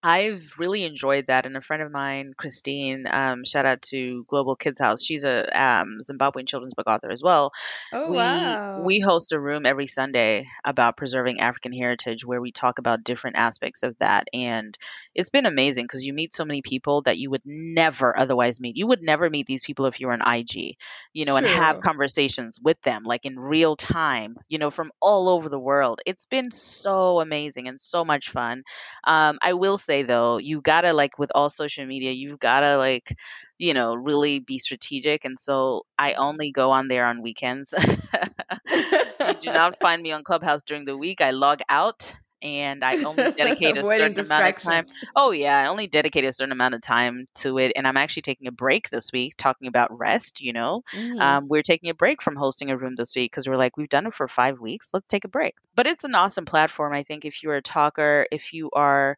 I've 0.01 0.53
really 0.57 0.83
enjoyed 0.83 1.27
that. 1.27 1.45
And 1.45 1.57
a 1.57 1.61
friend 1.61 1.81
of 1.83 1.91
mine, 1.91 2.33
Christine, 2.37 3.05
um, 3.11 3.43
shout 3.43 3.65
out 3.65 3.81
to 3.83 4.25
Global 4.29 4.55
Kids 4.55 4.79
House. 4.79 5.03
She's 5.03 5.23
a 5.23 5.43
um, 5.59 5.99
Zimbabwean 6.09 6.47
children's 6.47 6.73
book 6.73 6.87
author 6.87 7.09
as 7.11 7.21
well. 7.21 7.51
Oh 7.91 8.13
We 8.13 8.61
wow. 8.61 8.61
we 8.75 8.99
host 8.99 9.33
a 9.33 9.39
room 9.39 9.65
every 9.65 9.87
Sunday 9.87 10.47
about 10.63 10.97
preserving 10.97 11.39
African 11.41 11.73
heritage 11.73 12.25
where 12.25 12.41
we 12.41 12.51
talk 12.51 12.79
about 12.79 13.03
different 13.03 13.37
aspects 13.37 13.83
of 13.83 13.95
that. 13.99 14.27
And 14.33 14.77
it's 15.15 15.29
been 15.29 15.45
amazing 15.45 15.85
because 15.85 16.05
you 16.05 16.13
meet 16.13 16.33
so 16.33 16.45
many 16.45 16.61
people 16.61 17.01
that 17.03 17.17
you 17.17 17.29
would 17.31 17.41
never 17.45 18.17
otherwise 18.17 18.59
meet. 18.61 18.77
You 18.77 18.87
would 18.87 19.01
never 19.01 19.29
meet 19.29 19.47
these 19.47 19.63
people 19.63 19.85
if 19.85 19.99
you 19.99 20.07
were 20.07 20.13
on 20.13 20.21
IG, 20.21 20.77
you 21.13 21.25
know, 21.25 21.35
and 21.37 21.47
have 21.47 21.79
conversations 21.79 22.59
with 22.61 22.81
them 22.83 23.03
like 23.03 23.25
in 23.25 23.39
real 23.39 23.75
time, 23.75 24.37
you 24.47 24.57
know, 24.59 24.71
from 24.71 24.91
all 25.01 25.29
over 25.29 25.49
the 25.49 25.59
world. 25.59 26.01
It's 26.05 26.25
been 26.25 26.51
so 26.51 27.19
amazing 27.19 27.67
and 27.67 27.79
so 27.79 28.05
much 28.05 28.29
fun. 28.29 28.63
Um, 29.03 29.39
I 29.41 29.53
will 29.53 29.77
say 29.89 30.03
though, 30.03 30.37
you 30.37 30.61
gotta 30.61 30.93
like 30.93 31.17
with 31.19 31.31
all 31.35 31.49
social 31.49 31.85
media, 31.85 32.11
you've 32.11 32.39
gotta 32.39 32.77
like, 32.77 33.15
you 33.57 33.73
know, 33.73 33.95
really 33.95 34.39
be 34.39 34.59
strategic. 34.59 35.25
And 35.25 35.39
so 35.39 35.83
I 35.97 36.13
only 36.13 36.51
go 36.51 36.71
on 36.71 36.87
there 36.89 37.05
on 37.07 37.23
weekends. 37.23 37.73
you 39.23 39.35
do 39.41 39.51
not 39.51 39.75
find 39.81 40.01
me 40.01 40.11
on 40.11 40.23
Clubhouse 40.23 40.63
during 40.63 40.85
the 40.85 40.97
week. 40.97 41.21
I 41.21 41.31
log 41.31 41.61
out 41.69 42.15
and 42.41 42.83
I 42.85 42.99
only 43.03 43.31
dedicate 43.37 43.77
a 43.77 43.85
certain 43.89 44.19
amount 44.19 44.47
of 44.47 44.55
time. 44.63 44.85
Oh 45.15 45.31
yeah, 45.31 45.57
I 45.59 45.67
only 45.67 45.87
dedicate 45.87 46.25
a 46.25 46.33
certain 46.33 46.53
amount 46.53 46.75
of 46.75 46.81
time 46.81 47.27
to 47.37 47.57
it. 47.59 47.73
And 47.75 47.87
I'm 47.87 47.97
actually 47.97 48.23
taking 48.23 48.47
a 48.47 48.51
break 48.51 48.89
this 48.89 49.11
week 49.13 49.33
talking 49.37 49.67
about 49.67 49.97
rest, 49.97 50.41
you 50.41 50.53
know. 50.53 50.83
Mhm. 50.95 51.21
Um, 51.21 51.47
we're 51.49 51.63
taking 51.63 51.89
a 51.89 51.95
break 51.95 52.21
from 52.21 52.35
hosting 52.37 52.71
a 52.71 52.77
room 52.77 52.95
this 52.95 53.15
week 53.15 53.31
because 53.31 53.47
we're 53.47 53.57
like, 53.57 53.77
we've 53.77 53.89
done 53.89 54.07
it 54.07 54.13
for 54.13 54.27
five 54.27 54.59
weeks. 54.59 54.91
Let's 54.93 55.07
take 55.07 55.25
a 55.25 55.29
break. 55.29 55.55
But 55.75 55.87
it's 55.87 56.05
an 56.05 56.15
awesome 56.15 56.45
platform. 56.45 56.93
I 56.93 57.03
think 57.03 57.25
if 57.25 57.43
you're 57.43 57.57
a 57.57 57.61
talker, 57.61 58.27
if 58.31 58.53
you 58.53 58.69
are, 58.73 59.17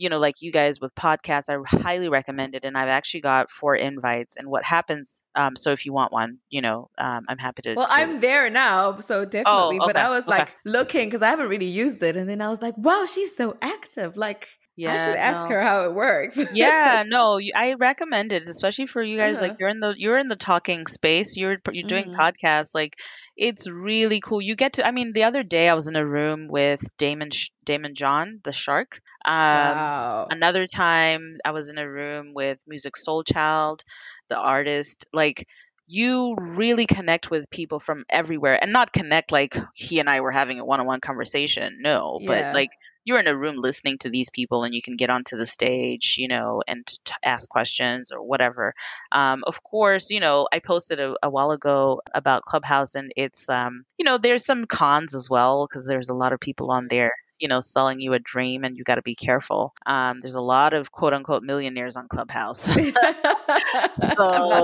you 0.00 0.08
know, 0.08 0.18
like 0.18 0.36
you 0.40 0.50
guys 0.50 0.80
with 0.80 0.94
podcasts, 0.94 1.48
I 1.50 1.56
highly 1.82 2.08
recommend 2.08 2.54
it. 2.54 2.64
And 2.64 2.76
I've 2.76 2.88
actually 2.88 3.20
got 3.20 3.50
four 3.50 3.76
invites. 3.76 4.36
And 4.38 4.48
what 4.48 4.64
happens, 4.64 5.22
um, 5.34 5.54
so 5.56 5.72
if 5.72 5.84
you 5.84 5.92
want 5.92 6.10
one, 6.10 6.38
you 6.48 6.62
know, 6.62 6.88
um, 6.98 7.26
I'm 7.28 7.38
happy 7.38 7.62
to. 7.62 7.74
Well, 7.76 7.86
to 7.86 7.94
I'm 7.94 8.20
there 8.20 8.48
now, 8.48 8.98
so 9.00 9.24
definitely. 9.26 9.78
But 9.78 9.96
okay, 9.96 10.00
I 10.06 10.08
was 10.08 10.26
okay. 10.26 10.38
like 10.38 10.48
looking 10.64 11.06
because 11.08 11.22
I 11.22 11.28
haven't 11.28 11.48
really 11.48 11.66
used 11.66 12.02
it, 12.02 12.16
and 12.16 12.28
then 12.28 12.40
I 12.40 12.48
was 12.48 12.62
like, 12.62 12.76
"Wow, 12.78 13.04
she's 13.04 13.36
so 13.36 13.56
active! 13.60 14.16
Like, 14.16 14.48
yeah, 14.76 14.94
I 14.94 14.96
should 14.96 15.16
ask 15.16 15.42
no. 15.42 15.54
her 15.54 15.62
how 15.62 15.84
it 15.84 15.94
works." 15.94 16.38
yeah 16.54 17.02
no 17.06 17.38
i 17.54 17.74
recommend 17.74 18.32
it 18.32 18.46
especially 18.46 18.86
for 18.86 19.02
you 19.02 19.16
guys 19.18 19.40
like 19.40 19.50
Uh-huh. 19.50 19.56
you're 19.60 19.68
in 19.68 19.80
the 19.80 19.94
you're 19.96 20.18
in 20.18 20.28
the 20.28 20.36
talking 20.36 20.86
space 20.86 21.36
you're 21.36 21.58
you're 21.72 21.84
doing 21.84 22.06
Mhm. 22.06 22.16
podcasts 22.16 22.74
like 22.74 22.96
it's 23.40 23.68
really 23.68 24.20
cool 24.20 24.40
you 24.42 24.54
get 24.56 24.74
to 24.74 24.86
i 24.86 24.92
mean 24.92 25.12
the 25.14 25.24
other 25.24 25.42
day 25.42 25.68
i 25.68 25.74
was 25.74 25.88
in 25.88 25.96
a 25.96 26.06
room 26.06 26.48
with 26.48 26.80
Daymond 26.98 27.34
Daymond 27.66 27.94
John 27.94 28.40
the 28.44 28.52
shark 28.52 29.00
um 29.24 29.76
Wow. 29.76 30.28
another 30.30 30.66
time 30.66 31.36
i 31.44 31.52
was 31.52 31.70
in 31.70 31.78
a 31.78 31.88
room 31.90 32.34
with 32.34 32.58
Musiq 32.70 32.92
Soulchild 32.96 33.80
the 34.28 34.38
artist 34.38 35.06
like 35.12 35.46
you 35.88 36.36
really 36.38 36.86
connect 36.86 37.30
with 37.30 37.50
people 37.50 37.80
from 37.80 38.04
everywhere 38.10 38.58
and 38.62 38.72
not 38.72 38.92
connect 38.92 39.32
like 39.32 39.56
he 39.74 40.00
and 40.00 40.08
i 40.10 40.20
were 40.20 40.30
having 40.32 40.60
a 40.60 40.64
one-on-one 40.64 41.00
conversation 41.00 41.78
no 41.80 42.20
but 42.24 42.46
Yeah. 42.46 42.52
like 42.52 42.70
you're 43.04 43.18
in 43.20 43.26
a 43.28 43.36
room 43.36 43.56
listening 43.56 43.98
to 43.98 44.10
these 44.10 44.30
people 44.30 44.64
and 44.64 44.74
you 44.74 44.82
can 44.82 44.96
get 44.96 45.10
onto 45.10 45.36
the 45.36 45.46
stage 45.46 46.16
you 46.18 46.28
know 46.28 46.62
and 46.66 46.86
t- 46.86 47.12
ask 47.24 47.48
questions 47.48 48.12
or 48.12 48.22
whatever. 48.22 48.74
Um, 49.12 49.42
of 49.46 49.62
course 49.62 50.10
you 50.10 50.20
know 50.20 50.48
i 50.52 50.58
posted 50.58 51.00
a, 51.00 51.14
a 51.22 51.30
while 51.30 51.50
ago 51.50 52.00
about 52.14 52.44
clubhouse 52.44 52.94
and 52.94 53.12
it's 53.16 53.48
um, 53.48 53.84
you 53.98 54.04
know 54.04 54.18
there's 54.18 54.44
some 54.44 54.66
cons 54.66 55.14
as 55.14 55.28
well 55.30 55.66
because 55.68 55.86
there's 55.86 56.10
a 56.10 56.14
lot 56.14 56.32
of 56.32 56.40
people 56.40 56.70
on 56.70 56.86
there 56.88 57.12
you 57.40 57.48
know 57.48 57.60
selling 57.60 58.00
you 58.00 58.12
a 58.12 58.18
dream 58.18 58.64
and 58.64 58.76
you 58.76 58.84
got 58.84 58.96
to 58.96 59.02
be 59.02 59.14
careful 59.14 59.72
um, 59.86 60.18
there's 60.20 60.34
a 60.36 60.40
lot 60.40 60.72
of 60.72 60.92
quote 60.92 61.12
unquote 61.14 61.42
millionaires 61.42 61.96
on 61.96 62.06
clubhouse 62.08 62.60
so 62.74 62.84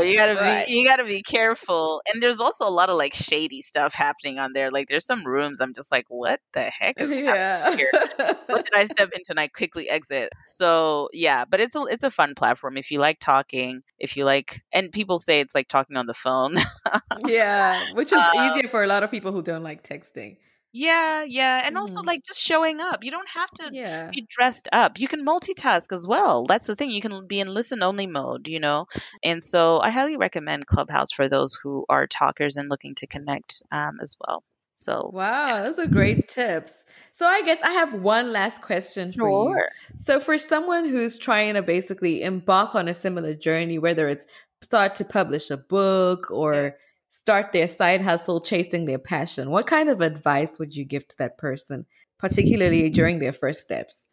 you 0.03 0.17
gotta 0.17 0.35
surprised. 0.35 0.67
be 0.69 0.73
you 0.73 0.87
gotta 0.87 1.05
be 1.05 1.23
careful 1.23 2.01
and 2.13 2.23
there's 2.23 2.41
also 2.41 2.67
a 2.69 2.71
lot 2.71 2.91
of 2.91 2.97
like 2.97 3.15
shady 3.15 3.63
stuff 3.63 3.95
happening 3.95 4.39
on 4.39 4.53
there 4.53 4.71
like 4.71 4.89
there's 4.89 5.07
some 5.07 5.25
rooms 5.27 5.61
i'm 5.61 5.75
just 5.75 5.91
like 5.91 6.05
what 6.09 6.41
the 6.53 6.61
heck 6.63 7.01
is 7.01 7.09
happening 7.11 7.25
Yeah. 7.27 7.77
here 7.77 7.91
what 8.47 8.65
did 8.65 8.75
I 8.75 8.87
step 8.87 9.11
into 9.15 9.31
and 9.31 9.41
I 9.41 9.49
quickly 9.49 9.91
exit? 9.91 10.31
So 10.47 11.09
yeah, 11.13 11.45
but 11.45 11.61
it's 11.61 11.75
a 11.75 11.83
it's 11.85 12.05
a 12.05 12.11
fun 12.11 12.35
platform 12.35 12.77
if 12.77 12.91
you 12.91 12.99
like 13.01 13.19
talking, 13.21 13.83
if 13.99 14.17
you 14.17 14.25
like, 14.25 14.63
and 14.73 14.91
people 14.93 15.19
say 15.19 15.41
it's 15.41 15.55
like 15.55 15.69
talking 15.69 15.97
on 15.97 16.07
the 16.07 16.15
phone. 16.15 16.55
yeah, 17.27 17.83
which 17.95 18.13
is 18.13 18.19
Uh, 18.19 18.31
easier 18.55 18.69
for 18.69 18.83
a 18.83 18.87
lot 18.87 19.03
of 19.03 19.11
people 19.11 19.33
who 19.33 19.43
don't 19.43 19.63
like 19.63 19.83
texting. 19.83 20.37
Yeah, 20.77 21.25
yeah, 21.25 21.63
and 21.67 21.77
also 21.77 22.01
Mhm. 22.01 22.07
like 22.07 22.23
just 22.25 22.41
showing 22.41 22.81
up. 22.81 23.05
You 23.05 23.11
don't 23.13 23.29
have 23.31 23.51
to 23.53 23.73
Yeah. 23.73 24.13
be 24.13 24.27
dressed 24.37 24.69
up. 24.73 24.99
You 25.01 25.09
can 25.09 25.25
multitask 25.27 25.93
as 25.93 26.07
well. 26.07 26.47
That's 26.47 26.67
the 26.69 26.77
thing. 26.77 26.91
You 26.91 27.01
can 27.01 27.27
be 27.27 27.41
in 27.41 27.49
listen 27.49 27.83
only 27.83 28.07
mode, 28.07 28.49
you 28.49 28.61
know. 28.61 28.87
And 29.25 29.43
so 29.43 29.81
I 29.81 29.91
highly 29.91 30.17
recommend 30.17 30.67
Clubhouse 30.67 31.13
for 31.13 31.29
those 31.29 31.59
who 31.63 31.87
are 31.89 32.07
talkers 32.07 32.57
and 32.57 32.69
looking 32.71 32.95
to 32.97 33.07
connect 33.07 33.63
um, 33.73 33.99
as 34.03 34.17
well. 34.21 34.45
So 34.77 35.11
Wow, 35.13 35.63
those 35.65 35.79
are 35.79 35.87
great 35.87 36.29
tips. 36.29 36.73
So 37.13 37.27
I 37.27 37.43
guess 37.43 37.63
I 37.63 37.73
have 37.73 37.95
one 37.95 38.33
last 38.33 38.63
question 38.63 39.15
for 39.15 39.31
you. 39.31 39.51
sure. 39.51 39.69
So 39.97 40.21
for 40.21 40.39
someone 40.39 40.89
who's 40.89 41.19
trying 41.19 41.55
to 41.55 41.63
basically 41.63 42.23
embark 42.23 42.75
on 42.75 42.89
a 42.89 42.95
similar 42.95 43.35
journey, 43.35 43.79
whether 43.79 44.09
it's 44.09 44.27
start 44.63 44.95
to 44.97 45.05
publish 45.05 45.51
a 45.51 45.57
book 45.57 46.31
or 46.31 46.77
start 47.11 47.53
their 47.53 47.67
side 47.67 48.01
hustle 48.01 48.41
chasing 48.41 48.85
their 48.85 48.99
passion, 48.99 49.51
what 49.51 49.67
kind 49.67 49.89
of 49.89 50.01
advice 50.01 50.59
would 50.59 50.75
you 50.75 50.85
give 50.85 51.07
to 51.09 51.17
that 51.19 51.39
person, 51.39 51.87
particularly 52.19 52.91
during 52.91 53.19
their 53.19 53.33
first 53.33 53.61
steps? 53.61 54.05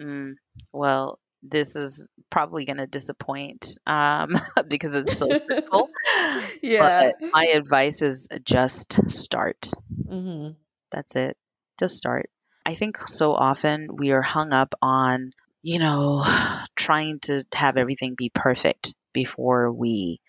Mm, 0.00 0.34
well, 0.72 1.18
this 1.42 1.76
is 1.76 2.08
probably 2.30 2.64
going 2.64 2.78
to 2.78 2.86
disappoint 2.86 3.78
um, 3.86 4.34
because 4.68 4.94
it's 4.94 5.18
so 5.18 5.28
simple. 5.48 5.88
yeah. 6.62 7.10
But 7.10 7.30
my 7.32 7.46
advice 7.54 8.02
is 8.02 8.28
just 8.44 9.10
start. 9.10 9.68
hmm 10.08 10.48
That's 10.90 11.16
it. 11.16 11.36
Just 11.78 11.96
start. 11.96 12.30
I 12.66 12.74
think 12.74 12.98
so 13.06 13.32
often 13.32 13.88
we 13.96 14.10
are 14.10 14.22
hung 14.22 14.52
up 14.52 14.74
on, 14.82 15.32
you 15.62 15.78
know, 15.78 16.24
trying 16.76 17.20
to 17.20 17.44
have 17.52 17.76
everything 17.76 18.14
be 18.16 18.30
perfect 18.34 18.94
before 19.12 19.72
we 19.72 20.20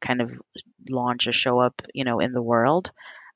kind 0.00 0.20
of 0.20 0.32
launch 0.88 1.26
or 1.26 1.32
show 1.32 1.58
up, 1.60 1.82
you 1.94 2.04
know, 2.04 2.20
in 2.20 2.32
the 2.32 2.42
world. 2.42 2.90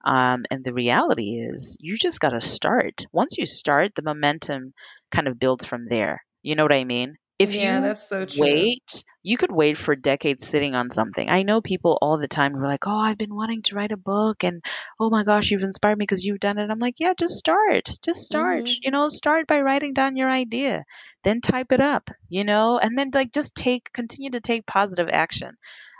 Um, 0.04 0.44
and 0.50 0.64
the 0.64 0.72
reality 0.72 1.40
is, 1.40 1.76
you 1.80 1.96
just 1.96 2.20
got 2.20 2.30
to 2.30 2.40
start. 2.40 3.04
Once 3.12 3.36
you 3.38 3.46
start, 3.46 3.94
the 3.94 4.02
momentum 4.02 4.72
kind 5.10 5.28
of 5.28 5.38
builds 5.38 5.64
from 5.64 5.86
there. 5.88 6.24
You 6.42 6.54
know 6.54 6.62
what 6.64 6.72
I 6.72 6.84
mean? 6.84 7.16
If 7.38 7.56
yeah, 7.56 7.80
you 7.80 7.80
that's 7.80 8.06
so 8.06 8.24
true. 8.26 8.72
wait, 8.72 9.04
you 9.22 9.36
could 9.36 9.50
wait 9.50 9.76
for 9.76 9.96
decades 9.96 10.46
sitting 10.46 10.74
on 10.74 10.90
something. 10.90 11.28
I 11.28 11.42
know 11.42 11.60
people 11.60 11.98
all 12.00 12.18
the 12.18 12.28
time 12.28 12.52
who 12.54 12.60
are 12.60 12.66
like, 12.68 12.86
"Oh, 12.86 12.96
I've 12.98 13.18
been 13.18 13.34
wanting 13.34 13.62
to 13.64 13.74
write 13.74 13.92
a 13.92 13.96
book, 13.96 14.44
and 14.44 14.62
oh 15.00 15.10
my 15.10 15.24
gosh, 15.24 15.50
you've 15.50 15.62
inspired 15.64 15.98
me 15.98 16.04
because 16.04 16.24
you've 16.24 16.40
done 16.40 16.58
it." 16.58 16.70
I'm 16.70 16.78
like, 16.78 17.00
"Yeah, 17.00 17.12
just 17.18 17.34
start. 17.34 17.90
Just 18.02 18.20
start. 18.22 18.64
Mhm. 18.66 18.82
You 18.82 18.90
know, 18.90 19.08
start 19.08 19.46
by 19.46 19.60
writing 19.60 19.92
down 19.94 20.16
your 20.16 20.30
idea, 20.30 20.84
then 21.24 21.40
type 21.40 21.72
it 21.72 21.80
up. 21.80 22.10
You 22.28 22.44
know, 22.44 22.78
and 22.78 22.96
then 22.96 23.10
like 23.12 23.32
just 23.32 23.54
take, 23.54 23.92
continue 23.92 24.30
to 24.30 24.40
take 24.40 24.66
positive 24.66 25.08
action, 25.12 25.56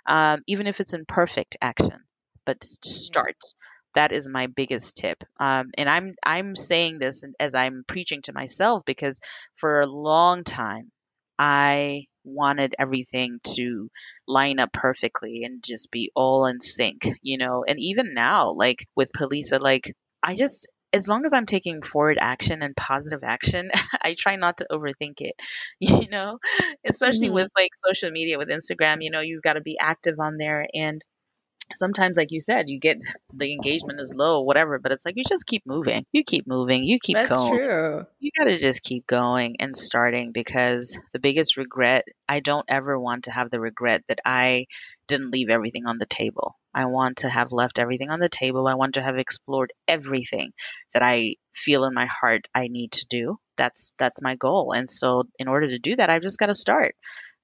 um, 0.07 0.43
even 0.47 0.67
if 0.67 0.81
it's 0.81 0.95
imperfect 0.95 1.57
action, 1.61 2.05
but 2.47 2.63
start." 2.85 3.37
That 3.95 4.13
is 4.13 4.29
my 4.29 4.47
biggest 4.47 4.97
tip, 4.99 5.25
um, 5.41 5.71
and 5.77 5.89
I'm 5.89 6.15
I'm 6.25 6.55
saying 6.55 6.99
this 7.01 7.25
as 7.41 7.57
I'm 7.57 7.83
preaching 7.89 8.23
to 8.23 8.33
myself 8.33 8.85
because 8.87 9.19
for 9.57 9.81
a 9.81 9.87
long 9.87 10.45
time 10.45 10.93
I 11.41 12.05
wanted 12.23 12.75
everything 12.79 13.41
to 13.57 13.91
line 14.29 14.61
up 14.61 14.73
perfectly 14.73 15.43
and 15.45 15.63
just 15.63 15.91
be 15.91 16.13
all 16.15 16.47
in 16.47 16.61
sync, 16.61 17.09
you 17.23 17.39
know. 17.39 17.65
And 17.67 17.81
even 17.81 18.15
now, 18.15 18.53
like 18.53 18.87
with 18.95 19.11
Philisa, 19.13 19.61
like 19.61 19.93
I 20.23 20.37
just 20.37 20.69
as 20.93 21.09
long 21.09 21.25
as 21.25 21.33
I'm 21.33 21.47
taking 21.47 21.83
forward 21.83 22.19
action 22.21 22.63
and 22.63 22.77
positive 22.77 23.21
action, 23.23 23.71
I 24.03 24.15
try 24.19 24.37
not 24.37 24.59
to 24.59 24.67
overthink 24.71 25.21
it, 25.21 25.35
you 25.81 26.09
know, 26.09 26.39
especially 26.89 27.29
Mhm. 27.29 27.35
with 27.35 27.49
like 27.57 27.71
social 27.77 28.11
media, 28.11 28.39
with 28.39 28.49
Instagram, 28.49 29.03
you 29.03 29.11
know, 29.11 29.21
you've 29.21 29.43
got 29.43 29.55
to 29.55 29.61
be 29.61 29.79
active 29.81 30.19
on 30.21 30.37
there. 30.39 30.67
And 30.75 31.03
sometimes 31.75 32.17
like 32.17 32.31
you 32.33 32.41
said 32.41 32.69
you 32.69 32.79
get 32.81 32.99
the 33.33 33.53
engagement 33.53 34.01
is 34.01 34.15
low 34.17 34.43
whatever 34.43 34.79
but 34.79 34.93
it's 34.93 35.05
like 35.07 35.17
you 35.17 35.25
just 35.29 35.47
keep 35.47 35.63
moving 35.67 36.05
you 36.13 36.25
keep 36.25 36.47
moving 36.47 36.85
you 36.85 36.99
keep 37.01 37.17
That's 37.17 37.29
going 37.29 37.61
true. 37.61 38.07
you 38.21 38.31
got 38.39 38.45
to 38.47 38.57
just 38.57 38.83
keep 38.83 39.07
going 39.07 39.57
and 39.61 39.77
starting 39.77 40.33
because 40.33 40.99
the 41.13 41.19
biggest 41.21 41.57
regret 41.57 42.07
i 42.29 42.41
don't 42.41 42.67
ever 42.69 42.99
want 42.99 43.25
to 43.25 43.33
have 43.33 43.51
the 43.51 43.61
regret 43.61 44.03
that 44.09 44.21
i 44.25 44.67
didn't 45.09 45.31
leave 45.33 45.51
everything 45.51 45.87
on 45.87 45.99
the 45.99 46.07
table 46.07 46.57
i 46.75 46.85
want 46.87 47.19
to 47.19 47.29
have 47.29 47.53
left 47.53 47.79
everything 47.79 48.11
on 48.11 48.21
the 48.21 48.29
table. 48.29 48.67
I 48.69 48.75
want 48.75 48.95
to 48.95 49.03
have 49.03 49.19
explored 49.19 49.73
everything 49.89 50.53
that 50.95 51.03
i 51.03 51.37
feel 51.55 51.85
in 51.85 51.95
my 51.95 52.07
heart 52.07 52.47
i 52.55 52.69
need 52.69 52.93
to 52.93 53.07
do. 53.11 53.39
That's 53.57 53.93
that's 53.99 54.23
my 54.23 54.37
goal. 54.37 54.73
And 54.73 54.89
so 54.89 55.25
in 55.39 55.49
order 55.49 55.69
to 55.69 55.79
do 55.79 55.97
that 55.97 56.11
i've 56.11 56.23
just 56.23 56.39
got 56.39 56.47
to 56.47 56.55
start 56.55 56.95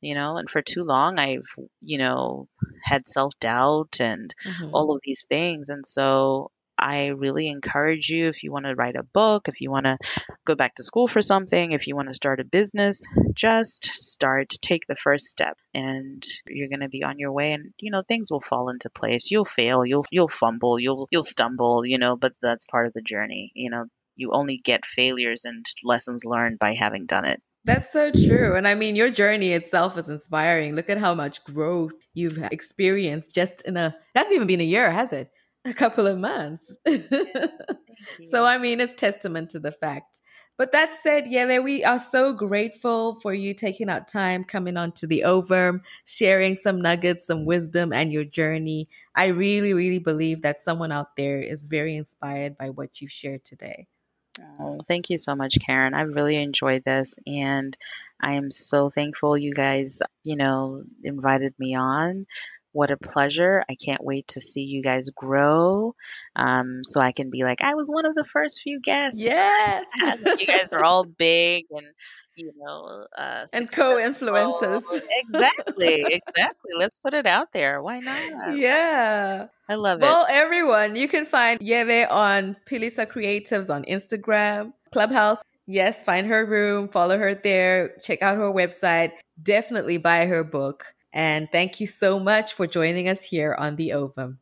you 0.02 0.14
know? 0.14 0.36
And 0.36 0.48
for 0.50 0.62
too 0.62 0.84
long 0.84 1.18
i've 1.18 1.50
you 1.80 1.98
know 1.98 2.48
had 2.82 3.06
self-doubt 3.06 3.96
and 4.00 4.34
Mhm. 4.46 4.70
all 4.72 4.94
of 4.94 5.00
these 5.04 5.24
things. 5.28 5.68
And 5.68 5.86
so 5.86 6.50
i 6.78 7.06
really 7.06 7.48
encourage 7.48 8.10
you 8.10 8.28
if 8.28 8.42
you 8.42 8.52
want 8.52 8.66
to 8.66 8.74
write 8.74 8.96
a 8.96 9.02
book 9.02 9.48
if 9.48 9.60
you 9.62 9.70
want 9.70 9.86
to 9.86 9.96
go 10.44 10.54
back 10.54 10.74
to 10.74 10.82
school 10.84 11.08
for 11.08 11.22
something 11.22 11.72
if 11.72 11.86
you 11.86 11.96
want 11.96 12.08
to 12.08 12.14
start 12.14 12.38
a 12.38 12.44
business 12.44 13.02
just 13.36 13.84
start 13.84 14.48
take 14.48 14.86
the 14.86 14.96
first 14.96 15.26
step 15.26 15.56
and 15.74 16.24
you're 16.46 16.68
going 16.68 16.80
to 16.80 16.88
be 16.88 17.04
on 17.04 17.18
your 17.18 17.30
way 17.30 17.52
and 17.52 17.72
you 17.78 17.90
know 17.90 18.02
things 18.02 18.30
will 18.30 18.40
fall 18.40 18.70
into 18.70 18.90
place 18.90 19.30
you'll 19.30 19.44
fail 19.44 19.84
you'll 19.84 20.06
you'll 20.10 20.26
fumble 20.26 20.78
you'll 20.78 21.06
you'll 21.10 21.22
stumble 21.22 21.84
you 21.84 21.98
know 21.98 22.16
but 22.16 22.32
that's 22.42 22.64
part 22.64 22.86
of 22.86 22.94
the 22.94 23.02
journey 23.02 23.52
you 23.54 23.70
know 23.70 23.84
you 24.16 24.32
only 24.32 24.58
get 24.64 24.86
failures 24.86 25.44
and 25.44 25.64
lessons 25.84 26.24
learned 26.24 26.58
by 26.58 26.74
having 26.74 27.06
done 27.06 27.26
it 27.26 27.40
That's 27.66 27.92
so 27.92 28.12
true. 28.12 28.54
And 28.54 28.68
I 28.68 28.76
mean, 28.76 28.94
your 28.94 29.10
journey 29.10 29.52
itself 29.52 29.98
is 29.98 30.08
inspiring. 30.08 30.76
Look 30.76 30.88
at 30.88 30.98
how 30.98 31.14
much 31.14 31.42
growth 31.42 31.94
you've 32.14 32.38
experienced 32.52 33.34
just 33.34 33.60
in 33.62 33.76
a, 33.76 33.88
it 33.88 34.18
hasn't 34.18 34.36
even 34.36 34.46
been 34.46 34.60
a 34.60 34.64
year, 34.64 34.88
has 34.88 35.12
it? 35.12 35.30
A 35.64 35.74
couple 35.74 36.06
of 36.06 36.16
months. 36.16 36.72
so, 38.30 38.44
I 38.44 38.58
mean, 38.58 38.80
it's 38.80 38.94
testament 38.94 39.50
to 39.50 39.58
the 39.58 39.72
fact. 39.72 40.20
But 40.58 40.72
that 40.72 40.94
said, 40.94 41.26
Yeve, 41.26 41.62
we 41.62 41.84
are 41.84 41.98
so 41.98 42.32
grateful 42.32 43.20
for 43.20 43.34
you 43.34 43.52
taking 43.52 43.90
out 43.90 44.08
time, 44.08 44.42
coming 44.42 44.76
on 44.76 44.92
to 44.92 45.06
the 45.06 45.24
Ovum, 45.24 45.82
sharing 46.04 46.56
some 46.56 46.80
nuggets, 46.80 47.26
some 47.26 47.44
wisdom, 47.44 47.92
and 47.92 48.10
your 48.12 48.24
journey. 48.24 48.88
I 49.14 49.26
really, 49.26 49.74
really 49.74 49.98
believe 49.98 50.42
that 50.42 50.60
someone 50.60 50.92
out 50.92 51.16
there 51.16 51.40
is 51.40 51.66
very 51.66 51.96
inspired 51.96 52.56
by 52.56 52.70
what 52.70 53.00
you've 53.00 53.12
shared 53.12 53.44
today. 53.44 53.86
Oh, 54.60 54.80
thank 54.86 55.10
you 55.10 55.18
so 55.18 55.34
much, 55.34 55.56
Karen. 55.64 55.94
I 55.94 56.02
really 56.02 56.36
enjoyed 56.36 56.84
this, 56.84 57.18
and 57.26 57.76
I 58.20 58.34
am 58.34 58.50
so 58.52 58.90
thankful 58.90 59.36
you 59.36 59.54
guys, 59.54 60.00
you 60.24 60.36
know, 60.36 60.82
invited 61.02 61.54
me 61.58 61.74
on. 61.74 62.26
What 62.76 62.90
a 62.90 62.98
pleasure. 62.98 63.64
I 63.70 63.74
can't 63.74 64.04
wait 64.04 64.28
to 64.28 64.40
see 64.42 64.60
you 64.60 64.82
guys 64.82 65.08
grow 65.08 65.94
um, 66.36 66.84
so 66.84 67.00
I 67.00 67.12
can 67.12 67.30
be 67.30 67.42
like, 67.42 67.62
I 67.62 67.74
was 67.74 67.88
one 67.88 68.04
of 68.04 68.14
the 68.14 68.22
first 68.22 68.60
few 68.62 68.82
guests. 68.82 69.24
Yes. 69.24 69.86
You 70.38 70.46
guys 70.46 70.68
are 70.72 70.84
all 70.84 71.04
big 71.18 71.64
and, 71.70 71.86
you 72.34 72.52
know, 72.58 73.06
uh, 73.16 73.46
and 73.54 73.72
co-influencers. 73.72 74.82
Exactly, 75.22 76.04
exactly. 76.06 76.72
Let's 76.78 76.98
put 76.98 77.14
it 77.14 77.24
out 77.24 77.50
there. 77.54 77.82
Why 77.82 78.00
not? 78.00 78.58
yeah. 78.58 79.46
I 79.70 79.74
love 79.76 80.00
it. 80.00 80.02
Well, 80.02 80.26
everyone, 80.28 80.96
you 80.96 81.08
can 81.08 81.24
find 81.24 81.58
Yeve 81.62 82.06
on 82.10 82.56
Philisa 82.68 83.06
Creatives 83.06 83.74
on 83.74 83.84
Instagram, 83.84 84.74
Clubhouse. 84.92 85.40
Yes, 85.66 86.04
find 86.04 86.26
her 86.26 86.44
room, 86.44 86.88
follow 86.88 87.16
her 87.16 87.34
there, 87.34 87.96
check 88.02 88.20
out 88.20 88.36
her 88.36 88.52
website, 88.52 89.12
definitely 89.42 89.96
buy 89.96 90.26
her 90.26 90.44
book. 90.44 90.92
And 91.16 91.50
thank 91.50 91.80
you 91.80 91.86
so 91.86 92.20
much 92.20 92.52
for 92.52 92.66
joining 92.66 93.08
us 93.08 93.22
here 93.24 93.56
on 93.58 93.76
The 93.76 93.94
Ovum. 93.94 94.38